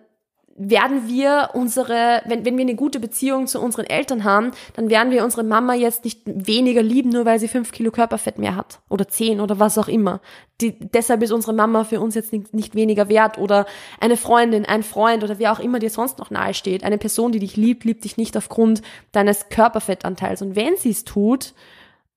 werden 0.56 1.08
wir 1.08 1.50
unsere, 1.54 2.22
wenn, 2.26 2.44
wenn 2.44 2.56
wir 2.56 2.62
eine 2.62 2.74
gute 2.74 3.00
Beziehung 3.00 3.46
zu 3.46 3.60
unseren 3.60 3.86
Eltern 3.86 4.24
haben, 4.24 4.50
dann 4.74 4.90
werden 4.90 5.10
wir 5.10 5.24
unsere 5.24 5.44
Mama 5.44 5.74
jetzt 5.74 6.04
nicht 6.04 6.20
weniger 6.26 6.82
lieben, 6.82 7.10
nur 7.10 7.24
weil 7.24 7.38
sie 7.38 7.48
fünf 7.48 7.72
Kilo 7.72 7.90
Körperfett 7.90 8.38
mehr 8.38 8.54
hat 8.54 8.80
oder 8.88 9.08
zehn 9.08 9.40
oder 9.40 9.58
was 9.58 9.78
auch 9.78 9.88
immer. 9.88 10.20
Die, 10.60 10.78
deshalb 10.78 11.22
ist 11.22 11.32
unsere 11.32 11.54
Mama 11.54 11.84
für 11.84 12.00
uns 12.00 12.14
jetzt 12.14 12.32
nicht, 12.32 12.54
nicht 12.54 12.74
weniger 12.74 13.08
wert 13.08 13.38
oder 13.38 13.66
eine 13.98 14.16
Freundin, 14.16 14.66
ein 14.66 14.82
Freund 14.82 15.24
oder 15.24 15.38
wer 15.38 15.52
auch 15.52 15.60
immer 15.60 15.78
dir 15.78 15.90
sonst 15.90 16.18
noch 16.18 16.30
nahe 16.30 16.54
steht. 16.54 16.84
Eine 16.84 16.98
Person, 16.98 17.32
die 17.32 17.40
dich 17.40 17.56
liebt, 17.56 17.84
liebt 17.84 18.04
dich 18.04 18.16
nicht 18.16 18.36
aufgrund 18.36 18.82
deines 19.12 19.48
Körperfettanteils. 19.48 20.42
Und 20.42 20.54
wenn 20.54 20.76
sie 20.76 20.90
es 20.90 21.04
tut, 21.04 21.54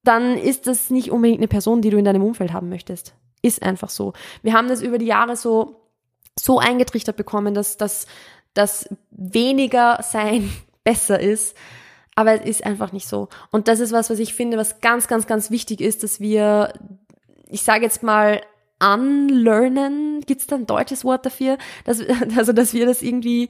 dann 0.03 0.37
ist 0.37 0.67
das 0.67 0.89
nicht 0.89 1.09
unbedingt 1.11 1.39
eine 1.39 1.47
Person, 1.47 1.81
die 1.81 1.89
du 1.89 1.97
in 1.97 2.05
deinem 2.05 2.23
Umfeld 2.23 2.53
haben 2.53 2.69
möchtest. 2.69 3.15
Ist 3.41 3.63
einfach 3.63 3.89
so. 3.89 4.13
Wir 4.43 4.53
haben 4.53 4.67
das 4.67 4.81
über 4.81 4.97
die 4.97 5.05
Jahre 5.05 5.35
so, 5.35 5.84
so 6.39 6.59
eingetrichtert 6.59 7.15
bekommen, 7.15 7.53
dass, 7.53 7.77
dass, 7.77 8.07
dass 8.53 8.89
weniger 9.11 9.99
sein 10.03 10.51
besser 10.83 11.19
ist. 11.19 11.55
Aber 12.15 12.33
es 12.33 12.45
ist 12.45 12.65
einfach 12.65 12.91
nicht 12.93 13.07
so. 13.07 13.27
Und 13.51 13.67
das 13.67 13.79
ist 13.79 13.91
was, 13.91 14.09
was 14.09 14.19
ich 14.19 14.33
finde, 14.33 14.57
was 14.57 14.79
ganz, 14.79 15.07
ganz, 15.07 15.27
ganz 15.27 15.51
wichtig 15.51 15.81
ist, 15.81 16.03
dass 16.03 16.19
wir, 16.19 16.73
ich 17.49 17.63
sage 17.63 17.83
jetzt 17.83 18.03
mal, 18.03 18.41
unlearnen, 18.81 20.21
gibt's 20.21 20.47
da 20.47 20.55
ein 20.55 20.65
deutsches 20.65 21.03
Wort 21.03 21.25
dafür? 21.25 21.57
Dass, 21.83 21.99
also, 22.37 22.53
dass 22.53 22.73
wir 22.73 22.85
das 22.85 23.01
irgendwie 23.01 23.49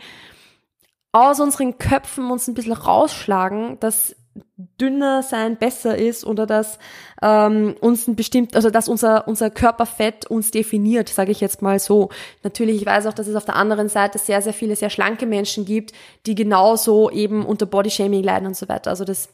aus 1.12 1.40
unseren 1.40 1.78
Köpfen 1.78 2.30
uns 2.30 2.48
ein 2.48 2.56
bisschen 2.56 2.74
rausschlagen, 2.74 3.80
dass 3.80 4.16
dünner 4.58 5.22
sein 5.22 5.58
besser 5.58 5.98
ist 5.98 6.26
oder 6.26 6.46
dass 6.46 6.80
ähm, 7.22 7.76
uns 7.82 8.08
ein 8.08 8.16
bestimmt, 8.16 8.56
also 8.56 8.70
dass 8.70 8.88
unser 8.88 9.28
unser 9.28 9.50
Körperfett 9.50 10.28
uns 10.28 10.52
definiert, 10.52 11.10
sage 11.10 11.32
ich 11.32 11.42
jetzt 11.42 11.62
mal 11.62 11.78
so. 11.80 12.10
Natürlich, 12.44 12.78
ich 12.78 12.86
weiß 12.86 13.06
auch, 13.08 13.14
dass 13.14 13.28
es 13.28 13.36
auf 13.36 13.46
der 13.46 13.58
anderen 13.58 13.90
Seite 13.90 14.18
sehr 14.18 14.42
sehr 14.42 14.54
viele 14.54 14.76
sehr 14.76 14.90
schlanke 14.90 15.26
Menschen 15.26 15.66
gibt, 15.66 15.92
die 16.26 16.36
genauso 16.36 17.10
eben 17.10 17.46
unter 17.46 17.66
Bodyshaming 17.66 18.24
leiden 18.24 18.48
und 18.48 18.56
so 18.56 18.70
weiter. 18.70 18.92
Also 18.92 19.04
das 19.04 19.30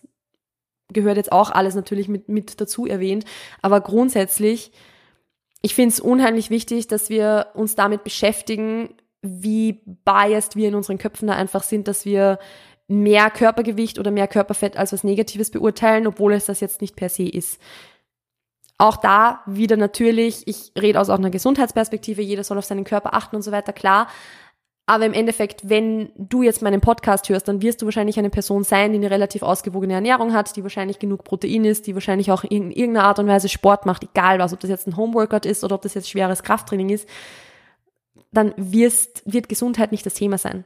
gehört 0.91 1.17
jetzt 1.17 1.31
auch 1.31 1.51
alles 1.51 1.75
natürlich 1.75 2.07
mit 2.07 2.27
mit 2.27 2.59
dazu 2.59 2.87
erwähnt, 2.87 3.25
aber 3.61 3.81
grundsätzlich 3.81 4.71
ich 5.61 5.75
finde 5.75 5.89
es 5.93 5.99
unheimlich 5.99 6.49
wichtig, 6.49 6.87
dass 6.87 7.09
wir 7.09 7.47
uns 7.53 7.75
damit 7.75 8.03
beschäftigen, 8.03 8.95
wie 9.21 9.81
biased 9.85 10.55
wir 10.55 10.67
in 10.67 10.75
unseren 10.75 10.97
Köpfen 10.97 11.27
da 11.27 11.35
einfach 11.35 11.61
sind, 11.61 11.87
dass 11.87 12.05
wir 12.05 12.39
mehr 12.91 13.29
Körpergewicht 13.29 13.99
oder 13.99 14.11
mehr 14.11 14.27
Körperfett 14.27 14.77
als 14.77 14.93
was 14.93 15.03
Negatives 15.03 15.49
beurteilen, 15.49 16.07
obwohl 16.07 16.33
es 16.33 16.45
das 16.45 16.59
jetzt 16.59 16.81
nicht 16.81 16.95
per 16.95 17.09
se 17.09 17.27
ist. 17.27 17.59
Auch 18.77 18.97
da 18.97 19.41
wieder 19.45 19.77
natürlich, 19.77 20.47
ich 20.47 20.71
rede 20.79 20.99
aus 20.99 21.09
auch 21.09 21.17
einer 21.17 21.29
Gesundheitsperspektive, 21.29 22.21
jeder 22.21 22.43
soll 22.43 22.57
auf 22.57 22.65
seinen 22.65 22.83
Körper 22.83 23.13
achten 23.13 23.35
und 23.35 23.43
so 23.43 23.51
weiter, 23.51 23.73
klar. 23.73 24.07
Aber 24.87 25.05
im 25.05 25.13
Endeffekt, 25.13 25.69
wenn 25.69 26.11
du 26.17 26.41
jetzt 26.41 26.61
meinen 26.61 26.81
Podcast 26.81 27.29
hörst, 27.29 27.47
dann 27.47 27.61
wirst 27.61 27.81
du 27.81 27.85
wahrscheinlich 27.85 28.17
eine 28.17 28.31
Person 28.31 28.63
sein, 28.63 28.91
die 28.91 28.97
eine 28.97 29.11
relativ 29.11 29.43
ausgewogene 29.43 29.93
Ernährung 29.93 30.33
hat, 30.33 30.55
die 30.55 30.63
wahrscheinlich 30.63 30.99
genug 30.99 31.23
Protein 31.23 31.63
ist, 31.63 31.87
die 31.87 31.93
wahrscheinlich 31.93 32.31
auch 32.31 32.43
in 32.43 32.71
irgendeiner 32.71 33.05
Art 33.05 33.19
und 33.19 33.27
Weise 33.27 33.47
Sport 33.47 33.85
macht, 33.85 34.03
egal 34.03 34.39
was, 34.39 34.51
ob 34.51 34.59
das 34.59 34.69
jetzt 34.69 34.87
ein 34.87 34.97
Homeworkout 34.97 35.45
ist 35.45 35.63
oder 35.63 35.75
ob 35.75 35.83
das 35.83 35.93
jetzt 35.93 36.09
schweres 36.09 36.43
Krafttraining 36.43 36.89
ist, 36.89 37.07
dann 38.31 38.53
wirst, 38.57 39.21
wird 39.31 39.47
Gesundheit 39.47 39.91
nicht 39.91 40.05
das 40.05 40.15
Thema 40.15 40.37
sein 40.37 40.65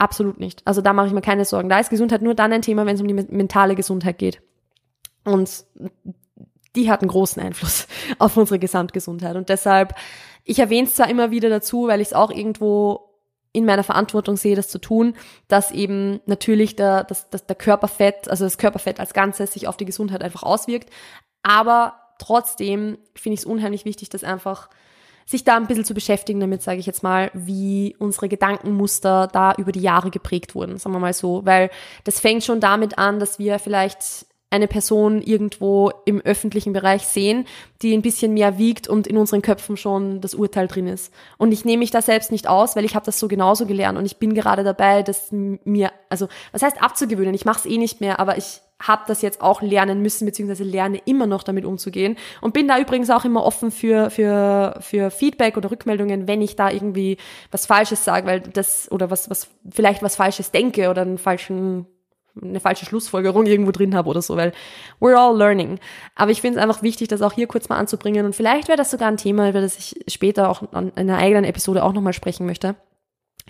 Absolut 0.00 0.40
nicht. 0.40 0.62
Also 0.64 0.80
da 0.80 0.94
mache 0.94 1.08
ich 1.08 1.12
mir 1.12 1.20
keine 1.20 1.44
Sorgen. 1.44 1.68
Da 1.68 1.78
ist 1.78 1.90
Gesundheit 1.90 2.22
nur 2.22 2.34
dann 2.34 2.54
ein 2.54 2.62
Thema, 2.62 2.86
wenn 2.86 2.94
es 2.94 3.02
um 3.02 3.06
die 3.06 3.12
mentale 3.12 3.74
Gesundheit 3.74 4.16
geht. 4.16 4.40
Und 5.24 5.66
die 6.74 6.90
hat 6.90 7.02
einen 7.02 7.10
großen 7.10 7.42
Einfluss 7.42 7.86
auf 8.18 8.34
unsere 8.38 8.58
Gesamtgesundheit. 8.58 9.36
Und 9.36 9.50
deshalb, 9.50 9.94
ich 10.44 10.58
erwähne 10.58 10.86
es 10.86 10.94
zwar 10.94 11.10
immer 11.10 11.30
wieder 11.30 11.50
dazu, 11.50 11.86
weil 11.86 12.00
ich 12.00 12.08
es 12.08 12.14
auch 12.14 12.30
irgendwo 12.30 13.10
in 13.52 13.66
meiner 13.66 13.82
Verantwortung 13.84 14.38
sehe, 14.38 14.56
das 14.56 14.68
zu 14.68 14.78
tun, 14.78 15.14
dass 15.48 15.70
eben 15.70 16.20
natürlich 16.24 16.76
der, 16.76 17.04
das, 17.04 17.28
das, 17.28 17.44
der 17.44 17.56
Körperfett, 17.56 18.26
also 18.30 18.44
das 18.44 18.56
Körperfett 18.56 19.00
als 19.00 19.12
Ganzes 19.12 19.52
sich 19.52 19.68
auf 19.68 19.76
die 19.76 19.84
Gesundheit 19.84 20.22
einfach 20.22 20.44
auswirkt. 20.44 20.88
Aber 21.42 22.00
trotzdem 22.18 22.96
finde 23.14 23.34
ich 23.34 23.40
es 23.40 23.46
unheimlich 23.46 23.84
wichtig, 23.84 24.08
dass 24.08 24.24
einfach 24.24 24.70
sich 25.30 25.44
da 25.44 25.56
ein 25.56 25.68
bisschen 25.68 25.84
zu 25.84 25.94
beschäftigen 25.94 26.40
damit, 26.40 26.60
sage 26.60 26.80
ich 26.80 26.86
jetzt 26.86 27.04
mal, 27.04 27.30
wie 27.34 27.94
unsere 28.00 28.28
Gedankenmuster 28.28 29.28
da 29.32 29.54
über 29.54 29.70
die 29.70 29.80
Jahre 29.80 30.10
geprägt 30.10 30.56
wurden, 30.56 30.76
sagen 30.76 30.92
wir 30.92 30.98
mal 30.98 31.12
so. 31.12 31.46
Weil 31.46 31.70
das 32.02 32.18
fängt 32.18 32.42
schon 32.42 32.58
damit 32.58 32.98
an, 32.98 33.20
dass 33.20 33.38
wir 33.38 33.60
vielleicht 33.60 34.26
eine 34.50 34.66
Person 34.66 35.22
irgendwo 35.22 35.92
im 36.04 36.20
öffentlichen 36.20 36.72
Bereich 36.72 37.06
sehen, 37.06 37.46
die 37.82 37.94
ein 37.94 38.02
bisschen 38.02 38.34
mehr 38.34 38.58
wiegt 38.58 38.88
und 38.88 39.06
in 39.06 39.16
unseren 39.16 39.42
Köpfen 39.42 39.76
schon 39.76 40.20
das 40.20 40.34
Urteil 40.34 40.66
drin 40.66 40.88
ist. 40.88 41.14
Und 41.38 41.52
ich 41.52 41.64
nehme 41.64 41.78
mich 41.78 41.92
da 41.92 42.02
selbst 42.02 42.32
nicht 42.32 42.48
aus, 42.48 42.74
weil 42.74 42.84
ich 42.84 42.96
habe 42.96 43.06
das 43.06 43.20
so 43.20 43.28
genauso 43.28 43.66
gelernt 43.66 43.96
und 43.96 44.06
ich 44.06 44.16
bin 44.16 44.34
gerade 44.34 44.64
dabei, 44.64 45.02
das 45.02 45.28
mir, 45.30 45.92
also 46.08 46.28
was 46.50 46.62
heißt 46.62 46.82
abzugewöhnen? 46.82 47.34
Ich 47.34 47.44
mache 47.44 47.60
es 47.60 47.72
eh 47.72 47.78
nicht 47.78 48.00
mehr, 48.00 48.18
aber 48.18 48.36
ich 48.36 48.60
habe 48.80 49.02
das 49.06 49.22
jetzt 49.22 49.40
auch 49.40 49.62
lernen 49.62 50.02
müssen, 50.02 50.24
beziehungsweise 50.24 50.64
lerne 50.64 51.00
immer 51.04 51.26
noch 51.26 51.42
damit 51.42 51.64
umzugehen. 51.64 52.16
Und 52.40 52.54
bin 52.54 52.66
da 52.66 52.78
übrigens 52.78 53.10
auch 53.10 53.24
immer 53.24 53.44
offen 53.44 53.70
für, 53.70 54.10
für, 54.10 54.78
für 54.80 55.10
Feedback 55.10 55.56
oder 55.56 55.70
Rückmeldungen, 55.70 56.26
wenn 56.26 56.42
ich 56.42 56.56
da 56.56 56.70
irgendwie 56.70 57.18
was 57.50 57.66
Falsches 57.66 58.04
sage, 58.04 58.26
weil 58.26 58.40
das, 58.40 58.90
oder 58.90 59.10
was, 59.10 59.30
was, 59.30 59.48
vielleicht 59.70 60.02
was 60.02 60.16
Falsches 60.16 60.50
denke 60.50 60.88
oder 60.88 61.02
einen 61.02 61.18
falschen 61.18 61.86
eine 62.40 62.60
falsche 62.60 62.84
Schlussfolgerung 62.84 63.46
irgendwo 63.46 63.72
drin 63.72 63.94
habe 63.94 64.08
oder 64.08 64.22
so, 64.22 64.36
weil 64.36 64.52
we're 65.00 65.16
all 65.16 65.36
learning. 65.36 65.78
Aber 66.14 66.30
ich 66.30 66.40
finde 66.40 66.58
es 66.58 66.62
einfach 66.62 66.82
wichtig, 66.82 67.08
das 67.08 67.22
auch 67.22 67.32
hier 67.32 67.46
kurz 67.46 67.68
mal 67.68 67.78
anzubringen 67.78 68.26
und 68.26 68.34
vielleicht 68.34 68.68
wäre 68.68 68.78
das 68.78 68.90
sogar 68.90 69.08
ein 69.08 69.16
Thema, 69.16 69.48
über 69.48 69.60
das 69.60 69.78
ich 69.78 70.04
später 70.08 70.48
auch 70.50 70.62
in 70.72 70.92
einer 70.94 71.18
eigenen 71.18 71.44
Episode 71.44 71.84
auch 71.84 71.92
nochmal 71.92 72.12
sprechen 72.12 72.46
möchte. 72.46 72.76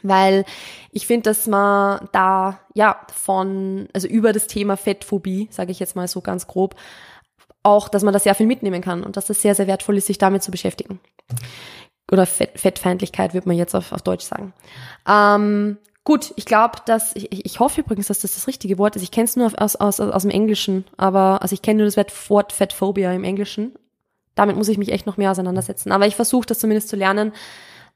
Weil 0.02 0.44
ich 0.92 1.06
finde, 1.06 1.24
dass 1.30 1.46
man 1.46 2.08
da, 2.12 2.60
ja, 2.74 3.00
von, 3.14 3.88
also 3.92 4.08
über 4.08 4.32
das 4.32 4.46
Thema 4.46 4.76
Fettphobie, 4.76 5.48
sage 5.50 5.72
ich 5.72 5.78
jetzt 5.78 5.96
mal 5.96 6.08
so 6.08 6.20
ganz 6.20 6.46
grob, 6.46 6.74
auch, 7.62 7.88
dass 7.88 8.02
man 8.02 8.12
da 8.12 8.18
sehr 8.18 8.34
viel 8.34 8.46
mitnehmen 8.46 8.80
kann 8.80 9.02
und 9.02 9.16
dass 9.16 9.26
das 9.26 9.42
sehr, 9.42 9.54
sehr 9.54 9.66
wertvoll 9.66 9.98
ist, 9.98 10.06
sich 10.06 10.18
damit 10.18 10.42
zu 10.42 10.50
beschäftigen. 10.50 11.00
Oder 12.10 12.26
Fett, 12.26 12.58
Fettfeindlichkeit, 12.58 13.34
würde 13.34 13.48
man 13.48 13.56
jetzt 13.56 13.74
auf, 13.74 13.92
auf 13.92 14.02
Deutsch 14.02 14.24
sagen. 14.24 14.52
Ähm, 15.06 15.78
Gut, 16.04 16.32
ich 16.36 16.46
glaube, 16.46 16.78
dass 16.86 17.14
ich, 17.14 17.44
ich 17.44 17.60
hoffe 17.60 17.82
übrigens, 17.82 18.06
dass 18.06 18.20
das 18.20 18.34
das 18.34 18.46
richtige 18.46 18.78
Wort 18.78 18.96
ist. 18.96 19.02
Ich 19.02 19.10
kenne 19.10 19.26
es 19.26 19.36
nur 19.36 19.52
aus, 19.60 19.76
aus, 19.76 20.00
aus 20.00 20.22
dem 20.22 20.30
Englischen, 20.30 20.84
aber 20.96 21.42
also 21.42 21.52
ich 21.52 21.62
kenne 21.62 21.82
nur 21.82 21.90
das 21.90 22.30
Wort 22.30 22.52
Fettphobia 22.52 23.12
im 23.12 23.24
Englischen. 23.24 23.74
Damit 24.34 24.56
muss 24.56 24.68
ich 24.68 24.78
mich 24.78 24.92
echt 24.92 25.06
noch 25.06 25.18
mehr 25.18 25.30
auseinandersetzen. 25.30 25.92
Aber 25.92 26.06
ich 26.06 26.16
versuche 26.16 26.46
das 26.46 26.58
zumindest 26.58 26.88
zu 26.88 26.96
lernen. 26.96 27.32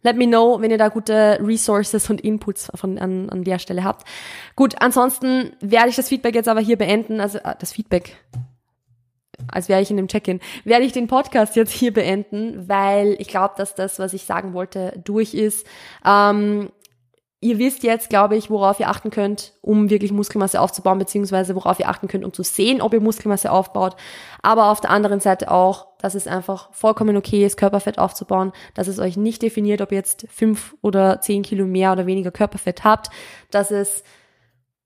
Let 0.03 0.19
me 0.19 0.27
know, 0.27 0.61
wenn 0.61 0.71
ihr 0.71 0.77
da 0.77 0.89
gute 0.89 1.39
Resources 1.41 2.11
und 2.11 2.21
Inputs 2.21 2.71
von, 2.75 2.99
an, 2.99 3.31
an 3.31 3.43
der 3.43 3.59
Stelle 3.59 3.85
habt. 3.85 4.07
Gut, 4.55 4.75
ansonsten 4.81 5.57
werde 5.61 5.89
ich 5.89 5.97
das 5.97 6.11
Feedback 6.11 6.35
jetzt 6.35 6.49
aber 6.49 6.61
hier 6.61 6.77
beenden. 6.77 7.21
Also 7.21 7.39
äh, 7.39 7.55
das 7.59 7.73
Feedback, 7.73 8.19
als 9.49 9.71
wäre 9.71 9.81
ich 9.81 9.91
in 9.91 9.97
dem 9.97 10.09
Check-in, 10.09 10.41
werde 10.65 10.85
ich 10.85 10.93
den 10.93 11.07
Podcast 11.07 11.57
jetzt 11.57 11.73
hier 11.73 11.95
beenden, 11.95 12.69
weil 12.69 13.17
ich 13.19 13.29
glaube, 13.29 13.55
dass 13.57 13.75
das, 13.75 13.99
was 13.99 14.13
ich 14.13 14.25
sagen 14.25 14.53
wollte, 14.53 15.01
durch 15.03 15.33
ist. 15.33 15.67
Ähm, 16.05 16.69
ihr 17.45 17.59
wisst 17.59 17.83
jetzt, 17.83 18.09
glaube 18.09 18.37
ich, 18.37 18.49
worauf 18.49 18.81
ihr 18.81 18.89
achten 18.89 19.11
könnt, 19.11 19.53
um 19.61 19.91
wirklich 19.91 20.13
Muskelmasse 20.13 20.59
aufzubauen, 20.59 20.99
beziehungsweise 20.99 21.55
worauf 21.55 21.79
ihr 21.79 21.91
achten 21.91 22.09
könnt, 22.09 22.25
um 22.25 22.33
zu 22.33 22.43
sehen, 22.43 22.81
ob 22.81 22.95
ihr 22.95 23.03
Muskelmasse 23.03 23.53
aufbaut. 23.53 23.97
Aber 24.41 24.71
auf 24.71 24.81
der 24.81 24.89
anderen 24.89 25.21
Seite 25.21 25.51
auch, 25.51 25.89
dass 25.99 26.15
es 26.15 26.27
einfach 26.27 26.73
vollkommen 26.73 27.19
okay 27.19 27.45
ist, 27.45 27.59
Körperfett 27.59 27.99
aufzubauen, 27.99 28.53
dass 28.73 28.89
es 28.89 28.99
euch 28.99 29.19
nicht 29.19 29.43
definiert, 29.43 29.83
ob 29.83 29.93
ihr 29.93 29.99
jetzt 29.99 30.27
fünf 30.31 30.75
oder 30.81 31.21
zehn 31.21 31.43
Kilo 31.43 31.67
mehr 31.67 31.93
oder 31.93 32.07
weniger 32.07 32.31
Körperfett 32.31 32.83
habt, 32.83 33.11
dass 33.51 33.71
es 33.71 34.05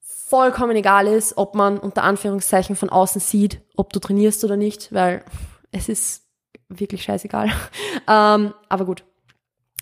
vollkommen 0.01 0.75
egal 0.75 1.07
ist, 1.07 1.39
ob 1.39 1.55
man 1.55 1.79
unter 1.79 2.03
Anführungszeichen 2.03 2.75
von 2.75 2.91
außen 2.91 3.21
sieht, 3.21 3.61
ob 3.77 3.93
du 3.93 4.01
trainierst 4.01 4.43
oder 4.45 4.57
nicht, 4.57 4.93
weil 4.93 5.25
es 5.71 5.89
ist 5.89 6.25
wirklich 6.69 7.05
scheißegal. 7.05 7.51
ähm, 8.09 8.53
aber 8.69 8.85
gut, 8.85 9.05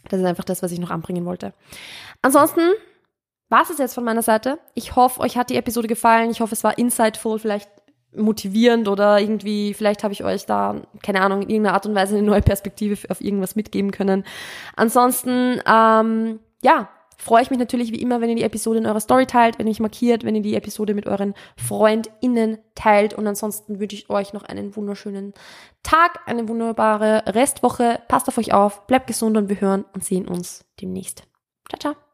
das 0.08 0.20
ist 0.20 0.26
einfach 0.26 0.44
das, 0.44 0.62
was 0.62 0.72
ich 0.72 0.78
noch 0.78 0.90
anbringen 0.90 1.24
wollte. 1.24 1.52
Ansonsten 2.26 2.72
war 3.50 3.62
es 3.62 3.78
jetzt 3.78 3.94
von 3.94 4.02
meiner 4.02 4.22
Seite. 4.22 4.58
Ich 4.74 4.96
hoffe, 4.96 5.20
euch 5.20 5.36
hat 5.36 5.48
die 5.48 5.54
Episode 5.54 5.86
gefallen. 5.86 6.28
Ich 6.32 6.40
hoffe, 6.40 6.56
es 6.56 6.64
war 6.64 6.76
insightful, 6.76 7.38
vielleicht 7.38 7.70
motivierend 8.16 8.88
oder 8.88 9.20
irgendwie, 9.20 9.74
vielleicht 9.74 10.02
habe 10.02 10.12
ich 10.12 10.24
euch 10.24 10.44
da, 10.44 10.82
keine 11.04 11.20
Ahnung, 11.20 11.42
in 11.42 11.50
irgendeiner 11.50 11.74
Art 11.74 11.86
und 11.86 11.94
Weise 11.94 12.16
eine 12.16 12.26
neue 12.26 12.42
Perspektive 12.42 12.98
auf 13.10 13.20
irgendwas 13.20 13.54
mitgeben 13.54 13.92
können. 13.92 14.24
Ansonsten, 14.74 15.62
ähm, 15.64 16.40
ja, 16.64 16.88
freue 17.16 17.42
ich 17.42 17.50
mich 17.50 17.60
natürlich 17.60 17.92
wie 17.92 18.02
immer, 18.02 18.20
wenn 18.20 18.30
ihr 18.30 18.34
die 18.34 18.42
Episode 18.42 18.80
in 18.80 18.86
eurer 18.86 18.98
Story 18.98 19.26
teilt, 19.26 19.60
wenn 19.60 19.68
ihr 19.68 19.70
mich 19.70 19.78
markiert, 19.78 20.24
wenn 20.24 20.34
ihr 20.34 20.42
die 20.42 20.56
Episode 20.56 20.94
mit 20.94 21.06
euren 21.06 21.34
FreundInnen 21.56 22.58
teilt. 22.74 23.14
Und 23.14 23.28
ansonsten 23.28 23.78
wünsche 23.78 23.94
ich 23.94 24.10
euch 24.10 24.32
noch 24.32 24.42
einen 24.42 24.74
wunderschönen 24.74 25.32
Tag, 25.84 26.18
eine 26.26 26.48
wunderbare 26.48 27.22
Restwoche. 27.28 28.00
Passt 28.08 28.26
auf 28.26 28.36
euch 28.36 28.52
auf, 28.52 28.88
bleibt 28.88 29.06
gesund 29.06 29.36
und 29.36 29.48
wir 29.48 29.60
hören 29.60 29.84
und 29.92 30.02
sehen 30.02 30.26
uns 30.26 30.64
demnächst. 30.80 31.22
Ciao, 31.68 31.78
ciao. 31.78 32.05